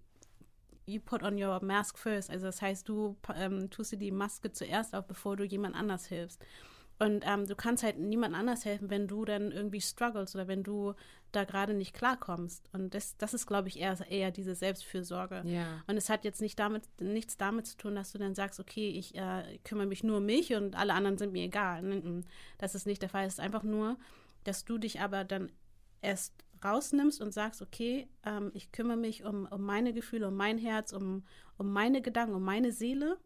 you 0.89 1.01
put 1.01 1.23
on 1.23 1.43
your 1.43 1.63
mask 1.63 1.99
first. 1.99 2.31
Also 2.31 2.47
das 2.47 2.61
heißt, 2.61 2.89
du 2.89 3.17
ähm, 3.35 3.71
tust 3.71 3.93
dir 3.93 3.99
die 3.99 4.11
Maske 4.11 4.53
zuerst 4.53 4.95
auf, 4.95 5.07
bevor 5.07 5.37
du 5.37 5.45
jemand 5.45 5.77
anders 5.77 6.07
hilfst. 6.07 6.43
Und 6.99 7.25
ähm, 7.27 7.47
du 7.47 7.55
kannst 7.55 7.85
halt 7.85 7.99
niemand 7.99 8.35
anders 8.35 8.65
helfen, 8.65 8.91
wenn 8.91 9.07
du 9.07 9.25
dann 9.25 9.53
irgendwie 9.53 9.81
struggles 9.81 10.35
oder 10.35 10.49
wenn 10.49 10.65
du 10.65 10.95
da 11.31 11.45
gerade 11.45 11.75
nicht 11.75 11.95
klarkommst. 11.95 12.69
Und 12.73 12.95
das, 12.95 13.17
das 13.19 13.35
ist, 13.35 13.47
glaube 13.47 13.69
ich, 13.69 13.79
eher, 13.79 13.97
eher 14.11 14.31
diese 14.31 14.55
Selbstfürsorge. 14.55 15.43
Ja. 15.45 15.85
Und 15.87 15.97
es 15.97 16.09
hat 16.09 16.25
jetzt 16.25 16.41
nicht 16.41 16.59
damit, 16.59 16.83
nichts 17.01 17.37
damit 17.37 17.67
zu 17.67 17.77
tun, 17.77 17.95
dass 17.95 18.13
du 18.13 18.19
dann 18.19 18.35
sagst, 18.35 18.59
okay, 18.59 18.91
ich 18.91 19.15
äh, 19.15 19.59
kümmere 19.63 19.87
mich 19.87 20.03
nur 20.03 20.17
um 20.17 20.27
mich 20.27 20.55
und 20.55 20.77
alle 20.77 20.95
anderen 20.95 21.19
sind 21.19 21.33
mir 21.33 21.45
egal. 21.45 21.85
Das 22.59 22.75
ist 22.75 22.87
nicht 22.87 23.03
der 23.03 23.09
Fall. 23.09 23.27
Es 23.27 23.35
ist 23.35 23.41
einfach 23.41 23.63
nur, 23.63 23.97
dass 24.45 24.65
du 24.65 24.79
dich 24.79 25.01
aber 25.01 25.25
dann 25.25 25.53
erst 26.03 26.33
rausnimmst 26.65 27.21
und 27.21 27.33
sagst, 27.33 27.63
okay, 27.63 28.09
ähm, 28.25 28.51
ich 28.55 28.73
kümmere 28.73 28.97
mich 28.97 29.25
um, 29.25 29.47
um 29.47 29.63
meine 29.63 29.93
Gefühle, 29.93 30.29
um 30.29 30.37
mein 30.37 30.59
Herz, 30.59 30.93
um, 30.93 31.25
um 31.57 31.73
meine 31.73 32.03
Gedanken, 32.03 32.35
um 32.35 32.43
meine 32.43 32.73
Seele, 32.73 33.19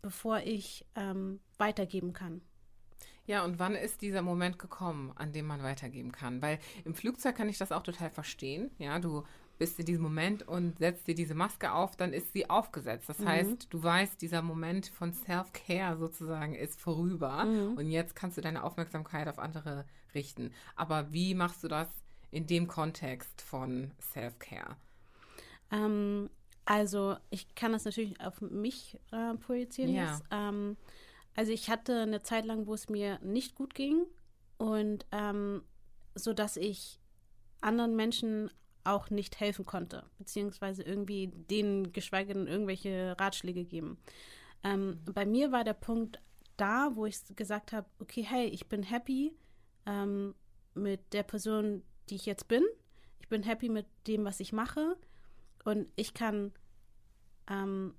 bevor 0.00 0.38
ich 0.38 0.86
ähm, 0.94 1.40
weitergeben 1.58 2.12
kann. 2.12 2.40
Ja, 3.26 3.44
und 3.44 3.58
wann 3.58 3.74
ist 3.74 4.02
dieser 4.02 4.22
Moment 4.22 4.58
gekommen, 4.58 5.12
an 5.16 5.32
dem 5.32 5.46
man 5.46 5.62
weitergeben 5.62 6.12
kann? 6.12 6.42
Weil 6.42 6.58
im 6.84 6.94
Flugzeug 6.94 7.36
kann 7.36 7.48
ich 7.48 7.58
das 7.58 7.72
auch 7.72 7.82
total 7.82 8.10
verstehen. 8.10 8.70
Ja, 8.78 8.98
du 8.98 9.24
bist 9.58 9.78
in 9.78 9.86
diesem 9.86 10.02
Moment 10.02 10.46
und 10.46 10.78
setzt 10.78 11.06
dir 11.06 11.14
diese 11.14 11.34
Maske 11.34 11.72
auf, 11.72 11.96
dann 11.96 12.12
ist 12.12 12.32
sie 12.32 12.50
aufgesetzt. 12.50 13.08
Das 13.08 13.18
mhm. 13.18 13.28
heißt, 13.28 13.66
du 13.70 13.82
weißt, 13.82 14.20
dieser 14.20 14.42
Moment 14.42 14.88
von 14.88 15.12
Self-Care 15.12 15.96
sozusagen 15.96 16.54
ist 16.54 16.80
vorüber 16.80 17.44
mhm. 17.44 17.76
und 17.76 17.90
jetzt 17.90 18.14
kannst 18.14 18.36
du 18.36 18.42
deine 18.42 18.64
Aufmerksamkeit 18.64 19.28
auf 19.28 19.38
andere 19.38 19.86
richten. 20.14 20.52
Aber 20.74 21.12
wie 21.12 21.34
machst 21.34 21.64
du 21.64 21.68
das 21.68 21.88
in 22.30 22.46
dem 22.46 22.66
Kontext 22.66 23.40
von 23.40 23.92
Self-Care? 24.12 24.76
Ähm, 25.72 26.28
also 26.64 27.16
ich 27.30 27.54
kann 27.54 27.72
das 27.72 27.84
natürlich 27.84 28.20
auf 28.20 28.40
mich 28.40 28.98
äh, 29.12 29.34
projizieren. 29.34 29.94
Ja. 29.94 30.12
Jetzt. 30.12 30.24
Ähm, 30.30 30.76
also 31.36 31.52
ich 31.52 31.70
hatte 31.70 32.00
eine 32.00 32.22
Zeit 32.22 32.44
lang, 32.44 32.66
wo 32.66 32.74
es 32.74 32.88
mir 32.88 33.18
nicht 33.22 33.54
gut 33.54 33.74
ging 33.74 34.06
und 34.58 35.06
ähm, 35.12 35.62
so 36.14 36.32
dass 36.32 36.56
ich 36.56 36.98
anderen 37.60 37.94
Menschen 37.94 38.50
auch 38.84 39.10
nicht 39.10 39.40
helfen 39.40 39.66
konnte, 39.66 40.04
beziehungsweise 40.18 40.82
irgendwie 40.82 41.28
denen 41.28 41.92
geschweige 41.92 42.34
denn 42.34 42.46
irgendwelche 42.46 43.16
Ratschläge 43.18 43.64
geben. 43.64 43.98
Ähm, 44.64 45.00
bei 45.04 45.26
mir 45.26 45.52
war 45.52 45.64
der 45.64 45.74
Punkt 45.74 46.20
da, 46.56 46.90
wo 46.94 47.06
ich 47.06 47.18
gesagt 47.34 47.72
habe, 47.72 47.88
okay, 47.98 48.22
hey, 48.22 48.46
ich 48.46 48.68
bin 48.68 48.82
happy 48.82 49.36
ähm, 49.86 50.34
mit 50.74 51.12
der 51.12 51.22
Person, 51.22 51.82
die 52.08 52.16
ich 52.16 52.26
jetzt 52.26 52.48
bin. 52.48 52.62
Ich 53.20 53.28
bin 53.28 53.42
happy 53.42 53.68
mit 53.68 53.86
dem, 54.06 54.24
was 54.24 54.40
ich 54.40 54.52
mache 54.52 54.96
und 55.64 55.88
ich 55.96 56.14
kann 56.14 56.52
ähm, 57.48 57.94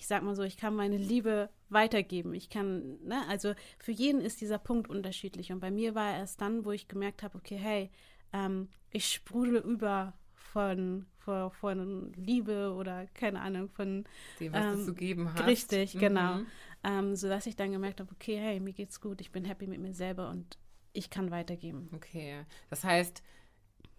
ich 0.00 0.06
sag 0.06 0.22
mal 0.22 0.34
so, 0.34 0.42
ich 0.42 0.56
kann 0.56 0.74
meine 0.74 0.96
Liebe 0.96 1.50
weitergeben. 1.70 2.34
Ich 2.34 2.50
kann, 2.50 2.98
ne, 3.04 3.26
also 3.28 3.54
für 3.78 3.92
jeden 3.92 4.20
ist 4.20 4.40
dieser 4.40 4.58
Punkt 4.58 4.88
unterschiedlich. 4.88 5.52
Und 5.52 5.60
bei 5.60 5.70
mir 5.70 5.94
war 5.94 6.14
erst 6.14 6.40
dann, 6.40 6.64
wo 6.64 6.72
ich 6.72 6.88
gemerkt 6.88 7.22
habe, 7.22 7.38
okay, 7.38 7.56
hey, 7.56 7.90
ähm, 8.32 8.68
ich 8.90 9.06
sprudel 9.06 9.56
über 9.56 10.14
von, 10.34 11.06
von, 11.18 11.50
von, 11.52 12.12
Liebe 12.14 12.72
oder 12.72 13.06
keine 13.14 13.40
Ahnung, 13.40 13.68
von 13.68 14.04
dem, 14.40 14.52
was 14.52 14.64
ähm, 14.64 14.78
du 14.78 14.84
zu 14.86 14.94
geben 14.94 15.32
hast. 15.32 15.46
Richtig, 15.46 15.94
mhm. 15.94 16.00
genau. 16.00 16.40
Ähm, 16.82 17.14
sodass 17.14 17.46
ich 17.46 17.56
dann 17.56 17.72
gemerkt 17.72 18.00
habe, 18.00 18.10
okay, 18.12 18.36
hey, 18.36 18.58
mir 18.58 18.72
geht's 18.72 19.00
gut, 19.00 19.20
ich 19.20 19.30
bin 19.30 19.44
happy 19.44 19.66
mit 19.66 19.80
mir 19.80 19.92
selber 19.92 20.30
und 20.30 20.58
ich 20.92 21.10
kann 21.10 21.30
weitergeben. 21.30 21.88
Okay. 21.94 22.44
Das 22.68 22.84
heißt, 22.84 23.22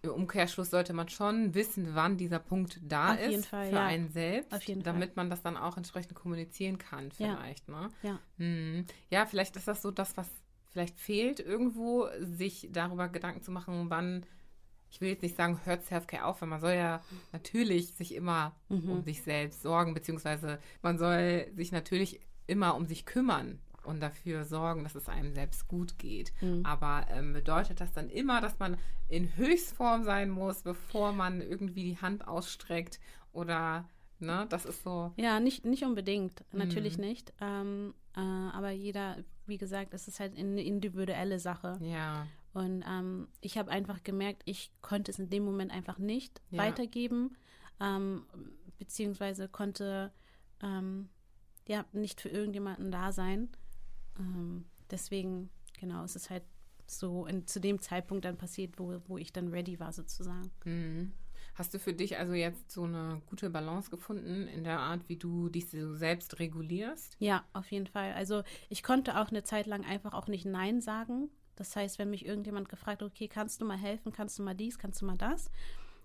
im 0.02 0.10
Umkehrschluss 0.10 0.70
sollte 0.70 0.92
man 0.92 1.08
schon 1.08 1.54
wissen, 1.54 1.94
wann 1.94 2.16
dieser 2.16 2.40
Punkt 2.40 2.80
da 2.82 3.14
Auf 3.14 3.20
ist 3.20 3.46
Fall, 3.46 3.68
für 3.68 3.76
ja. 3.76 3.86
einen 3.86 4.10
selbst, 4.10 4.52
Auf 4.52 4.64
jeden 4.64 4.82
damit 4.82 5.10
Fall. 5.10 5.16
man 5.16 5.30
das 5.30 5.42
dann 5.42 5.56
auch 5.56 5.76
entsprechend 5.76 6.14
kommunizieren 6.14 6.78
kann, 6.78 7.12
vielleicht. 7.12 7.68
Ja. 7.68 7.80
Ne? 7.80 7.90
Ja. 8.02 8.18
Hm. 8.38 8.86
ja, 9.10 9.26
vielleicht 9.26 9.56
ist 9.56 9.68
das 9.68 9.80
so 9.80 9.90
das, 9.90 10.16
was 10.16 10.28
vielleicht 10.70 10.98
fehlt 10.98 11.38
irgendwo, 11.38 12.08
sich 12.18 12.68
darüber 12.72 13.08
Gedanken 13.08 13.42
zu 13.42 13.52
machen, 13.52 13.90
wann, 13.90 14.26
ich 14.90 15.00
will 15.00 15.10
jetzt 15.10 15.22
nicht 15.22 15.36
sagen, 15.36 15.60
hört 15.64 15.84
Selfcare 15.84 16.24
auf, 16.24 16.40
weil 16.42 16.48
man 16.48 16.60
soll 16.60 16.72
ja 16.72 17.00
natürlich 17.32 17.94
sich 17.94 18.14
immer 18.14 18.56
mhm. 18.68 18.90
um 18.90 19.02
sich 19.02 19.22
selbst 19.22 19.62
sorgen, 19.62 19.94
beziehungsweise 19.94 20.58
man 20.82 20.98
soll 20.98 21.46
sich 21.54 21.70
natürlich 21.70 22.20
immer 22.48 22.74
um 22.74 22.86
sich 22.86 23.06
kümmern 23.06 23.60
und 23.84 24.00
dafür 24.00 24.44
sorgen, 24.44 24.84
dass 24.84 24.94
es 24.94 25.08
einem 25.08 25.32
selbst 25.32 25.68
gut 25.68 25.98
geht. 25.98 26.32
Mhm. 26.40 26.64
Aber 26.64 27.06
ähm, 27.10 27.32
bedeutet 27.32 27.80
das 27.80 27.92
dann 27.92 28.08
immer, 28.08 28.40
dass 28.40 28.58
man 28.58 28.76
in 29.08 29.36
Höchstform 29.36 30.04
sein 30.04 30.30
muss, 30.30 30.62
bevor 30.62 31.12
man 31.12 31.40
irgendwie 31.40 31.84
die 31.84 31.98
Hand 31.98 32.26
ausstreckt 32.26 33.00
oder 33.32 33.84
Ne, 34.22 34.46
das 34.48 34.64
ist 34.64 34.84
so. 34.84 35.12
Ja, 35.16 35.40
nicht, 35.40 35.64
nicht 35.64 35.82
unbedingt, 35.82 36.44
natürlich 36.52 36.96
mhm. 36.96 37.04
nicht. 37.04 37.32
Ähm, 37.40 37.92
äh, 38.14 38.20
aber 38.20 38.70
jeder, 38.70 39.16
wie 39.46 39.58
gesagt, 39.58 39.94
es 39.94 40.06
ist 40.06 40.20
halt 40.20 40.38
eine 40.38 40.62
individuelle 40.62 41.40
Sache. 41.40 41.76
Ja. 41.82 42.28
Und 42.54 42.84
ähm, 42.88 43.26
ich 43.40 43.58
habe 43.58 43.72
einfach 43.72 44.04
gemerkt, 44.04 44.42
ich 44.44 44.70
konnte 44.80 45.10
es 45.10 45.18
in 45.18 45.28
dem 45.28 45.44
Moment 45.44 45.72
einfach 45.72 45.98
nicht 45.98 46.40
ja. 46.50 46.58
weitergeben, 46.62 47.36
ähm, 47.80 48.24
beziehungsweise 48.78 49.48
konnte 49.48 50.12
ähm, 50.62 51.08
ja 51.66 51.84
nicht 51.92 52.20
für 52.20 52.28
irgendjemanden 52.28 52.92
da 52.92 53.10
sein. 53.10 53.48
Ähm, 54.18 54.64
deswegen, 54.90 55.50
genau, 55.78 56.04
es 56.04 56.16
ist 56.16 56.30
halt 56.30 56.44
so 56.86 57.26
in, 57.26 57.46
zu 57.46 57.60
dem 57.60 57.80
Zeitpunkt 57.80 58.24
dann 58.24 58.36
passiert, 58.36 58.78
wo, 58.78 59.00
wo 59.06 59.18
ich 59.18 59.32
dann 59.32 59.48
ready 59.48 59.78
war 59.80 59.92
sozusagen. 59.92 60.50
Mhm. 60.64 61.12
Hast 61.54 61.74
du 61.74 61.78
für 61.78 61.92
dich 61.92 62.16
also 62.16 62.32
jetzt 62.32 62.70
so 62.70 62.84
eine 62.84 63.20
gute 63.26 63.50
Balance 63.50 63.90
gefunden 63.90 64.48
in 64.48 64.64
der 64.64 64.78
Art, 64.78 65.08
wie 65.08 65.16
du 65.16 65.50
dich 65.50 65.68
so 65.68 65.94
selbst 65.94 66.38
regulierst? 66.38 67.16
Ja, 67.18 67.44
auf 67.52 67.70
jeden 67.70 67.86
Fall. 67.86 68.14
Also 68.14 68.42
ich 68.70 68.82
konnte 68.82 69.20
auch 69.20 69.28
eine 69.28 69.42
Zeit 69.42 69.66
lang 69.66 69.84
einfach 69.84 70.14
auch 70.14 70.28
nicht 70.28 70.46
Nein 70.46 70.80
sagen. 70.80 71.28
Das 71.56 71.76
heißt, 71.76 71.98
wenn 71.98 72.08
mich 72.08 72.24
irgendjemand 72.24 72.70
gefragt 72.70 73.02
hat, 73.02 73.10
okay, 73.10 73.28
kannst 73.28 73.60
du 73.60 73.66
mal 73.66 73.76
helfen, 73.76 74.12
kannst 74.12 74.38
du 74.38 74.42
mal 74.42 74.54
dies, 74.54 74.78
kannst 74.78 75.02
du 75.02 75.06
mal 75.06 75.18
das? 75.18 75.50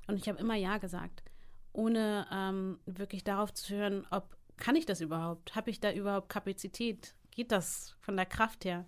Und 0.08 0.18
ich 0.18 0.28
habe 0.28 0.40
immer 0.40 0.56
Ja 0.56 0.80
gesagt, 0.80 1.24
ohne 1.72 2.28
ähm, 2.32 2.80
wirklich 2.86 3.24
darauf 3.24 3.54
zu 3.54 3.74
hören, 3.74 4.06
ob 4.12 4.36
kann 4.58 4.76
ich 4.76 4.86
das 4.88 5.02
überhaupt? 5.02 5.56
Habe 5.56 5.70
ich 5.70 5.80
da 5.80 5.94
überhaupt 5.94 6.30
Kapazität? 6.30 7.14
Geht 7.38 7.52
das 7.52 7.96
von 8.02 8.18
der 8.18 8.26
Kraft 8.26 8.66
her? 8.66 8.86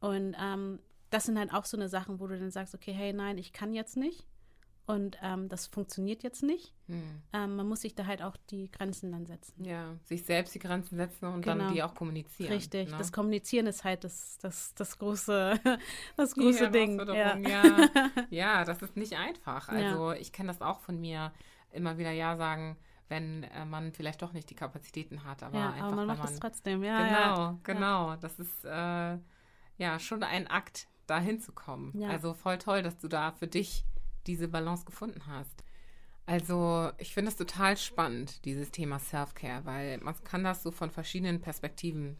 Und 0.00 0.36
ähm, 0.38 0.78
das 1.10 1.24
sind 1.24 1.38
halt 1.38 1.52
auch 1.52 1.64
so 1.64 1.76
eine 1.76 1.88
Sachen, 1.88 2.20
wo 2.20 2.26
du 2.26 2.38
dann 2.38 2.50
sagst, 2.50 2.74
okay, 2.74 2.92
hey, 2.92 3.12
nein, 3.12 3.38
ich 3.38 3.52
kann 3.52 3.72
jetzt 3.72 3.96
nicht. 3.96 4.26
Und 4.84 5.16
ähm, 5.22 5.48
das 5.48 5.68
funktioniert 5.68 6.22
jetzt 6.22 6.42
nicht. 6.42 6.74
Hm. 6.88 7.02
Ähm, 7.32 7.56
man 7.56 7.66
muss 7.66 7.82
sich 7.82 7.94
da 7.94 8.04
halt 8.04 8.20
auch 8.20 8.36
die 8.50 8.70
Grenzen 8.70 9.12
dann 9.12 9.26
setzen. 9.26 9.64
Ja, 9.64 9.96
sich 10.04 10.24
selbst 10.24 10.54
die 10.54 10.58
Grenzen 10.58 10.96
setzen 10.96 11.26
und 11.26 11.42
genau. 11.42 11.64
dann 11.64 11.72
die 11.72 11.82
auch 11.82 11.94
kommunizieren. 11.94 12.52
Richtig, 12.52 12.90
ne? 12.90 12.98
das 12.98 13.10
Kommunizieren 13.12 13.66
ist 13.68 13.84
halt 13.84 14.04
das, 14.04 14.38
das, 14.38 14.74
das 14.74 14.98
große, 14.98 15.58
das 16.16 16.34
große 16.34 16.70
Ding. 16.70 16.98
Ja. 16.98 17.38
ja. 17.38 17.88
ja, 18.30 18.64
das 18.64 18.82
ist 18.82 18.96
nicht 18.96 19.16
einfach. 19.16 19.68
Also 19.68 20.12
ja. 20.12 20.18
ich 20.18 20.32
kenne 20.32 20.48
das 20.48 20.60
auch 20.60 20.80
von 20.80 21.00
mir, 21.00 21.32
immer 21.70 21.96
wieder 21.96 22.10
Ja 22.10 22.36
sagen 22.36 22.76
wenn 23.12 23.42
äh, 23.44 23.66
man 23.66 23.92
vielleicht 23.92 24.22
doch 24.22 24.32
nicht 24.32 24.48
die 24.48 24.54
Kapazitäten 24.54 25.24
hat. 25.24 25.42
Aber, 25.42 25.58
ja, 25.58 25.70
einfach, 25.70 25.88
aber 25.88 25.96
man 25.96 26.06
macht 26.06 26.30
es 26.30 26.40
trotzdem, 26.40 26.82
ja. 26.82 27.04
Genau, 27.04 27.36
ja. 27.36 27.58
genau. 27.62 28.16
Das 28.16 28.38
ist 28.38 28.64
äh, 28.64 29.18
ja 29.76 29.98
schon 29.98 30.22
ein 30.22 30.46
Akt, 30.46 30.88
da 31.06 31.20
hinzukommen. 31.20 31.92
Ja. 32.00 32.08
Also 32.08 32.32
voll 32.32 32.56
toll, 32.56 32.82
dass 32.82 32.96
du 32.96 33.08
da 33.08 33.32
für 33.32 33.46
dich 33.46 33.84
diese 34.26 34.48
Balance 34.48 34.86
gefunden 34.86 35.26
hast. 35.26 35.62
Also 36.24 36.90
ich 36.96 37.12
finde 37.12 37.30
es 37.30 37.36
total 37.36 37.76
spannend, 37.76 38.44
dieses 38.46 38.70
Thema 38.70 38.98
Self-Care, 38.98 39.66
weil 39.66 39.98
man 39.98 40.14
kann 40.24 40.42
das 40.42 40.62
so 40.62 40.70
von 40.70 40.90
verschiedenen 40.90 41.40
Perspektiven 41.42 42.16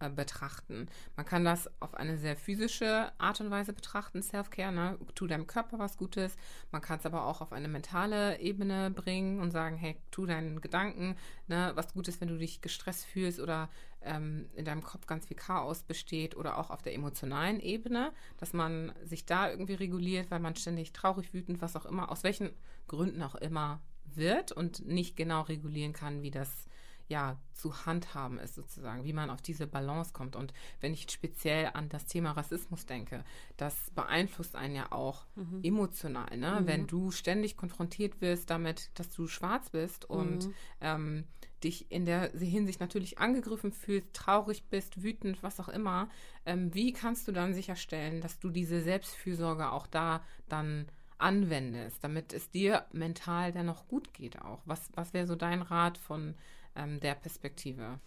äh, 0.00 0.10
betrachten. 0.10 0.88
Man 1.16 1.26
kann 1.26 1.44
das 1.44 1.70
auf 1.80 1.94
eine 1.94 2.18
sehr 2.18 2.36
physische 2.36 3.12
Art 3.18 3.40
und 3.40 3.50
Weise 3.50 3.72
betrachten, 3.72 4.22
Self-Care, 4.22 4.72
ne? 4.72 4.98
tu 5.14 5.26
deinem 5.26 5.46
Körper 5.46 5.78
was 5.78 5.96
Gutes. 5.96 6.36
Man 6.70 6.82
kann 6.82 6.98
es 6.98 7.06
aber 7.06 7.26
auch 7.26 7.40
auf 7.40 7.52
eine 7.52 7.68
mentale 7.68 8.38
Ebene 8.40 8.90
bringen 8.90 9.40
und 9.40 9.50
sagen, 9.50 9.76
hey, 9.76 9.96
tu 10.10 10.26
deinen 10.26 10.60
Gedanken 10.60 11.16
ne, 11.48 11.72
was 11.74 11.92
Gutes, 11.92 12.20
wenn 12.20 12.28
du 12.28 12.38
dich 12.38 12.60
gestresst 12.60 13.04
fühlst 13.06 13.40
oder 13.40 13.68
ähm, 14.02 14.48
in 14.54 14.64
deinem 14.64 14.82
Kopf 14.82 15.06
ganz 15.06 15.26
viel 15.26 15.36
Chaos 15.36 15.82
besteht 15.82 16.36
oder 16.36 16.58
auch 16.58 16.70
auf 16.70 16.82
der 16.82 16.94
emotionalen 16.94 17.60
Ebene, 17.60 18.12
dass 18.38 18.52
man 18.52 18.92
sich 19.02 19.26
da 19.26 19.50
irgendwie 19.50 19.74
reguliert, 19.74 20.30
weil 20.30 20.40
man 20.40 20.56
ständig 20.56 20.92
traurig, 20.92 21.32
wütend, 21.32 21.62
was 21.62 21.76
auch 21.76 21.86
immer, 21.86 22.10
aus 22.10 22.22
welchen 22.22 22.50
Gründen 22.88 23.22
auch 23.22 23.34
immer 23.34 23.80
wird 24.04 24.52
und 24.52 24.86
nicht 24.86 25.16
genau 25.16 25.42
regulieren 25.42 25.92
kann, 25.92 26.22
wie 26.22 26.30
das 26.30 26.68
ja, 27.08 27.38
zu 27.52 27.86
handhaben 27.86 28.38
ist 28.38 28.54
sozusagen, 28.54 29.04
wie 29.04 29.12
man 29.12 29.30
auf 29.30 29.40
diese 29.40 29.66
Balance 29.66 30.12
kommt. 30.12 30.36
Und 30.36 30.52
wenn 30.80 30.92
ich 30.92 31.10
speziell 31.10 31.70
an 31.74 31.88
das 31.88 32.06
Thema 32.06 32.32
Rassismus 32.32 32.86
denke, 32.86 33.24
das 33.56 33.90
beeinflusst 33.94 34.56
einen 34.56 34.74
ja 34.74 34.90
auch 34.90 35.26
mhm. 35.36 35.60
emotional, 35.62 36.36
ne? 36.36 36.60
Mhm. 36.60 36.66
Wenn 36.66 36.86
du 36.86 37.10
ständig 37.10 37.56
konfrontiert 37.56 38.20
wirst 38.20 38.50
damit, 38.50 38.90
dass 38.94 39.10
du 39.10 39.28
schwarz 39.28 39.70
bist 39.70 40.04
und 40.08 40.46
mhm. 40.46 40.54
ähm, 40.80 41.24
dich 41.62 41.90
in 41.90 42.04
der 42.04 42.30
Hinsicht 42.32 42.80
natürlich 42.80 43.18
angegriffen 43.18 43.72
fühlst, 43.72 44.12
traurig 44.12 44.64
bist, 44.68 45.02
wütend, 45.02 45.42
was 45.42 45.60
auch 45.60 45.68
immer, 45.68 46.08
ähm, 46.46 46.74
wie 46.74 46.92
kannst 46.92 47.26
du 47.28 47.32
dann 47.32 47.54
sicherstellen, 47.54 48.20
dass 48.20 48.38
du 48.38 48.50
diese 48.50 48.82
Selbstfürsorge 48.82 49.70
auch 49.70 49.86
da 49.86 50.22
dann 50.48 50.86
anwendest, 51.18 52.02
damit 52.02 52.32
es 52.32 52.50
dir 52.50 52.84
mental 52.92 53.52
dann 53.52 53.66
noch 53.66 53.88
gut 53.88 54.12
geht 54.12 54.40
auch? 54.42 54.60
Was, 54.66 54.90
was 54.94 55.14
wäre 55.14 55.26
so 55.26 55.36
dein 55.36 55.62
Rat 55.62 55.96
von 55.96 56.34
ähm, 56.76 57.00
der 57.00 57.14
Perspektive? 57.14 58.00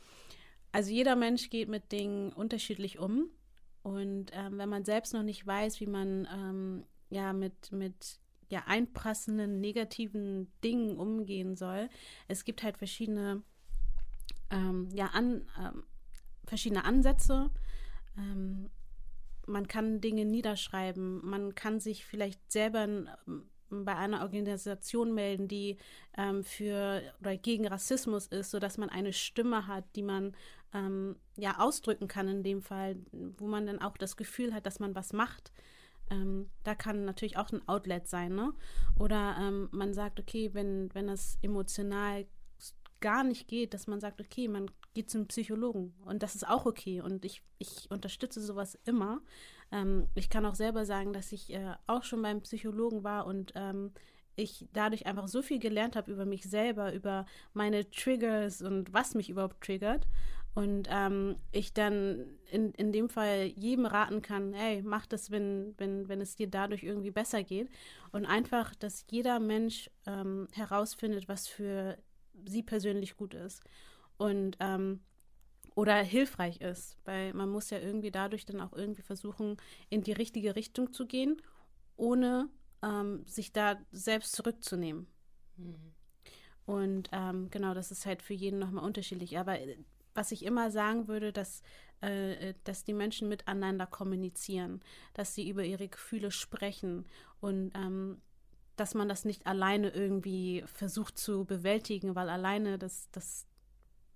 Also 0.72 0.92
jeder 0.92 1.16
Mensch 1.16 1.50
geht 1.50 1.70
mit 1.70 1.92
Dingen 1.92 2.32
unterschiedlich 2.34 3.00
um. 3.00 3.30
Und 3.84 4.32
ähm, 4.34 4.58
wenn 4.58 4.70
man 4.70 4.84
selbst 4.84 5.14
noch 5.14 5.24
nicht 5.24 5.46
weiß, 5.48 5.80
wie 5.80 5.88
man 5.88 6.28
ähm, 6.34 6.84
ja 7.10 7.34
mit, 7.34 7.72
mit 7.72 8.20
ja, 8.50 8.64
einprassenden 8.66 9.60
negativen 9.60 10.52
Dingen 10.64 10.98
umgehen 10.98 11.56
soll, 11.56 11.90
es 12.28 12.44
gibt 12.44 12.64
halt 12.64 12.78
verschiedene, 12.78 13.44
ähm, 14.50 14.90
ja, 14.94 15.08
an, 15.08 15.46
ähm, 15.58 15.84
verschiedene 16.46 16.84
Ansätze. 16.84 17.50
Ähm, 18.18 18.70
man 19.46 19.68
kann 19.68 20.02
Dinge 20.02 20.26
niederschreiben, 20.26 21.26
man 21.26 21.56
kann 21.56 21.80
sich 21.80 22.06
vielleicht 22.06 22.52
selber 22.52 22.84
ähm, 22.84 23.50
bei 23.70 23.96
einer 23.96 24.22
Organisation 24.22 25.14
melden, 25.14 25.48
die 25.48 25.78
ähm, 26.18 26.44
für 26.44 27.02
oder 27.20 27.38
gegen 27.38 27.68
Rassismus 27.68 28.28
ist, 28.28 28.52
sodass 28.52 28.78
man 28.78 28.90
eine 28.90 29.14
Stimme 29.14 29.68
hat, 29.68 29.86
die 29.96 30.04
man 30.04 30.36
ähm, 30.74 31.16
ja 31.36 31.60
ausdrücken 31.60 32.08
kann 32.08 32.28
in 32.28 32.44
dem 32.44 32.62
Fall, 32.62 32.98
wo 33.12 33.48
man 33.48 33.66
dann 33.66 33.82
auch 33.82 33.98
das 33.98 34.18
Gefühl 34.18 34.54
hat, 34.54 34.66
dass 34.66 34.80
man 34.80 34.96
was 34.96 35.14
macht. 35.14 35.52
Ähm, 36.10 36.50
da 36.64 36.76
kann 36.76 37.06
natürlich 37.06 37.38
auch 37.38 37.52
ein 37.52 37.68
Outlet 37.68 38.08
sein, 38.08 38.34
ne? 38.34 38.54
Oder 38.98 39.36
ähm, 39.40 39.68
man 39.72 39.94
sagt, 39.94 40.20
okay, 40.20 40.54
wenn, 40.54 40.94
wenn 40.94 41.08
das 41.08 41.38
emotional 41.42 42.26
gar 43.00 43.24
nicht 43.24 43.48
geht, 43.48 43.74
dass 43.74 43.88
man 43.88 44.00
sagt, 44.00 44.22
okay, 44.22 44.48
man 44.48 44.72
geht 44.94 45.10
zum 45.10 45.28
Psychologen 45.28 45.94
und 46.06 46.24
das 46.24 46.36
ist 46.36 46.48
auch 46.48 46.66
okay 46.66 47.02
und 47.02 47.26
ich, 47.26 47.44
ich 47.60 47.90
unterstütze 47.92 48.42
sowas 48.42 48.78
immer. 48.86 49.22
Ähm, 49.72 50.08
ich 50.16 50.30
kann 50.30 50.46
auch 50.46 50.56
selber 50.56 50.86
sagen, 50.86 51.14
dass 51.14 51.32
ich 51.32 51.54
äh, 51.54 51.74
auch 51.88 52.04
schon 52.04 52.22
beim 52.22 52.42
Psychologen 52.42 53.04
war 53.04 53.26
und 53.26 53.54
ähm, 53.56 53.92
ich 54.36 54.68
dadurch 54.72 55.06
einfach 55.08 55.28
so 55.28 55.42
viel 55.42 55.60
gelernt 55.60 55.96
habe 55.96 56.12
über 56.12 56.26
mich 56.26 56.44
selber, 56.44 56.94
über 56.94 57.26
meine 57.54 57.90
Triggers 57.90 58.62
und 58.62 58.94
was 58.94 59.16
mich 59.16 59.30
überhaupt 59.30 59.62
triggert. 59.62 60.08
Und 60.54 60.88
ähm, 60.92 61.36
ich 61.52 61.74
dann 61.74 62.26
in, 62.52 62.72
in 62.72 62.92
dem 62.92 63.10
Fall 63.10 63.46
jedem 63.56 63.86
raten 63.86 64.24
kann, 64.24 64.54
hey, 64.54 64.82
mach 64.84 65.06
das, 65.06 65.30
wenn, 65.30 65.76
wenn, 65.78 66.08
wenn 66.08 66.20
es 66.20 66.36
dir 66.36 66.48
dadurch 66.48 66.84
irgendwie 66.84 67.12
besser 67.12 67.44
geht. 67.44 67.70
Und 68.12 68.26
einfach, 68.26 68.74
dass 68.74 69.06
jeder 69.12 69.40
Mensch 69.40 69.90
ähm, 70.08 70.48
herausfindet, 70.54 71.28
was 71.28 71.48
für 71.48 71.98
sie 72.48 72.64
persönlich 72.64 73.18
gut 73.18 73.36
ist. 73.36 73.62
Und 74.18 74.58
ähm, 74.60 75.02
oder 75.78 75.98
hilfreich 75.98 76.60
ist, 76.60 76.98
weil 77.06 77.36
man 77.36 77.50
muss 77.50 77.70
ja 77.70 77.78
irgendwie 77.78 78.10
dadurch 78.10 78.48
dann 78.48 78.62
auch 78.62 78.74
irgendwie 78.74 79.04
versuchen, 79.04 79.58
in 79.90 80.02
die 80.02 80.12
richtige 80.12 80.56
Richtung 80.56 80.92
zu 80.92 81.06
gehen, 81.06 81.40
ohne 81.98 82.50
ähm, 82.82 83.24
sich 83.28 83.54
da 83.54 83.78
selbst 83.92 84.36
zurückzunehmen. 84.36 85.06
Mhm. 85.56 85.94
Und 86.66 87.10
ähm, 87.12 87.52
genau, 87.52 87.76
das 87.76 87.92
ist 87.92 88.08
halt 88.08 88.24
für 88.24 88.34
jeden 88.34 88.58
nochmal 88.58 88.86
unterschiedlich. 88.86 89.38
Aber 89.38 89.60
äh, 89.60 89.78
was 90.16 90.32
ich 90.32 90.44
immer 90.44 90.72
sagen 90.72 91.08
würde, 91.08 91.32
dass, 91.32 91.62
äh, 92.02 92.56
dass 92.64 92.84
die 92.84 92.94
Menschen 92.94 93.30
miteinander 93.30 93.86
kommunizieren, 93.86 94.82
dass 95.14 95.36
sie 95.36 95.48
über 95.48 95.64
ihre 95.64 95.90
Gefühle 95.90 96.32
sprechen 96.32 97.06
und 97.40 97.72
ähm, 97.76 98.20
dass 98.78 98.96
man 98.96 99.08
das 99.08 99.26
nicht 99.26 99.46
alleine 99.46 99.90
irgendwie 99.90 100.64
versucht 100.66 101.20
zu 101.20 101.46
bewältigen, 101.46 102.16
weil 102.16 102.30
alleine 102.30 102.80
das, 102.80 103.12
das 103.12 103.46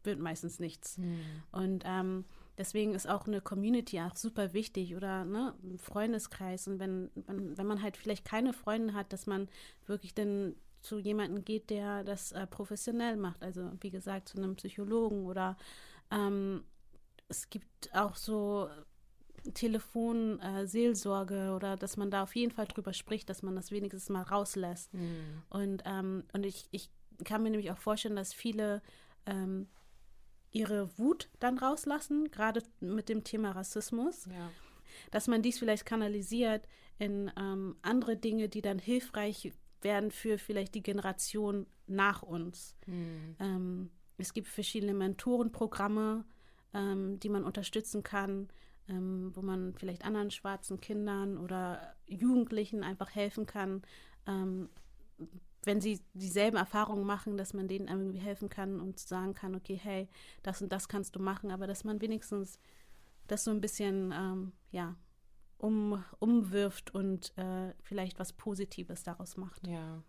wird 0.04 0.20
meistens 0.20 0.60
nichts. 0.60 0.98
Mhm. 0.98 1.20
Und 1.52 1.84
ähm, 1.86 2.26
deswegen 2.58 2.94
ist 2.94 3.10
auch 3.10 3.28
eine 3.28 3.42
Community 3.42 4.00
auch 4.02 4.16
super 4.16 4.54
wichtig 4.54 4.96
oder 4.96 5.26
ne, 5.26 5.54
ein 5.64 5.78
Freundeskreis. 5.78 6.68
Und 6.68 6.80
wenn, 6.80 7.10
wenn, 7.16 7.58
wenn 7.58 7.68
man 7.68 7.82
halt 7.82 7.98
vielleicht 7.98 8.26
keine 8.26 8.54
Freunde 8.54 8.94
hat, 8.94 9.14
dass 9.14 9.28
man 9.28 9.48
wirklich 9.88 10.14
dann 10.14 10.56
zu 10.82 11.00
jemandem 11.00 11.46
geht, 11.46 11.70
der 11.70 12.04
das 12.04 12.32
äh, 12.32 12.48
professionell 12.48 13.16
macht. 13.16 13.44
Also 13.44 13.72
wie 13.82 13.92
gesagt, 13.92 14.30
zu 14.30 14.38
einem 14.38 14.56
Psychologen 14.56 15.26
oder 15.26 15.58
ähm, 16.10 16.64
es 17.28 17.50
gibt 17.50 17.94
auch 17.94 18.16
so 18.16 18.70
Telefonseelsorge 19.54 21.48
äh, 21.48 21.50
oder 21.50 21.78
dass 21.78 21.98
man 21.98 22.12
da 22.12 22.24
auf 22.24 22.36
jeden 22.36 22.52
Fall 22.52 22.68
drüber 22.68 22.94
spricht, 22.94 23.30
dass 23.30 23.42
man 23.42 23.56
das 23.56 23.72
wenigstens 23.72 24.10
mal 24.10 24.24
rauslässt. 24.24 24.94
Mhm. 24.94 25.44
Und, 25.50 25.84
ähm, 25.86 26.24
und 26.34 26.46
ich, 26.46 26.68
ich 26.72 26.90
kann 27.24 27.44
mir 27.44 27.50
nämlich 27.50 27.72
auch 27.72 27.78
vorstellen, 27.78 28.16
dass 28.16 28.34
viele 28.34 28.82
ähm, 29.26 29.68
ihre 30.52 30.98
Wut 30.98 31.30
dann 31.40 31.58
rauslassen, 31.58 32.30
gerade 32.32 32.62
mit 32.80 33.10
dem 33.10 33.24
Thema 33.24 33.52
Rassismus. 33.52 34.26
Ja. 34.26 34.52
Dass 35.12 35.28
man 35.28 35.42
dies 35.42 35.60
vielleicht 35.60 35.86
kanalisiert 35.86 36.68
in 37.00 37.32
ähm, 37.38 37.76
andere 37.82 38.18
Dinge, 38.18 38.50
die 38.50 38.62
dann 38.62 38.78
hilfreich 38.78 39.54
werden 39.82 40.12
für 40.12 40.38
vielleicht 40.38 40.76
die 40.76 40.84
Generation 40.84 41.66
nach 41.88 42.22
uns. 42.22 42.76
Mhm. 42.86 43.36
Ähm, 43.40 43.90
es 44.18 44.34
gibt 44.34 44.48
verschiedene 44.48 44.94
Mentorenprogramme, 44.94 46.26
ähm, 46.74 47.20
die 47.20 47.30
man 47.30 47.44
unterstützen 47.44 48.04
kann, 48.04 48.50
ähm, 48.88 49.32
wo 49.34 49.42
man 49.42 49.74
vielleicht 49.76 50.06
anderen 50.06 50.32
schwarzen 50.32 50.80
Kindern 50.80 51.38
oder 51.38 51.96
Jugendlichen 52.06 52.84
einfach 52.84 53.16
helfen 53.16 53.46
kann, 53.46 53.82
ähm, 54.28 54.70
wenn 55.64 55.82
sie 55.82 56.02
dieselben 56.14 56.58
Erfahrungen 56.58 57.06
machen, 57.06 57.38
dass 57.38 57.54
man 57.54 57.68
denen 57.68 57.88
irgendwie 57.88 58.20
helfen 58.20 58.50
kann 58.50 58.80
und 58.80 59.00
sagen 59.00 59.34
kann, 59.34 59.56
okay, 59.56 59.80
hey, 59.82 60.10
das 60.44 60.62
und 60.62 60.72
das 60.72 60.88
kannst 60.88 61.16
du 61.16 61.20
machen, 61.20 61.52
aber 61.52 61.68
dass 61.68 61.84
man 61.84 62.02
wenigstens 62.02 62.60
das 63.28 63.44
so 63.44 63.52
ein 63.52 63.62
bisschen, 63.62 64.12
ähm, 64.12 64.52
ja, 64.72 64.96
um, 65.58 66.04
umwirft 66.20 66.94
und 66.96 67.38
äh, 67.38 67.74
vielleicht 67.84 68.18
was 68.18 68.34
Positives 68.34 69.04
daraus 69.04 69.38
macht. 69.38 69.68
Ja, 69.68 70.02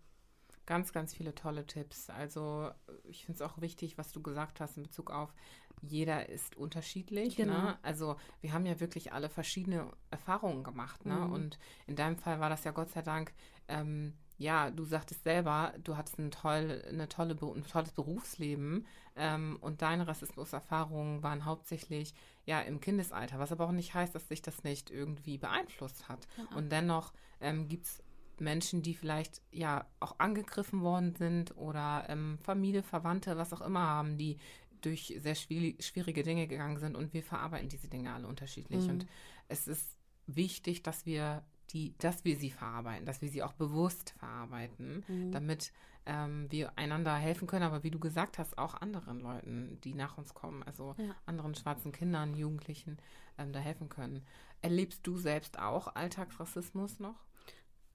Ganz, 0.65 0.93
ganz 0.93 1.13
viele 1.13 1.35
tolle 1.35 1.65
Tipps. 1.67 2.09
Also 2.09 2.71
ich 3.03 3.25
finde 3.25 3.43
es 3.43 3.49
auch 3.49 3.59
wichtig, 3.59 3.97
was 3.97 4.13
du 4.13 4.21
gesagt 4.21 4.61
hast 4.61 4.77
in 4.77 4.83
Bezug 4.83 5.11
auf, 5.11 5.33
jeder 5.81 6.29
ist 6.29 6.55
unterschiedlich. 6.55 7.37
Ne? 7.37 7.45
Genau. 7.45 7.61
Ne? 7.61 7.79
Also 7.81 8.15
wir 8.39 8.53
haben 8.53 8.65
ja 8.65 8.79
wirklich 8.79 9.11
alle 9.11 9.29
verschiedene 9.29 9.91
Erfahrungen 10.09 10.63
gemacht. 10.63 11.05
Ne? 11.05 11.15
Mhm. 11.15 11.33
Und 11.33 11.59
in 11.85 11.97
deinem 11.97 12.17
Fall 12.17 12.39
war 12.39 12.49
das 12.49 12.63
ja 12.63 12.71
Gott 12.71 12.89
sei 12.91 13.01
Dank, 13.01 13.33
ähm, 13.67 14.13
ja, 14.43 14.69
du 14.69 14.83
sagtest 14.83 15.23
selber, 15.23 15.73
du 15.83 15.95
hattest 15.95 16.19
ein, 16.19 16.29
toll, 16.29 16.83
eine 16.87 17.07
tolle, 17.07 17.33
ein 17.33 17.63
tolles 17.63 17.91
Berufsleben 17.91 18.85
ähm, 19.15 19.57
und 19.61 19.81
deine 19.81 20.07
Rassismuserfahrungen 20.07 21.23
waren 21.23 21.45
hauptsächlich 21.45 22.13
ja 22.45 22.59
im 22.59 22.81
Kindesalter, 22.81 23.39
was 23.39 23.53
aber 23.53 23.65
auch 23.65 23.71
nicht 23.71 23.93
heißt, 23.93 24.13
dass 24.13 24.27
sich 24.27 24.41
das 24.41 24.63
nicht 24.63 24.91
irgendwie 24.91 25.37
beeinflusst 25.37 26.09
hat. 26.09 26.27
Genau. 26.35 26.57
Und 26.57 26.71
dennoch 26.71 27.13
ähm, 27.39 27.69
gibt 27.69 27.85
es 27.85 28.03
Menschen, 28.39 28.81
die 28.81 28.95
vielleicht 28.95 29.41
ja 29.51 29.85
auch 30.01 30.19
angegriffen 30.19 30.81
worden 30.81 31.15
sind 31.15 31.55
oder 31.55 32.05
ähm, 32.09 32.37
Familie, 32.43 32.83
Verwandte, 32.83 33.37
was 33.37 33.53
auch 33.53 33.61
immer 33.61 33.87
haben, 33.87 34.17
die 34.17 34.37
durch 34.81 35.17
sehr 35.21 35.35
schwierige 35.35 36.23
Dinge 36.23 36.47
gegangen 36.47 36.77
sind 36.77 36.97
und 36.97 37.13
wir 37.13 37.23
verarbeiten 37.23 37.69
diese 37.69 37.87
Dinge 37.87 38.13
alle 38.13 38.27
unterschiedlich. 38.27 38.83
Mhm. 38.83 38.89
Und 38.89 39.05
es 39.47 39.69
ist 39.69 39.97
wichtig, 40.27 40.83
dass 40.83 41.05
wir 41.05 41.43
die, 41.73 41.97
dass 41.97 42.23
wir 42.23 42.35
sie 42.37 42.51
verarbeiten, 42.51 43.05
dass 43.05 43.21
wir 43.21 43.29
sie 43.29 43.43
auch 43.43 43.53
bewusst 43.53 44.11
verarbeiten, 44.19 45.03
mhm. 45.07 45.31
damit 45.31 45.73
ähm, 46.05 46.47
wir 46.51 46.77
einander 46.77 47.15
helfen 47.15 47.47
können, 47.47 47.63
aber 47.63 47.83
wie 47.83 47.91
du 47.91 47.99
gesagt 47.99 48.37
hast, 48.37 48.57
auch 48.57 48.75
anderen 48.75 49.19
Leuten, 49.19 49.79
die 49.83 49.93
nach 49.93 50.17
uns 50.17 50.33
kommen, 50.33 50.63
also 50.63 50.95
ja. 50.97 51.15
anderen 51.25 51.55
schwarzen 51.55 51.91
Kindern, 51.91 52.35
Jugendlichen, 52.35 52.97
ähm, 53.37 53.53
da 53.53 53.59
helfen 53.59 53.89
können. 53.89 54.25
Erlebst 54.61 55.05
du 55.07 55.17
selbst 55.17 55.59
auch 55.59 55.95
Alltagsrassismus 55.95 56.99
noch? 56.99 57.25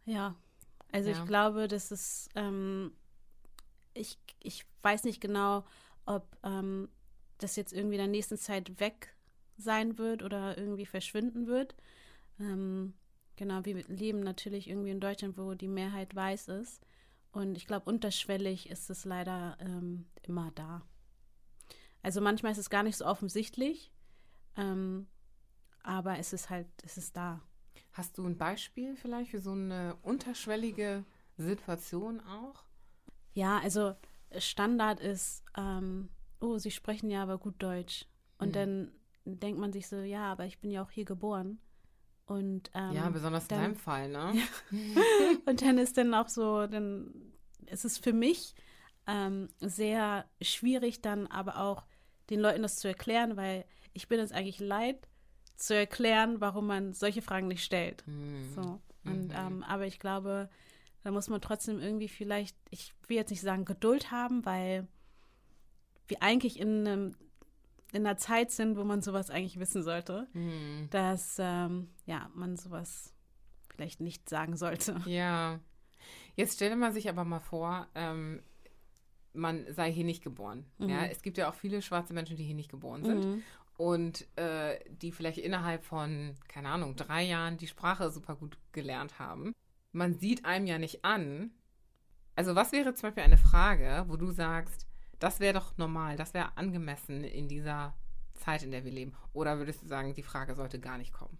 Ja, 0.04 0.34
also 0.90 1.10
ja. 1.10 1.18
ich 1.18 1.26
glaube, 1.26 1.68
das 1.68 1.92
ist, 1.92 2.30
ähm, 2.34 2.92
ich, 3.94 4.18
ich 4.40 4.64
weiß 4.82 5.04
nicht 5.04 5.20
genau, 5.20 5.64
ob 6.06 6.36
ähm, 6.42 6.88
das 7.38 7.56
jetzt 7.56 7.72
irgendwie 7.72 7.96
in 7.96 8.02
der 8.02 8.08
nächsten 8.08 8.38
Zeit 8.38 8.80
weg 8.80 9.14
sein 9.58 9.98
wird 9.98 10.22
oder 10.22 10.56
irgendwie 10.56 10.86
verschwinden 10.86 11.46
wird. 11.46 11.74
Ähm, 12.40 12.94
genau, 13.38 13.64
wir 13.64 13.84
leben 13.84 14.20
natürlich 14.20 14.68
irgendwie 14.68 14.90
in 14.90 15.00
Deutschland, 15.00 15.38
wo 15.38 15.54
die 15.54 15.68
Mehrheit 15.68 16.14
weiß 16.14 16.48
ist. 16.48 16.84
Und 17.32 17.56
ich 17.56 17.66
glaube, 17.66 17.88
unterschwellig 17.88 18.68
ist 18.68 18.90
es 18.90 19.04
leider 19.04 19.56
ähm, 19.60 20.06
immer 20.22 20.50
da. 20.54 20.82
Also 22.02 22.20
manchmal 22.20 22.52
ist 22.52 22.58
es 22.58 22.68
gar 22.68 22.82
nicht 22.82 22.96
so 22.96 23.06
offensichtlich, 23.06 23.92
ähm, 24.56 25.06
aber 25.82 26.18
es 26.18 26.32
ist 26.32 26.50
halt, 26.50 26.66
es 26.84 26.98
ist 26.98 27.16
da. 27.16 27.40
Hast 27.92 28.18
du 28.18 28.26
ein 28.26 28.36
Beispiel 28.36 28.96
vielleicht 28.96 29.30
für 29.30 29.40
so 29.40 29.52
eine 29.52 29.96
unterschwellige 30.02 31.04
Situation 31.36 32.20
auch? 32.20 32.64
Ja, 33.34 33.58
also 33.58 33.94
Standard 34.36 35.00
ist, 35.00 35.44
ähm, 35.56 36.08
oh, 36.40 36.58
sie 36.58 36.70
sprechen 36.70 37.10
ja 37.10 37.22
aber 37.22 37.38
gut 37.38 37.62
Deutsch. 37.62 38.06
Und 38.38 38.48
mhm. 38.48 38.52
dann 38.52 38.92
denkt 39.24 39.58
man 39.58 39.72
sich 39.72 39.86
so, 39.86 39.96
ja, 39.96 40.30
aber 40.32 40.46
ich 40.46 40.58
bin 40.60 40.70
ja 40.70 40.82
auch 40.82 40.90
hier 40.90 41.04
geboren. 41.04 41.60
Und, 42.28 42.70
ähm, 42.74 42.92
ja, 42.92 43.08
besonders 43.08 43.48
dann, 43.48 43.58
in 43.58 43.64
deinem 43.64 43.76
Fall, 43.76 44.08
ne? 44.10 44.34
Ja. 44.70 45.02
und 45.46 45.62
dann 45.62 45.78
ist 45.78 45.96
dann 45.96 46.12
auch 46.14 46.28
so, 46.28 46.66
dann 46.66 47.32
ist 47.66 47.84
es 47.84 47.96
für 47.96 48.12
mich 48.12 48.54
ähm, 49.06 49.48
sehr 49.60 50.26
schwierig, 50.42 51.00
dann 51.00 51.26
aber 51.26 51.58
auch 51.58 51.86
den 52.28 52.40
Leuten 52.40 52.62
das 52.62 52.76
zu 52.76 52.86
erklären, 52.86 53.36
weil 53.36 53.64
ich 53.94 54.08
bin 54.08 54.20
es 54.20 54.32
eigentlich 54.32 54.60
leid, 54.60 55.08
zu 55.56 55.74
erklären, 55.74 56.40
warum 56.40 56.66
man 56.66 56.92
solche 56.92 57.22
Fragen 57.22 57.48
nicht 57.48 57.64
stellt. 57.64 58.06
Mhm. 58.06 58.52
So. 58.54 58.80
Und, 59.04 59.28
mhm. 59.28 59.34
ähm, 59.34 59.62
aber 59.62 59.86
ich 59.86 59.98
glaube, 59.98 60.50
da 61.02 61.10
muss 61.10 61.28
man 61.28 61.40
trotzdem 61.40 61.80
irgendwie 61.80 62.08
vielleicht, 62.08 62.56
ich 62.70 62.92
will 63.06 63.16
jetzt 63.16 63.30
nicht 63.30 63.40
sagen 63.40 63.64
Geduld 63.64 64.10
haben, 64.10 64.44
weil 64.44 64.86
wir 66.06 66.22
eigentlich 66.22 66.60
in, 66.60 66.86
einem, 66.86 67.16
in 67.92 68.06
einer 68.06 68.16
Zeit 68.16 68.50
sind, 68.50 68.76
wo 68.76 68.84
man 68.84 69.00
sowas 69.02 69.30
eigentlich 69.30 69.58
wissen 69.58 69.82
sollte, 69.82 70.26
Hm. 70.32 70.88
dass 70.90 71.36
ähm, 71.38 71.88
ja, 72.06 72.30
man 72.34 72.56
sowas 72.56 73.14
vielleicht 73.70 74.00
nicht 74.00 74.28
sagen 74.28 74.56
sollte. 74.56 74.96
Ja. 75.06 75.60
Jetzt 76.36 76.54
stelle 76.54 76.76
man 76.76 76.92
sich 76.92 77.08
aber 77.08 77.24
mal 77.24 77.40
vor, 77.40 77.88
ähm, 77.94 78.42
man 79.32 79.64
sei 79.72 79.92
hier 79.92 80.04
nicht 80.04 80.22
geboren. 80.22 80.64
Ja, 80.78 81.04
es 81.04 81.22
gibt 81.22 81.36
ja 81.38 81.48
auch 81.50 81.54
viele 81.54 81.82
schwarze 81.82 82.12
Menschen, 82.14 82.36
die 82.36 82.44
hier 82.44 82.54
nicht 82.54 82.70
geboren 82.70 83.04
sind 83.04 83.24
Mhm. 83.24 83.42
und 83.76 84.26
äh, 84.36 84.78
die 84.88 85.12
vielleicht 85.12 85.38
innerhalb 85.38 85.84
von, 85.84 86.34
keine 86.48 86.68
Ahnung, 86.70 86.96
drei 86.96 87.22
Jahren 87.24 87.56
die 87.58 87.66
Sprache 87.66 88.10
super 88.10 88.36
gut 88.36 88.56
gelernt 88.72 89.18
haben. 89.18 89.52
Man 89.92 90.14
sieht 90.14 90.44
einem 90.44 90.66
ja 90.66 90.78
nicht 90.78 91.04
an. 91.04 91.50
Also 92.36 92.54
was 92.54 92.72
wäre 92.72 92.94
zum 92.94 93.08
Beispiel 93.08 93.24
eine 93.24 93.36
Frage, 93.38 94.04
wo 94.08 94.16
du 94.16 94.30
sagst, 94.30 94.86
das 95.18 95.40
wäre 95.40 95.54
doch 95.54 95.76
normal, 95.76 96.16
das 96.16 96.34
wäre 96.34 96.56
angemessen 96.56 97.24
in 97.24 97.48
dieser 97.48 97.94
Zeit, 98.34 98.62
in 98.62 98.70
der 98.70 98.84
wir 98.84 98.92
leben? 98.92 99.14
Oder 99.32 99.58
würdest 99.58 99.82
du 99.82 99.86
sagen, 99.86 100.14
die 100.14 100.22
Frage 100.22 100.54
sollte 100.54 100.78
gar 100.78 100.98
nicht 100.98 101.12
kommen? 101.12 101.38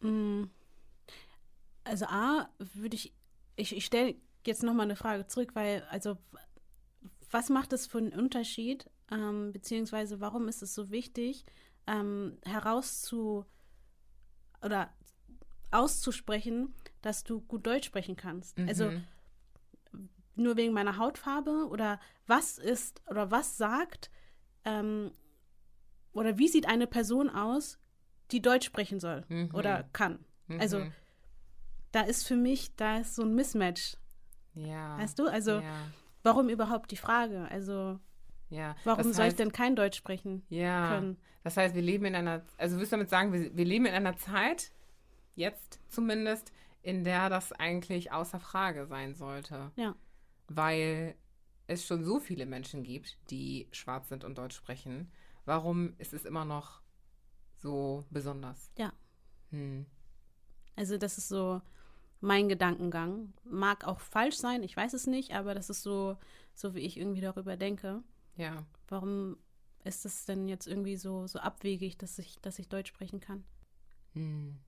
Mm. 0.00 0.50
Also 1.84 2.06
A, 2.06 2.48
würde 2.58 2.94
ich, 2.94 3.12
ich, 3.56 3.76
ich 3.76 3.84
stelle 3.84 4.14
jetzt 4.46 4.62
nochmal 4.62 4.84
eine 4.84 4.96
Frage 4.96 5.26
zurück, 5.26 5.54
weil, 5.54 5.82
also, 5.90 6.16
was 7.30 7.48
macht 7.48 7.72
es 7.72 7.86
für 7.86 7.98
einen 7.98 8.12
Unterschied, 8.12 8.88
ähm, 9.10 9.52
beziehungsweise 9.52 10.20
warum 10.20 10.48
ist 10.48 10.62
es 10.62 10.74
so 10.74 10.90
wichtig, 10.90 11.44
ähm, 11.86 12.38
herauszu 12.44 13.44
oder 14.62 14.92
auszusprechen, 15.70 16.74
dass 17.02 17.24
du 17.24 17.40
gut 17.40 17.66
Deutsch 17.66 17.86
sprechen 17.86 18.16
kannst? 18.16 18.58
Also 18.58 18.86
Mhm. 18.86 19.04
Nur 20.40 20.56
wegen 20.56 20.72
meiner 20.72 20.96
Hautfarbe 20.96 21.68
oder 21.70 22.00
was 22.26 22.58
ist 22.58 23.02
oder 23.08 23.30
was 23.30 23.56
sagt 23.56 24.10
ähm, 24.64 25.10
oder 26.12 26.38
wie 26.38 26.48
sieht 26.48 26.68
eine 26.68 26.86
Person 26.86 27.28
aus, 27.30 27.78
die 28.30 28.42
Deutsch 28.42 28.66
sprechen 28.66 29.00
soll 29.00 29.24
Mhm. 29.28 29.50
oder 29.54 29.84
kann? 29.92 30.24
Also 30.58 30.80
Mhm. 30.80 30.92
da 31.92 32.02
ist 32.02 32.26
für 32.26 32.36
mich, 32.36 32.74
da 32.76 32.98
ist 32.98 33.14
so 33.14 33.22
ein 33.22 33.34
Mismatch, 33.34 33.96
ja. 34.54 34.98
weißt 34.98 35.18
du? 35.18 35.26
Also 35.26 35.60
ja. 35.60 35.86
warum 36.22 36.48
überhaupt 36.48 36.90
die 36.90 36.96
Frage? 36.96 37.46
Also 37.50 37.98
Ja, 38.48 38.74
warum 38.84 39.04
das 39.08 39.16
soll 39.16 39.26
ich 39.26 39.36
denn 39.36 39.52
kein 39.52 39.76
Deutsch 39.76 39.96
sprechen 39.98 40.42
ja, 40.48 40.88
können? 40.88 41.18
das 41.44 41.56
heißt, 41.56 41.74
wir 41.74 41.82
leben 41.82 42.04
in 42.06 42.14
einer, 42.16 42.42
also 42.58 42.78
willst 42.78 42.90
du 42.92 42.96
damit 42.96 43.08
sagen, 43.10 43.32
wir, 43.32 43.56
wir 43.56 43.64
leben 43.64 43.86
in 43.86 43.94
einer 43.94 44.16
Zeit, 44.16 44.72
jetzt 45.36 45.78
zumindest, 45.88 46.52
in 46.82 47.04
der 47.04 47.28
das 47.28 47.52
eigentlich 47.52 48.10
außer 48.10 48.40
Frage 48.40 48.86
sein 48.86 49.14
sollte. 49.14 49.70
Ja. 49.76 49.94
Weil 50.52 51.14
es 51.68 51.86
schon 51.86 52.02
so 52.02 52.18
viele 52.18 52.44
Menschen 52.44 52.82
gibt, 52.82 53.16
die 53.30 53.68
schwarz 53.70 54.08
sind 54.08 54.24
und 54.24 54.36
Deutsch 54.36 54.56
sprechen. 54.56 55.10
Warum 55.44 55.94
ist 55.98 56.12
es 56.12 56.24
immer 56.24 56.44
noch 56.44 56.82
so 57.56 58.04
besonders? 58.10 58.72
Ja. 58.76 58.92
Hm. 59.50 59.86
Also 60.74 60.98
das 60.98 61.18
ist 61.18 61.28
so 61.28 61.62
mein 62.20 62.48
Gedankengang. 62.48 63.32
Mag 63.44 63.86
auch 63.86 64.00
falsch 64.00 64.36
sein, 64.36 64.64
ich 64.64 64.76
weiß 64.76 64.92
es 64.94 65.06
nicht, 65.06 65.32
aber 65.34 65.54
das 65.54 65.70
ist 65.70 65.82
so, 65.82 66.16
so 66.54 66.74
wie 66.74 66.80
ich 66.80 66.96
irgendwie 66.96 67.20
darüber 67.20 67.56
denke. 67.56 68.02
Ja. 68.36 68.66
Warum 68.88 69.36
ist 69.84 70.04
es 70.04 70.24
denn 70.24 70.48
jetzt 70.48 70.66
irgendwie 70.66 70.96
so, 70.96 71.28
so 71.28 71.38
abwegig, 71.38 71.96
dass 71.98 72.18
ich, 72.18 72.40
dass 72.40 72.58
ich 72.58 72.68
Deutsch 72.68 72.88
sprechen 72.88 73.20
kann? 73.20 73.44
Hm. 74.14 74.58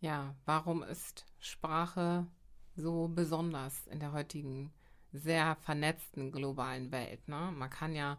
Ja, 0.00 0.34
warum 0.46 0.82
ist 0.82 1.26
Sprache 1.38 2.26
so 2.76 3.08
besonders 3.08 3.86
in 3.88 4.00
der 4.00 4.12
heutigen 4.12 4.72
sehr 5.12 5.56
vernetzten 5.56 6.30
globalen 6.30 6.92
Welt? 6.92 7.26
Ne? 7.28 7.52
Man 7.52 7.70
kann 7.70 7.94
ja 7.94 8.18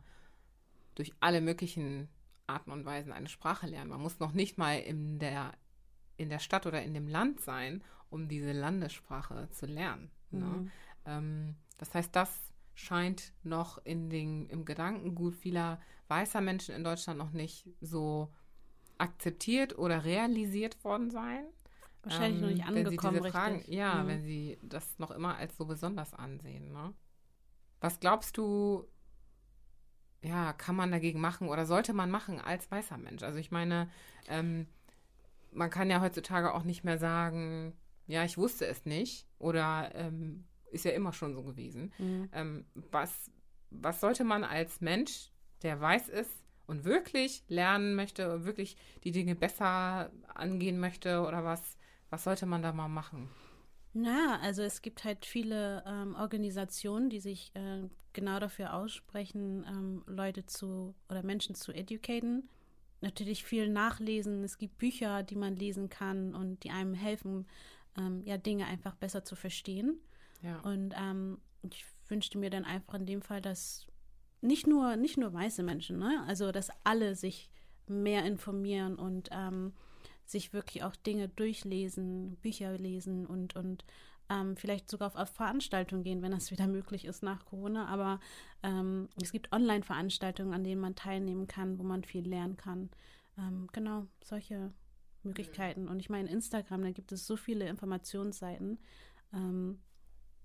durch 0.96 1.14
alle 1.20 1.42
möglichen 1.42 2.10
Arten 2.48 2.72
und 2.72 2.86
Weisen 2.86 3.12
eine 3.12 3.30
Sprache 3.30 3.68
lernen. 3.68 3.92
Man 3.92 4.02
muss 4.02 4.20
noch 4.20 4.34
nicht 4.34 4.58
mal 4.58 4.80
in 4.80 5.20
der, 5.20 5.54
in 6.16 6.30
der 6.30 6.40
Stadt 6.40 6.66
oder 6.66 6.82
in 6.82 6.94
dem 6.94 7.08
Land 7.08 7.42
sein, 7.42 7.84
um 8.10 8.28
diese 8.28 8.54
Landessprache 8.54 9.50
zu 9.52 9.66
lernen. 9.66 10.10
Ne? 10.32 10.46
Mhm. 10.46 10.72
Ähm, 11.06 11.56
das 11.78 11.94
heißt, 11.94 12.16
das 12.16 12.30
scheint 12.74 13.34
noch 13.44 13.80
in 13.86 14.10
den, 14.10 14.48
im 14.50 14.66
Gedankengut 14.66 15.36
vieler 15.36 15.82
weißer 16.08 16.42
Menschen 16.42 16.76
in 16.76 16.84
Deutschland 16.84 17.20
noch 17.20 17.32
nicht 17.32 17.68
so 17.82 18.32
akzeptiert 18.98 19.78
oder 19.78 20.06
realisiert 20.06 20.84
worden 20.84 21.12
sein. 21.12 21.46
Wahrscheinlich 22.10 22.42
noch 22.42 22.48
Ähm, 22.50 22.54
nicht 22.56 22.68
wenn 22.68 22.74
sie 22.76 22.80
angekommen, 22.98 23.18
diese 23.18 23.32
Fragen. 23.32 23.64
Ja, 23.68 24.04
Mhm. 24.04 24.08
wenn 24.08 24.24
sie 24.24 24.58
das 24.64 24.98
noch 25.00 25.12
immer 25.12 25.36
als 25.36 25.56
so 25.58 25.66
besonders 25.66 26.14
ansehen. 26.14 26.72
Ne? 26.72 26.94
Was 27.82 28.00
glaubst 28.00 28.38
du, 28.38 28.88
ja, 30.22 30.54
kann 30.54 30.76
man 30.76 30.92
dagegen 30.92 31.20
machen 31.22 31.50
oder 31.50 31.66
sollte 31.66 31.94
man 31.94 32.10
machen 32.10 32.40
als 32.40 32.70
weißer 32.72 32.98
Mensch? 32.98 33.24
Also 33.24 33.38
ich 33.40 33.52
meine, 33.52 33.90
ähm, 34.28 34.68
man 35.52 35.70
kann 35.70 35.90
ja 35.90 36.02
heutzutage 36.02 36.54
auch 36.54 36.64
nicht 36.64 36.84
mehr 36.84 36.98
sagen, 36.98 37.74
ja, 38.08 38.24
ich 38.24 38.38
wusste 38.38 38.66
es 38.66 38.86
nicht 38.86 39.28
oder 39.38 39.92
ähm, 39.96 40.46
ist 40.72 40.86
ja 40.86 40.92
immer 40.92 41.14
schon 41.14 41.34
so 41.34 41.44
gewesen. 41.44 41.94
Mhm. 41.98 42.30
Ähm, 42.32 42.66
was, 42.74 43.32
was 43.70 44.00
sollte 44.00 44.24
man 44.24 44.44
als 44.44 44.82
Mensch, 44.82 45.32
der 45.62 45.80
weiß 45.80 46.10
ist 46.10 46.32
und 46.68 46.84
wirklich 46.84 47.44
lernen 47.48 47.96
möchte, 47.96 48.44
wirklich 48.46 48.76
die 49.04 49.12
Dinge 49.12 49.36
besser 49.36 50.12
angehen 50.34 50.80
möchte 50.80 51.22
oder 51.22 51.44
was, 51.44 51.77
was 52.10 52.24
sollte 52.24 52.46
man 52.46 52.62
da 52.62 52.74
mal 52.74 52.88
machen? 52.88 53.30
Na, 53.94 54.40
also 54.42 54.62
es 54.62 54.82
gibt 54.82 55.04
halt 55.04 55.26
viele 55.26 55.84
ähm, 55.88 56.16
Organisationen, 56.16 57.10
die 57.10 57.20
sich 57.20 57.52
äh, 57.56 57.90
genau 58.14 58.40
dafür 58.40 58.74
aussprechen, 58.74 59.66
ähm, 59.68 60.04
Leute 60.06 60.46
zu 60.46 60.94
oder 61.10 61.24
Menschen 61.24 61.56
zu 61.56 61.72
educaten. 61.72 62.50
Natürlich 63.02 63.44
viel 63.44 63.70
nachlesen. 63.70 64.44
Es 64.44 64.58
gibt 64.58 64.78
Bücher, 64.78 65.24
die 65.24 65.36
man 65.36 65.56
lesen 65.56 65.90
kann 65.90 66.36
und 66.36 66.64
die 66.64 66.72
einem 66.72 66.94
helfen, 66.94 67.48
ähm, 67.98 68.22
ja, 68.26 68.38
Dinge 68.38 68.66
einfach 68.66 68.96
besser 68.96 69.24
zu 69.24 69.36
verstehen. 69.36 70.00
Ja. 70.42 70.60
Und 70.60 70.94
ähm, 70.98 71.40
ich 71.64 71.86
wünschte 72.08 72.38
mir 72.38 72.50
dann 72.50 72.66
einfach 72.66 72.96
in 72.96 73.06
dem 73.06 73.22
Fall, 73.22 73.42
dass 73.42 73.88
nicht 74.42 74.68
nur, 74.68 74.96
nicht 74.96 75.18
nur 75.18 75.34
weiße 75.34 75.64
Menschen, 75.64 75.98
ne? 75.98 76.24
also 76.28 76.52
dass 76.52 76.70
alle 76.84 77.16
sich 77.16 77.50
mehr 77.88 78.26
informieren 78.26 78.96
und 78.96 79.30
ähm, 79.32 79.74
sich 80.30 80.54
wirklich 80.54 80.84
auch 80.84 80.96
Dinge 80.96 81.30
durchlesen, 81.30 82.36
Bücher 82.38 82.78
lesen 82.78 83.26
und, 83.26 83.56
und 83.56 83.86
ähm, 84.30 84.58
vielleicht 84.58 84.90
sogar 84.90 85.08
auf, 85.08 85.16
auf 85.16 85.30
Veranstaltungen 85.30 86.04
gehen, 86.04 86.22
wenn 86.22 86.32
das 86.32 86.52
wieder 86.52 86.68
möglich 86.68 87.06
ist 87.06 87.24
nach 87.24 87.46
Corona. 87.46 87.88
Aber 87.88 88.20
ähm, 88.64 89.10
es 89.22 89.32
gibt 89.32 89.52
Online-Veranstaltungen, 89.52 90.54
an 90.54 90.64
denen 90.64 90.82
man 90.82 90.96
teilnehmen 90.96 91.48
kann, 91.48 91.80
wo 91.80 91.84
man 91.84 92.04
viel 92.04 92.28
lernen 92.28 92.58
kann. 92.58 92.90
Ähm, 93.38 93.68
genau, 93.72 94.08
solche 94.24 94.72
Möglichkeiten. 95.24 95.88
Und 95.88 96.00
ich 96.00 96.10
meine, 96.10 96.30
Instagram, 96.30 96.84
da 96.84 96.92
gibt 96.92 97.12
es 97.12 97.26
so 97.26 97.36
viele 97.36 97.68
Informationsseiten, 97.68 98.80
ähm, 99.34 99.80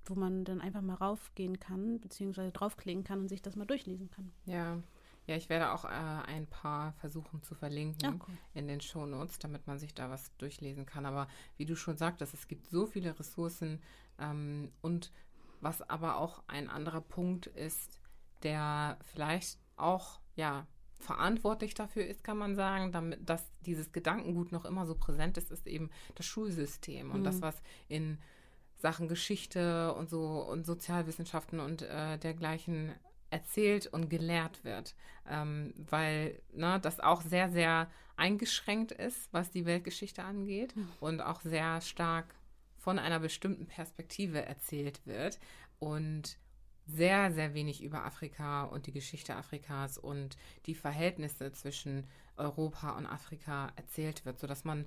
wo 0.04 0.14
man 0.14 0.44
dann 0.44 0.60
einfach 0.60 0.82
mal 0.82 0.94
raufgehen 0.94 1.60
kann, 1.60 2.00
beziehungsweise 2.00 2.52
draufklicken 2.52 3.04
kann 3.04 3.20
und 3.20 3.28
sich 3.28 3.42
das 3.42 3.56
mal 3.56 3.66
durchlesen 3.66 4.10
kann. 4.10 4.32
Ja. 4.44 4.82
Ja, 5.26 5.36
ich 5.36 5.48
werde 5.48 5.70
auch 5.72 5.84
äh, 5.84 5.88
ein 5.88 6.46
paar 6.48 6.92
versuchen 6.94 7.42
zu 7.42 7.54
verlinken 7.54 8.20
cool. 8.26 8.38
in 8.54 8.66
den 8.66 8.80
Shownotes, 8.80 9.38
damit 9.38 9.66
man 9.66 9.78
sich 9.78 9.94
da 9.94 10.10
was 10.10 10.34
durchlesen 10.36 10.84
kann. 10.84 11.06
Aber 11.06 11.28
wie 11.56 11.66
du 11.66 11.76
schon 11.76 11.96
sagtest, 11.96 12.34
es 12.34 12.48
gibt 12.48 12.66
so 12.66 12.86
viele 12.86 13.18
Ressourcen 13.18 13.80
ähm, 14.18 14.72
und 14.80 15.12
was 15.60 15.80
aber 15.88 16.16
auch 16.16 16.42
ein 16.48 16.68
anderer 16.68 17.00
Punkt 17.00 17.46
ist, 17.46 18.00
der 18.42 18.98
vielleicht 19.04 19.58
auch 19.76 20.20
ja 20.34 20.66
verantwortlich 20.98 21.74
dafür 21.74 22.06
ist, 22.06 22.24
kann 22.24 22.38
man 22.38 22.54
sagen, 22.56 22.92
damit 22.92 23.28
dass 23.28 23.50
dieses 23.60 23.92
Gedankengut 23.92 24.50
noch 24.52 24.64
immer 24.64 24.86
so 24.86 24.94
präsent 24.94 25.36
ist, 25.36 25.50
ist 25.50 25.66
eben 25.66 25.90
das 26.16 26.26
Schulsystem 26.26 27.10
und 27.12 27.20
Mhm. 27.20 27.24
das, 27.24 27.42
was 27.42 27.62
in 27.88 28.18
Sachen 28.78 29.06
Geschichte 29.08 29.94
und 29.94 30.10
so 30.10 30.42
und 30.42 30.64
Sozialwissenschaften 30.66 31.60
und 31.60 31.82
äh, 31.82 32.18
dergleichen 32.18 32.92
erzählt 33.32 33.86
und 33.86 34.08
gelehrt 34.08 34.62
wird, 34.64 34.94
ähm, 35.28 35.72
weil 35.76 36.40
ne, 36.52 36.78
das 36.80 37.00
auch 37.00 37.22
sehr, 37.22 37.50
sehr 37.50 37.90
eingeschränkt 38.16 38.92
ist, 38.92 39.32
was 39.32 39.50
die 39.50 39.64
Weltgeschichte 39.64 40.22
angeht 40.22 40.74
und 41.00 41.20
auch 41.20 41.40
sehr 41.40 41.80
stark 41.80 42.34
von 42.76 42.98
einer 42.98 43.20
bestimmten 43.20 43.66
Perspektive 43.66 44.44
erzählt 44.44 45.06
wird 45.06 45.38
und 45.78 46.36
sehr, 46.86 47.32
sehr 47.32 47.54
wenig 47.54 47.82
über 47.82 48.04
Afrika 48.04 48.64
und 48.64 48.86
die 48.86 48.92
Geschichte 48.92 49.36
Afrikas 49.36 49.98
und 49.98 50.36
die 50.66 50.74
Verhältnisse 50.74 51.52
zwischen 51.52 52.06
Europa 52.36 52.90
und 52.96 53.06
Afrika 53.06 53.72
erzählt 53.76 54.24
wird, 54.24 54.38
sodass 54.40 54.64
man 54.64 54.86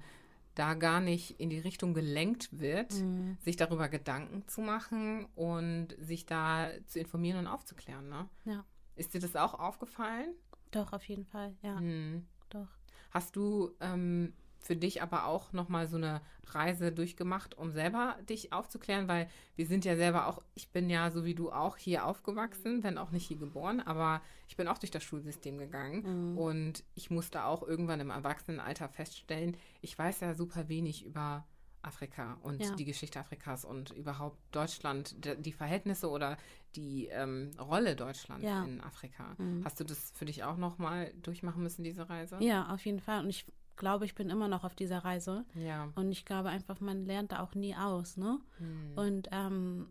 da 0.55 0.73
gar 0.73 0.99
nicht 1.01 1.39
in 1.39 1.49
die 1.49 1.59
Richtung 1.59 1.93
gelenkt 1.93 2.49
wird, 2.59 2.93
Mhm. 2.93 3.37
sich 3.41 3.55
darüber 3.57 3.89
Gedanken 3.89 4.47
zu 4.47 4.61
machen 4.61 5.25
und 5.35 5.89
sich 5.99 6.25
da 6.25 6.69
zu 6.87 6.99
informieren 6.99 7.39
und 7.39 7.47
aufzuklären. 7.47 8.09
Ne? 8.09 8.27
Ja, 8.45 8.65
Ist 8.95 9.13
dir 9.13 9.19
das 9.19 9.35
auch 9.35 9.53
aufgefallen? 9.53 10.33
doch, 10.71 10.91
auf 10.93 11.03
jeden 11.03 11.25
Fall. 11.25 11.55
Ja, 11.61 11.77
Hm. 11.79 12.25
doch. 12.49 12.67
Hast 13.11 13.35
du 13.35 13.71
ähm, 13.79 14.33
für 14.65 14.75
dich 14.75 15.03
aber 15.03 15.27
auch 15.27 15.53
nochmal 15.53 15.87
so 15.87 15.95
eine 15.95 16.21
Reise 16.47 16.91
durchgemacht, 16.91 17.55
um 17.55 17.71
selber 17.71 18.17
dich 18.27 18.51
aufzuklären, 18.51 19.07
weil 19.07 19.29
wir 19.55 19.67
sind 19.67 19.85
ja 19.85 19.95
selber 19.95 20.27
auch, 20.27 20.41
ich 20.55 20.69
bin 20.69 20.89
ja 20.89 21.11
so 21.11 21.23
wie 21.23 21.35
du 21.35 21.51
auch 21.51 21.77
hier 21.77 22.05
aufgewachsen, 22.05 22.83
wenn 22.83 22.97
auch 22.97 23.11
nicht 23.11 23.27
hier 23.27 23.37
geboren, 23.37 23.79
aber 23.79 24.21
ich 24.47 24.57
bin 24.57 24.67
auch 24.67 24.79
durch 24.79 24.89
das 24.89 25.03
Schulsystem 25.03 25.59
gegangen 25.59 26.31
mhm. 26.31 26.37
und 26.37 26.83
ich 26.95 27.11
musste 27.11 27.45
auch 27.45 27.61
irgendwann 27.61 27.99
im 27.99 28.09
Erwachsenenalter 28.09 28.89
feststellen, 28.89 29.55
ich 29.81 29.97
weiß 29.97 30.21
ja 30.21 30.33
super 30.33 30.67
wenig 30.67 31.05
über 31.05 31.45
Afrika 31.83 32.39
und 32.41 32.63
ja. 32.63 32.75
die 32.75 32.85
Geschichte 32.85 33.19
Afrikas 33.19 33.63
und 33.63 33.91
überhaupt 33.91 34.39
Deutschland, 34.51 35.15
die 35.45 35.51
Verhältnisse 35.51 36.09
oder 36.09 36.37
die 36.75 37.07
ähm, 37.11 37.51
Rolle 37.59 37.95
Deutschlands 37.95 38.43
ja. 38.43 38.63
in 38.63 38.81
Afrika. 38.81 39.35
Mhm. 39.37 39.63
Hast 39.63 39.79
du 39.79 39.83
das 39.83 40.11
für 40.15 40.25
dich 40.25 40.43
auch 40.43 40.57
nochmal 40.57 41.13
durchmachen 41.21 41.61
müssen, 41.61 41.83
diese 41.83 42.09
Reise? 42.09 42.37
Ja, 42.39 42.73
auf 42.73 42.83
jeden 42.83 42.99
Fall. 42.99 43.23
Und 43.23 43.29
ich 43.29 43.45
glaube, 43.77 44.05
ich 44.05 44.15
bin 44.15 44.29
immer 44.29 44.47
noch 44.47 44.63
auf 44.63 44.75
dieser 44.75 44.99
Reise. 44.99 45.45
Ja. 45.55 45.91
Und 45.95 46.11
ich 46.11 46.25
glaube 46.25 46.49
einfach, 46.49 46.79
man 46.79 47.05
lernt 47.05 47.31
da 47.31 47.41
auch 47.41 47.55
nie 47.55 47.75
aus, 47.75 48.17
ne? 48.17 48.39
Mhm. 48.59 48.93
Und 48.95 49.29
ähm, 49.31 49.87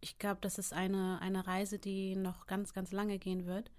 ich 0.00 0.18
glaube, 0.18 0.38
das 0.40 0.58
ist 0.58 0.72
eine, 0.72 1.20
eine 1.20 1.46
Reise, 1.46 1.78
die 1.78 2.16
noch 2.16 2.46
ganz, 2.46 2.72
ganz 2.72 2.92
lange 2.92 3.18
gehen 3.18 3.46
wird. 3.46 3.70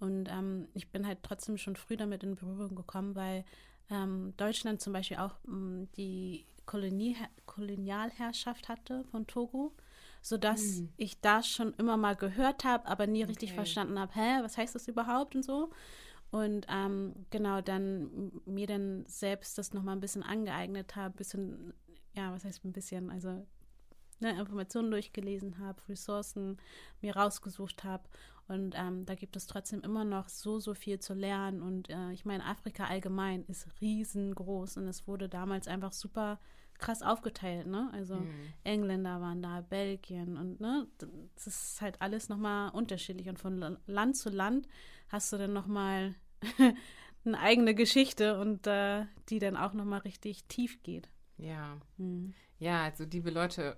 Und 0.00 0.28
ähm, 0.28 0.68
ich 0.74 0.90
bin 0.90 1.06
halt 1.06 1.22
trotzdem 1.22 1.56
schon 1.56 1.76
früh 1.76 1.96
damit 1.96 2.24
in 2.24 2.34
Berührung 2.34 2.74
gekommen, 2.74 3.14
weil 3.14 3.44
ähm, 3.88 4.34
Deutschland 4.36 4.80
zum 4.80 4.92
Beispiel 4.92 5.18
auch 5.18 5.36
ähm, 5.46 5.88
die 5.96 6.46
Kolonie, 6.66 7.16
Kolonialherrschaft 7.46 8.68
hatte 8.68 9.04
von 9.04 9.26
Togo, 9.26 9.72
sodass 10.20 10.78
mhm. 10.78 10.92
ich 10.96 11.20
das 11.20 11.48
schon 11.48 11.74
immer 11.74 11.96
mal 11.96 12.16
gehört 12.16 12.64
habe, 12.64 12.86
aber 12.86 13.06
nie 13.06 13.22
richtig 13.22 13.50
okay. 13.50 13.56
verstanden 13.56 13.98
habe, 13.98 14.12
hä, 14.14 14.42
was 14.42 14.56
heißt 14.56 14.74
das 14.74 14.88
überhaupt 14.88 15.36
und 15.36 15.44
so. 15.44 15.70
Und 16.32 16.66
ähm, 16.70 17.26
genau, 17.28 17.60
dann 17.60 18.32
mir 18.46 18.66
dann 18.66 19.04
selbst 19.06 19.58
das 19.58 19.74
nochmal 19.74 19.94
ein 19.94 20.00
bisschen 20.00 20.22
angeeignet 20.22 20.96
habe, 20.96 21.14
bisschen, 21.14 21.74
ja, 22.14 22.32
was 22.32 22.46
heißt 22.46 22.64
ein 22.64 22.72
bisschen, 22.72 23.10
also 23.10 23.46
ne, 24.18 24.40
Informationen 24.40 24.90
durchgelesen 24.90 25.58
habe, 25.58 25.86
Ressourcen 25.90 26.56
mir 27.02 27.14
rausgesucht 27.14 27.84
habe. 27.84 28.04
Und 28.48 28.74
ähm, 28.78 29.04
da 29.04 29.14
gibt 29.14 29.36
es 29.36 29.46
trotzdem 29.46 29.82
immer 29.82 30.06
noch 30.06 30.30
so, 30.30 30.58
so 30.58 30.72
viel 30.72 30.98
zu 31.00 31.12
lernen. 31.12 31.60
Und 31.60 31.90
äh, 31.90 32.12
ich 32.12 32.24
meine, 32.24 32.46
Afrika 32.46 32.86
allgemein 32.86 33.44
ist 33.44 33.68
riesengroß 33.82 34.78
und 34.78 34.88
es 34.88 35.06
wurde 35.06 35.28
damals 35.28 35.68
einfach 35.68 35.92
super 35.92 36.40
krass 36.78 37.02
aufgeteilt, 37.02 37.66
ne? 37.66 37.90
Also 37.92 38.16
mhm. 38.16 38.52
Engländer 38.64 39.20
waren 39.20 39.42
da, 39.42 39.60
Belgien 39.60 40.36
und 40.36 40.60
ne, 40.60 40.88
das 41.34 41.46
ist 41.46 41.80
halt 41.80 42.00
alles 42.00 42.30
nochmal 42.30 42.70
unterschiedlich. 42.70 43.28
Und 43.28 43.38
von 43.38 43.78
Land 43.86 44.16
zu 44.16 44.30
Land 44.30 44.66
hast 45.08 45.32
du 45.32 45.36
dann 45.36 45.52
nochmal 45.52 46.14
eine 47.24 47.38
eigene 47.38 47.74
Geschichte 47.74 48.38
und 48.40 48.66
äh, 48.66 49.06
die 49.28 49.38
dann 49.38 49.56
auch 49.56 49.72
nochmal 49.72 50.00
richtig 50.00 50.44
tief 50.44 50.82
geht. 50.82 51.08
Ja. 51.38 51.78
Mhm. 51.96 52.34
Ja, 52.58 52.84
also 52.84 53.04
liebe 53.04 53.30
Leute, 53.30 53.76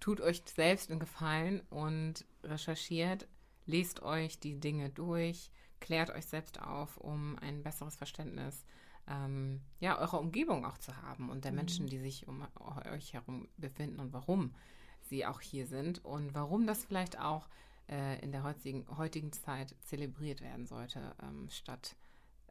tut 0.00 0.20
euch 0.20 0.42
selbst 0.46 0.90
einen 0.90 1.00
Gefallen 1.00 1.60
und 1.70 2.24
recherchiert, 2.42 3.26
lest 3.66 4.02
euch 4.02 4.38
die 4.38 4.60
Dinge 4.60 4.90
durch, 4.90 5.50
klärt 5.80 6.10
euch 6.10 6.26
selbst 6.26 6.60
auf, 6.60 6.96
um 6.98 7.38
ein 7.40 7.62
besseres 7.62 7.96
Verständnis 7.96 8.64
ähm, 9.08 9.60
ja, 9.80 9.98
eurer 9.98 10.20
Umgebung 10.20 10.64
auch 10.64 10.78
zu 10.78 10.96
haben 11.02 11.30
und 11.30 11.44
der 11.44 11.52
mhm. 11.52 11.56
Menschen, 11.56 11.86
die 11.86 11.98
sich 11.98 12.26
um 12.28 12.46
euch 12.90 13.12
herum 13.12 13.48
befinden 13.56 14.00
und 14.00 14.12
warum 14.12 14.54
sie 15.02 15.26
auch 15.26 15.40
hier 15.40 15.66
sind 15.66 16.04
und 16.04 16.34
warum 16.34 16.66
das 16.66 16.84
vielleicht 16.84 17.18
auch 17.18 17.48
äh, 17.88 18.18
in 18.20 18.32
der 18.32 18.42
heutigen, 18.42 18.86
heutigen 18.96 19.32
Zeit 19.32 19.74
zelebriert 19.82 20.40
werden 20.40 20.66
sollte, 20.66 21.14
ähm, 21.22 21.48
statt 21.50 21.96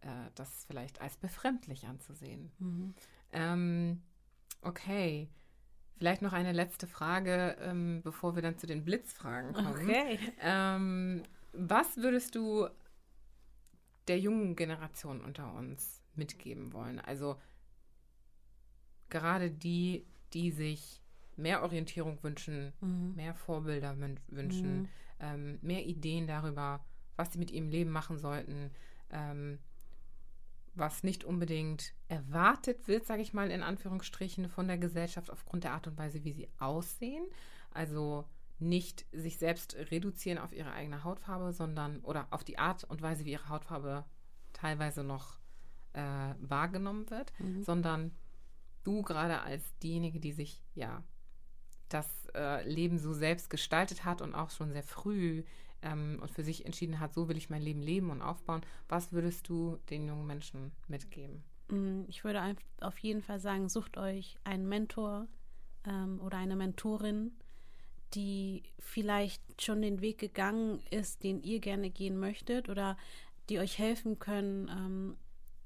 äh, 0.02 0.08
das 0.36 0.66
vielleicht 0.66 1.02
als 1.02 1.18
befremdlich 1.18 1.88
anzusehen. 1.88 2.52
Mhm. 2.60 2.94
Ähm, 3.32 4.02
okay. 4.62 5.30
Vielleicht 5.98 6.22
noch 6.22 6.34
eine 6.34 6.52
letzte 6.52 6.88
Frage, 6.88 7.56
ähm, 7.62 8.02
bevor 8.04 8.36
wir 8.36 8.42
dann 8.42 8.58
zu 8.58 8.68
den 8.68 8.84
Blitzfragen 8.84 9.54
kommen. 9.54 9.68
Okay. 9.70 10.20
Ähm, 10.42 11.24
was 11.54 11.98
würdest 11.98 12.36
du 12.36 12.68
der 14.08 14.20
jungen 14.20 14.56
Generation 14.56 15.22
unter 15.22 15.54
uns 15.54 16.02
mitgeben 16.16 16.74
wollen? 16.74 17.00
Also 17.00 17.40
gerade 19.10 19.50
die, 19.50 20.06
die 20.34 20.52
sich 20.52 21.02
mehr 21.38 21.64
Orientierung 21.64 22.22
wünschen, 22.22 22.74
mhm. 22.82 23.16
mehr 23.16 23.34
Vorbilder 23.34 23.96
wünschen, 24.28 24.82
mhm 24.82 24.90
ähm, 25.24 25.58
mehr 25.62 25.86
Ideen 25.86 26.28
darüber, 26.28 26.84
was 27.16 27.32
sie 27.32 27.40
mit 27.40 27.52
ihrem 27.52 27.70
Leben 27.70 27.92
machen 27.92 28.18
sollten, 28.18 28.72
ähm, 29.10 29.60
was 30.76 31.04
nicht 31.04 31.24
unbedingt 31.24 31.94
erwartet 32.08 32.88
wird, 32.88 33.06
sage 33.06 33.22
ich 33.22 33.34
mal 33.34 33.52
in 33.52 33.64
Anführungsstrichen, 33.64 34.50
von 34.50 34.68
der 34.68 34.78
Gesellschaft 34.78 35.32
aufgrund 35.32 35.64
der 35.64 35.74
Art 35.74 35.88
und 35.88 35.98
Weise, 35.98 36.24
wie 36.24 36.34
sie 36.34 36.50
aussehen. 36.60 37.24
Also 37.72 38.26
nicht 38.60 39.06
sich 39.12 39.38
selbst 39.38 39.76
reduzieren 39.76 40.40
auf 40.40 40.52
ihre 40.52 40.72
eigene 40.74 41.04
Hautfarbe, 41.04 41.54
sondern 41.54 42.00
oder 42.00 42.28
auf 42.32 42.44
die 42.44 42.58
Art 42.58 42.84
und 42.84 43.02
Weise, 43.02 43.26
wie 43.26 43.32
ihre 43.32 43.50
Hautfarbe 43.50 44.06
teilweise 44.52 45.04
noch 45.04 45.38
äh, 45.94 46.34
wahrgenommen 46.40 47.10
wird, 47.10 47.32
mhm. 47.40 47.64
sondern 47.64 48.12
du 48.84 49.04
gerade 49.04 49.42
als 49.42 49.64
diejenige, 49.80 50.20
die 50.20 50.32
sich 50.32 50.62
ja 50.76 51.04
das 51.94 52.08
äh, 52.36 52.68
Leben 52.68 52.98
so 52.98 53.14
selbst 53.14 53.50
gestaltet 53.50 54.06
hat 54.06 54.22
und 54.22 54.36
auch 54.36 54.50
schon 54.50 54.72
sehr 54.72 54.84
früh 54.84 55.44
ähm, 55.82 56.20
und 56.22 56.32
für 56.32 56.44
sich 56.44 56.66
entschieden 56.66 57.00
hat, 57.00 57.14
so 57.14 57.28
will 57.28 57.38
ich 57.38 57.50
mein 57.50 57.62
Leben 57.62 57.82
leben 57.82 58.10
und 58.10 58.22
aufbauen, 58.22 58.62
was 58.90 59.12
würdest 59.12 59.48
du 59.50 59.78
den 59.90 60.08
jungen 60.08 60.26
Menschen 60.26 60.72
mitgeben? 60.88 61.44
Mm, 61.70 62.04
ich 62.08 62.24
würde 62.24 62.56
auf 62.82 62.98
jeden 63.00 63.22
Fall 63.22 63.40
sagen, 63.40 63.70
sucht 63.70 63.98
euch 63.98 64.38
einen 64.44 64.68
Mentor 64.68 65.28
ähm, 65.86 66.20
oder 66.22 66.38
eine 66.38 66.56
Mentorin, 66.56 67.32
die 68.14 68.64
vielleicht 68.80 69.62
schon 69.62 69.82
den 69.82 70.02
Weg 70.02 70.20
gegangen 70.20 70.82
ist, 70.92 71.24
den 71.24 71.42
ihr 71.42 71.60
gerne 71.60 71.90
gehen 71.90 72.20
möchtet 72.20 72.70
oder 72.70 72.98
die 73.50 73.60
euch 73.60 73.78
helfen 73.78 74.20
können, 74.20 74.70
ähm, 74.70 75.18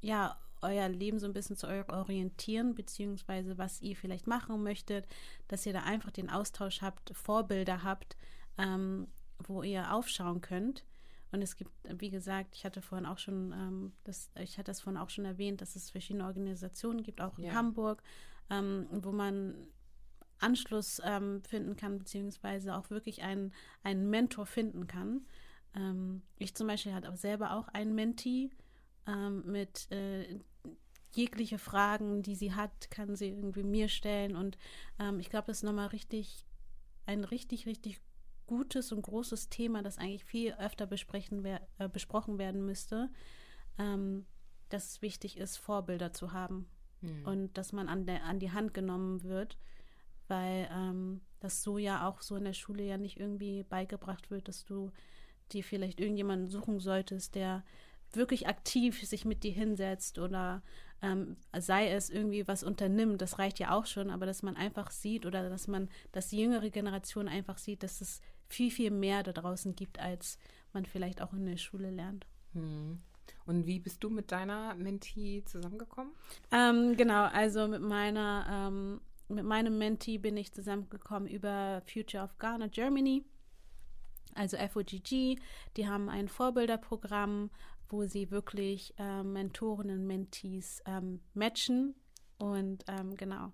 ja, 0.01 0.37
euer 0.61 0.89
Leben 0.89 1.19
so 1.19 1.25
ein 1.25 1.33
bisschen 1.33 1.55
zu 1.55 1.67
orientieren, 1.67 2.75
beziehungsweise 2.75 3.57
was 3.57 3.81
ihr 3.81 3.95
vielleicht 3.95 4.27
machen 4.27 4.61
möchtet, 4.63 5.07
dass 5.47 5.65
ihr 5.65 5.73
da 5.73 5.83
einfach 5.83 6.11
den 6.11 6.29
Austausch 6.29 6.81
habt, 6.81 7.11
Vorbilder 7.15 7.83
habt, 7.83 8.17
ähm, 8.57 9.07
wo 9.39 9.63
ihr 9.63 9.93
aufschauen 9.93 10.41
könnt. 10.41 10.83
Und 11.31 11.41
es 11.41 11.55
gibt, 11.55 11.71
wie 11.83 12.09
gesagt, 12.09 12.55
ich 12.55 12.65
hatte 12.65 12.81
vorhin 12.81 13.05
auch 13.05 13.17
schon, 13.17 13.51
ähm, 13.51 13.93
das, 14.03 14.31
ich 14.39 14.57
hatte 14.57 14.71
das 14.71 14.81
vorhin 14.81 14.99
auch 14.99 15.09
schon 15.09 15.25
erwähnt, 15.25 15.61
dass 15.61 15.75
es 15.75 15.89
verschiedene 15.89 16.25
Organisationen 16.25 17.03
gibt, 17.03 17.21
auch 17.21 17.37
in 17.37 17.45
ja. 17.45 17.53
Hamburg, 17.53 18.01
ähm, 18.49 18.87
wo 18.91 19.11
man 19.11 19.55
Anschluss 20.39 21.01
ähm, 21.03 21.41
finden 21.43 21.75
kann, 21.75 21.97
beziehungsweise 21.97 22.75
auch 22.75 22.89
wirklich 22.89 23.23
einen, 23.23 23.53
einen 23.83 24.09
Mentor 24.09 24.45
finden 24.45 24.87
kann. 24.87 25.25
Ähm, 25.75 26.21
ich 26.37 26.55
zum 26.55 26.67
Beispiel 26.67 26.93
hatte 26.93 27.11
auch 27.11 27.17
selber 27.17 27.53
auch 27.53 27.67
einen 27.69 27.95
Mentee, 27.95 28.49
ähm, 29.07 29.43
mit 29.45 29.89
äh, 29.91 30.39
jegliche 31.11 31.57
Fragen, 31.57 32.21
die 32.21 32.35
sie 32.35 32.53
hat, 32.53 32.91
kann 32.91 33.15
sie 33.15 33.29
irgendwie 33.29 33.63
mir 33.63 33.89
stellen. 33.89 34.35
Und 34.35 34.57
ähm, 34.99 35.19
ich 35.19 35.29
glaube, 35.29 35.47
das 35.47 35.57
ist 35.57 35.63
nochmal 35.63 35.87
richtig, 35.87 36.45
ein 37.05 37.23
richtig, 37.23 37.65
richtig 37.65 37.99
gutes 38.45 38.91
und 38.91 39.01
großes 39.01 39.49
Thema, 39.49 39.83
das 39.83 39.97
eigentlich 39.97 40.23
viel 40.23 40.53
öfter 40.53 40.85
besprechen 40.85 41.43
wer 41.43 41.67
äh, 41.79 41.89
besprochen 41.89 42.37
werden 42.37 42.65
müsste, 42.65 43.09
ähm, 43.77 44.25
dass 44.69 44.91
es 44.91 45.01
wichtig 45.01 45.37
ist, 45.37 45.57
Vorbilder 45.57 46.13
zu 46.13 46.31
haben 46.31 46.67
hm. 47.01 47.25
und 47.25 47.57
dass 47.57 47.73
man 47.73 47.89
an, 47.89 48.05
der, 48.05 48.23
an 48.23 48.39
die 48.39 48.51
Hand 48.51 48.73
genommen 48.73 49.23
wird, 49.23 49.57
weil 50.27 50.69
ähm, 50.71 51.21
das 51.39 51.61
so 51.61 51.77
ja 51.77 52.07
auch 52.07 52.21
so 52.21 52.35
in 52.35 52.45
der 52.45 52.53
Schule 52.53 52.83
ja 52.83 52.97
nicht 52.97 53.19
irgendwie 53.19 53.63
beigebracht 53.63 54.31
wird, 54.31 54.47
dass 54.47 54.65
du 54.65 54.91
dir 55.51 55.63
vielleicht 55.63 55.99
irgendjemanden 55.99 56.47
suchen 56.47 56.79
solltest, 56.79 57.35
der 57.35 57.63
wirklich 58.17 58.47
aktiv 58.47 59.07
sich 59.07 59.25
mit 59.25 59.43
dir 59.43 59.51
hinsetzt 59.51 60.19
oder 60.19 60.61
ähm, 61.01 61.37
sei 61.57 61.89
es 61.89 62.09
irgendwie 62.09 62.47
was 62.47 62.63
unternimmt, 62.63 63.21
das 63.21 63.39
reicht 63.39 63.59
ja 63.59 63.71
auch 63.71 63.85
schon, 63.85 64.09
aber 64.09 64.25
dass 64.25 64.43
man 64.43 64.55
einfach 64.55 64.91
sieht 64.91 65.25
oder 65.25 65.49
dass 65.49 65.67
man, 65.67 65.89
dass 66.11 66.29
die 66.29 66.39
jüngere 66.39 66.69
Generation 66.69 67.27
einfach 67.27 67.57
sieht, 67.57 67.83
dass 67.83 68.01
es 68.01 68.21
viel, 68.47 68.71
viel 68.71 68.91
mehr 68.91 69.23
da 69.23 69.31
draußen 69.31 69.75
gibt, 69.75 69.99
als 69.99 70.37
man 70.73 70.85
vielleicht 70.85 71.21
auch 71.21 71.33
in 71.33 71.45
der 71.45 71.57
Schule 71.57 71.91
lernt. 71.91 72.25
Hm. 72.53 72.99
Und 73.45 73.65
wie 73.67 73.79
bist 73.79 74.03
du 74.03 74.09
mit 74.09 74.31
deiner 74.31 74.73
Mentee 74.75 75.43
zusammengekommen? 75.45 76.13
Ähm, 76.51 76.95
genau, 76.97 77.25
also 77.25 77.67
mit 77.67 77.81
meiner, 77.81 78.45
ähm, 78.49 79.01
mit 79.27 79.43
meinem 79.43 79.77
Mentee 79.77 80.17
bin 80.17 80.37
ich 80.37 80.53
zusammengekommen 80.53 81.27
über 81.27 81.81
Future 81.85 82.23
of 82.23 82.37
Ghana 82.39 82.67
Germany 82.67 83.23
also 84.37 84.57
FOGG, 84.57 85.39
die 85.75 85.87
haben 85.87 86.09
ein 86.09 86.27
Vorbilderprogramm, 86.27 87.49
wo 87.89 88.05
sie 88.05 88.31
wirklich 88.31 88.93
äh, 88.97 89.23
Mentoren 89.23 89.89
und 89.89 90.05
Mentees 90.05 90.81
ähm, 90.85 91.21
matchen. 91.33 91.95
Und 92.37 92.83
ähm, 92.87 93.15
genau. 93.15 93.53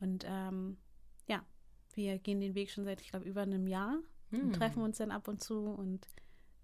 Und 0.00 0.24
ähm, 0.26 0.76
ja, 1.26 1.44
wir 1.94 2.18
gehen 2.18 2.40
den 2.40 2.54
Weg 2.54 2.70
schon 2.70 2.84
seit, 2.84 3.00
ich 3.00 3.10
glaube, 3.10 3.26
über 3.26 3.42
einem 3.42 3.66
Jahr 3.66 3.98
hm. 4.30 4.40
und 4.40 4.52
treffen 4.54 4.82
uns 4.82 4.98
dann 4.98 5.10
ab 5.10 5.28
und 5.28 5.42
zu 5.42 5.66
und 5.66 6.06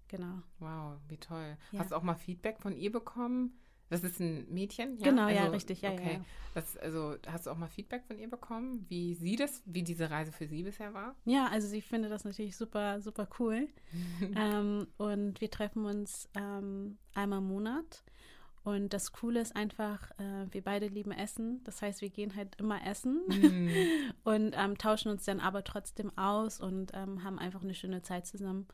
genau. 0.07 0.41
Wow, 0.59 0.99
wie 1.07 1.17
toll. 1.17 1.57
Ja. 1.71 1.79
Hast 1.79 1.91
du 1.91 1.95
auch 1.95 2.03
mal 2.03 2.15
Feedback 2.15 2.59
von 2.59 2.75
ihr 2.75 2.91
bekommen? 2.91 3.59
Das 3.89 4.03
ist 4.03 4.19
ein 4.19 4.45
Mädchen? 4.53 4.97
Ja? 4.97 5.09
Genau, 5.09 5.23
also, 5.23 5.35
ja, 5.35 5.47
richtig, 5.47 5.81
ja, 5.81 5.91
okay. 5.91 6.13
ja. 6.13 6.25
Das, 6.53 6.77
also 6.77 7.15
hast 7.27 7.45
du 7.45 7.51
auch 7.51 7.57
mal 7.57 7.67
Feedback 7.67 8.03
von 8.05 8.17
ihr 8.19 8.29
bekommen, 8.29 8.85
wie 8.89 9.15
sie 9.15 9.35
das, 9.35 9.61
wie 9.65 9.83
diese 9.83 10.09
Reise 10.09 10.31
für 10.31 10.47
sie 10.47 10.63
bisher 10.63 10.93
war? 10.93 11.15
Ja, 11.25 11.47
also 11.47 11.67
sie 11.67 11.81
findet 11.81 12.11
das 12.11 12.23
natürlich 12.23 12.55
super, 12.55 13.01
super 13.01 13.27
cool. 13.39 13.67
ähm, 14.35 14.87
und 14.97 15.41
wir 15.41 15.49
treffen 15.49 15.85
uns 15.85 16.29
ähm, 16.35 16.97
einmal 17.13 17.39
im 17.39 17.47
Monat. 17.47 18.03
Und 18.63 18.93
das 18.93 19.11
Coole 19.13 19.39
ist 19.39 19.55
einfach, 19.55 20.11
äh, 20.19 20.45
wir 20.51 20.63
beide 20.63 20.87
lieben 20.87 21.11
Essen. 21.11 21.63
Das 21.63 21.81
heißt, 21.81 22.01
wir 22.01 22.09
gehen 22.09 22.35
halt 22.35 22.55
immer 22.59 22.85
essen 22.85 23.21
mm. 23.27 23.69
und 24.25 24.53
ähm, 24.55 24.77
tauschen 24.77 25.11
uns 25.11 25.25
dann 25.25 25.39
aber 25.39 25.63
trotzdem 25.63 26.15
aus 26.17 26.59
und 26.59 26.91
ähm, 26.93 27.23
haben 27.23 27.39
einfach 27.39 27.63
eine 27.63 27.73
schöne 27.73 28.01
Zeit 28.01 28.27
zusammen. 28.27 28.67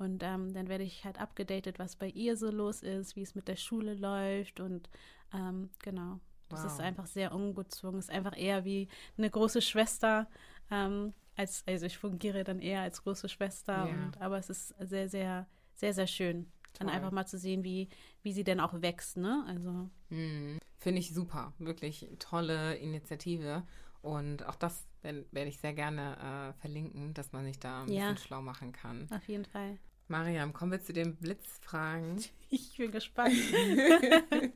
Und 0.00 0.22
ähm, 0.22 0.52
dann 0.54 0.68
werde 0.68 0.84
ich 0.84 1.04
halt 1.04 1.20
abgedatet, 1.20 1.78
was 1.78 1.96
bei 1.96 2.08
ihr 2.08 2.36
so 2.36 2.50
los 2.50 2.82
ist, 2.82 3.16
wie 3.16 3.22
es 3.22 3.34
mit 3.34 3.48
der 3.48 3.56
Schule 3.56 3.94
läuft 3.94 4.60
und 4.60 4.88
ähm, 5.34 5.70
genau. 5.82 6.20
Das 6.48 6.64
wow. 6.64 6.72
ist 6.72 6.80
einfach 6.80 7.06
sehr 7.06 7.32
ungezwungen. 7.32 8.00
Es 8.00 8.06
ist 8.06 8.14
einfach 8.14 8.36
eher 8.36 8.64
wie 8.64 8.88
eine 9.16 9.30
große 9.30 9.62
Schwester. 9.62 10.28
Ähm, 10.70 11.14
als, 11.36 11.62
also 11.66 11.86
ich 11.86 11.96
fungiere 11.96 12.44
dann 12.44 12.60
eher 12.60 12.80
als 12.82 13.02
große 13.02 13.28
Schwester. 13.28 13.86
Yeah. 13.86 14.06
Und, 14.06 14.20
aber 14.20 14.38
es 14.38 14.50
ist 14.50 14.74
sehr, 14.80 15.08
sehr, 15.08 15.46
sehr, 15.74 15.94
sehr 15.94 16.06
schön. 16.06 16.44
Toll. 16.72 16.86
Dann 16.86 16.88
einfach 16.88 17.12
mal 17.12 17.26
zu 17.26 17.38
sehen, 17.38 17.62
wie, 17.62 17.88
wie 18.22 18.32
sie 18.32 18.44
denn 18.44 18.60
auch 18.60 18.80
wächst, 18.82 19.16
ne? 19.16 19.44
Also. 19.46 19.90
Mm. 20.08 20.58
Finde 20.78 20.98
ich 20.98 21.14
super. 21.14 21.52
Wirklich 21.58 22.08
tolle 22.18 22.76
Initiative. 22.76 23.64
Und 24.02 24.46
auch 24.46 24.54
das 24.54 24.86
werde 25.02 25.48
ich 25.48 25.58
sehr 25.58 25.74
gerne 25.74 26.52
äh, 26.56 26.60
verlinken, 26.60 27.14
dass 27.14 27.32
man 27.32 27.44
sich 27.44 27.58
da 27.58 27.82
ein 27.82 27.92
ja. 27.92 28.10
bisschen 28.10 28.26
schlau 28.26 28.42
machen 28.42 28.72
kann. 28.72 29.08
Auf 29.10 29.28
jeden 29.28 29.44
Fall. 29.44 29.78
Mariam, 30.10 30.52
kommen 30.52 30.72
wir 30.72 30.82
zu 30.82 30.92
den 30.92 31.16
Blitzfragen. 31.16 32.22
Ich 32.52 32.76
bin 32.76 32.90
gespannt. 32.90 33.32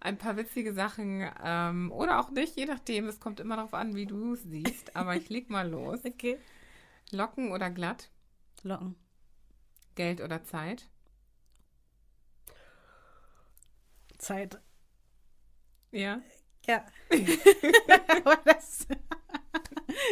Ein 0.00 0.16
paar 0.16 0.36
witzige 0.36 0.72
Sachen 0.72 1.28
ähm, 1.42 1.90
oder 1.90 2.20
auch 2.20 2.30
nicht, 2.30 2.56
je 2.56 2.66
nachdem. 2.66 3.08
Es 3.08 3.18
kommt 3.18 3.40
immer 3.40 3.56
darauf 3.56 3.74
an, 3.74 3.96
wie 3.96 4.06
du 4.06 4.34
es 4.34 4.44
siehst. 4.44 4.94
Aber 4.94 5.16
ich 5.16 5.28
leg 5.28 5.50
mal 5.50 5.68
los. 5.68 5.98
Okay. 6.04 6.38
Locken 7.10 7.50
oder 7.50 7.70
glatt? 7.70 8.10
Locken. 8.62 8.94
Geld 9.96 10.20
oder 10.20 10.44
Zeit? 10.44 10.88
Zeit. 14.18 14.60
Ja? 15.90 16.20
Ja. 16.64 16.86
Aber 18.24 18.36
das. 18.44 18.86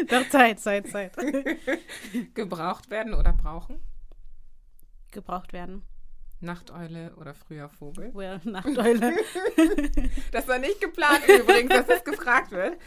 Doch, 0.09 0.29
Zeit, 0.31 0.59
Zeit, 0.59 0.89
Zeit. 0.89 1.17
Gebraucht 2.35 2.91
werden 2.91 3.15
oder 3.15 3.33
brauchen? 3.33 3.81
Gebraucht 5.13 5.53
werden. 5.53 5.83
Nachteule 6.41 7.15
oder 7.17 7.35
früher 7.35 7.69
Vogel? 7.69 8.13
Well, 8.15 8.41
Nachteule. 8.45 9.17
das 10.33 10.49
war 10.49 10.59
nicht 10.59 10.81
geplant 10.81 11.23
übrigens, 11.29 11.71
dass 11.71 11.87
das 11.87 12.05
gefragt 12.05 12.51
wird. 12.51 12.81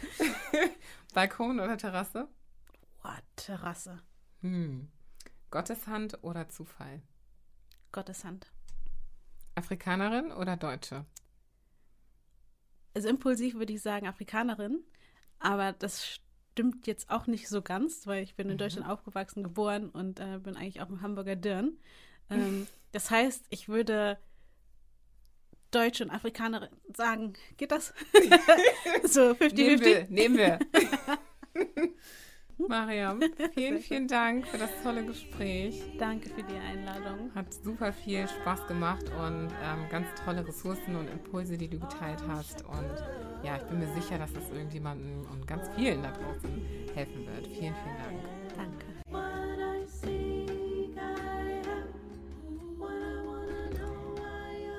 Balkon 1.14 1.58
oder 1.58 1.78
Terrasse? 1.78 2.28
What, 3.02 3.22
Terrasse. 3.36 4.02
Hm. 4.42 4.88
Gotteshand 5.50 6.22
oder 6.22 6.48
Zufall? 6.48 7.02
Gotteshand. 7.92 8.52
Afrikanerin 9.54 10.32
oder 10.32 10.56
Deutsche? 10.56 11.06
Also 12.94 13.08
impulsiv 13.08 13.54
würde 13.54 13.72
ich 13.72 13.80
sagen 13.80 14.06
Afrikanerin, 14.06 14.84
aber 15.38 15.72
das 15.72 16.20
stimmt 16.56 16.86
jetzt 16.86 17.10
auch 17.10 17.26
nicht 17.26 17.48
so 17.48 17.62
ganz, 17.62 18.06
weil 18.06 18.22
ich 18.22 18.36
bin 18.36 18.48
in 18.48 18.54
mhm. 18.54 18.58
Deutschland 18.58 18.88
aufgewachsen, 18.88 19.42
geboren 19.42 19.88
und 19.90 20.20
äh, 20.20 20.38
bin 20.38 20.56
eigentlich 20.56 20.80
auch 20.80 20.88
ein 20.88 21.02
Hamburger 21.02 21.36
Dirn. 21.36 21.78
Ähm, 22.30 22.66
das 22.92 23.10
heißt, 23.10 23.44
ich 23.50 23.68
würde 23.68 24.18
Deutsche 25.70 26.04
und 26.04 26.10
Afrikanerin 26.10 26.70
sagen. 26.94 27.34
Geht 27.56 27.72
das? 27.72 27.92
so 29.04 29.32
50-50? 29.32 29.54
Nehmen 29.54 29.80
wir. 29.80 30.06
Nehmen 30.08 30.36
wir. 30.36 30.58
Mariam, 32.68 33.20
vielen, 33.52 33.80
vielen 33.80 34.08
Dank 34.08 34.46
für 34.46 34.56
das 34.56 34.70
tolle 34.82 35.04
Gespräch. 35.04 35.82
Danke 35.98 36.30
für 36.30 36.42
die 36.42 36.56
Einladung. 36.56 37.30
Hat 37.34 37.52
super 37.52 37.92
viel 37.92 38.26
Spaß 38.26 38.66
gemacht 38.66 39.04
und 39.20 39.50
ähm, 39.62 39.88
ganz 39.90 40.06
tolle 40.24 40.46
Ressourcen 40.46 40.96
und 40.96 41.08
Impulse, 41.08 41.58
die 41.58 41.68
du 41.68 41.78
geteilt 41.78 42.22
hast. 42.26 42.64
Und 42.64 42.94
ja, 43.44 43.56
ich 43.56 43.62
bin 43.64 43.78
mir 43.78 43.92
sicher, 43.94 44.18
dass 44.18 44.30
es 44.30 44.50
irgendjemandem 44.50 45.26
und 45.30 45.46
ganz 45.46 45.68
vielen 45.76 46.02
da 46.02 46.12
draußen 46.12 46.50
helfen 46.94 47.26
wird. 47.26 47.46
Vielen, 47.46 47.74
vielen 47.74 47.96
Dank. 48.02 48.20
Danke. 48.56 48.86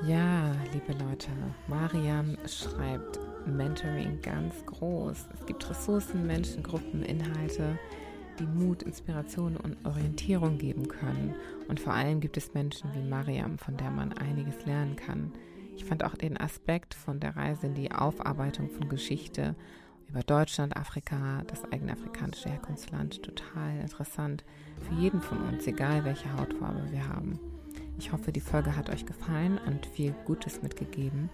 Ja, 0.06 0.52
liebe 0.74 0.94
Leute, 1.04 1.30
Mariam 1.68 2.38
schreibt 2.46 3.20
Mentoring 3.48 4.22
ganz 4.22 4.64
groß. 4.68 5.26
Es 5.34 5.46
gibt 5.48 5.68
Ressourcen, 5.68 6.28
Menschen, 6.28 6.62
Gruppen, 6.62 7.02
Inhalte, 7.02 7.80
die 8.40 8.46
Mut, 8.46 8.84
Inspiration 8.84 9.58
und 9.58 9.84
Orientierung 9.86 10.60
geben 10.60 10.88
können. 10.88 11.34
Und 11.68 11.80
vor 11.80 11.94
allem 11.94 12.20
gibt 12.20 12.38
es 12.38 12.54
Menschen 12.54 12.94
wie 12.94 13.02
Mariam, 13.02 13.58
von 13.58 13.76
der 13.76 13.90
man 13.90 14.14
einiges 14.14 14.66
lernen 14.68 14.96
kann. 14.96 15.32
Ich 15.76 15.84
fand 15.84 16.04
auch 16.04 16.16
den 16.16 16.40
Aspekt 16.40 16.94
von 16.94 17.20
der 17.20 17.36
Reise 17.36 17.66
in 17.66 17.74
die 17.74 17.92
Aufarbeitung 17.92 18.70
von 18.70 18.90
Geschichte 18.90 19.56
über 20.10 20.22
Deutschland, 20.22 20.78
Afrika, 20.78 21.42
das 21.48 21.66
eigene 21.72 21.94
afrikanische 21.94 22.50
Herkunftsland 22.50 23.24
total 23.24 23.80
interessant. 23.82 24.44
Für 24.88 24.94
jeden 24.94 25.22
von 25.22 25.40
uns, 25.48 25.66
egal 25.66 26.06
welche 26.06 26.32
Hautfarbe 26.38 26.92
wir 26.92 27.10
haben. 27.10 27.40
Ich 27.98 28.12
hoffe, 28.12 28.32
die 28.32 28.42
Folge 28.42 28.76
hat 28.76 28.90
euch 28.90 29.06
gefallen 29.06 29.60
und 29.66 29.86
viel 29.86 30.14
Gutes 30.26 30.62
mitgegeben 30.62 31.30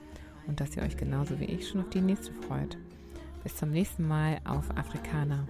und 0.48 0.60
dass 0.60 0.76
ihr 0.76 0.84
euch 0.84 0.98
genauso 0.98 1.40
wie 1.40 1.46
ich 1.46 1.68
schon 1.68 1.82
auf 1.82 1.90
die 1.90 2.02
nächste 2.02 2.32
freut. 2.34 2.78
Bis 3.44 3.58
zum 3.58 3.72
nächsten 3.72 4.08
Mal 4.08 4.40
auf 4.46 4.72
Afrikaner. 4.78 5.48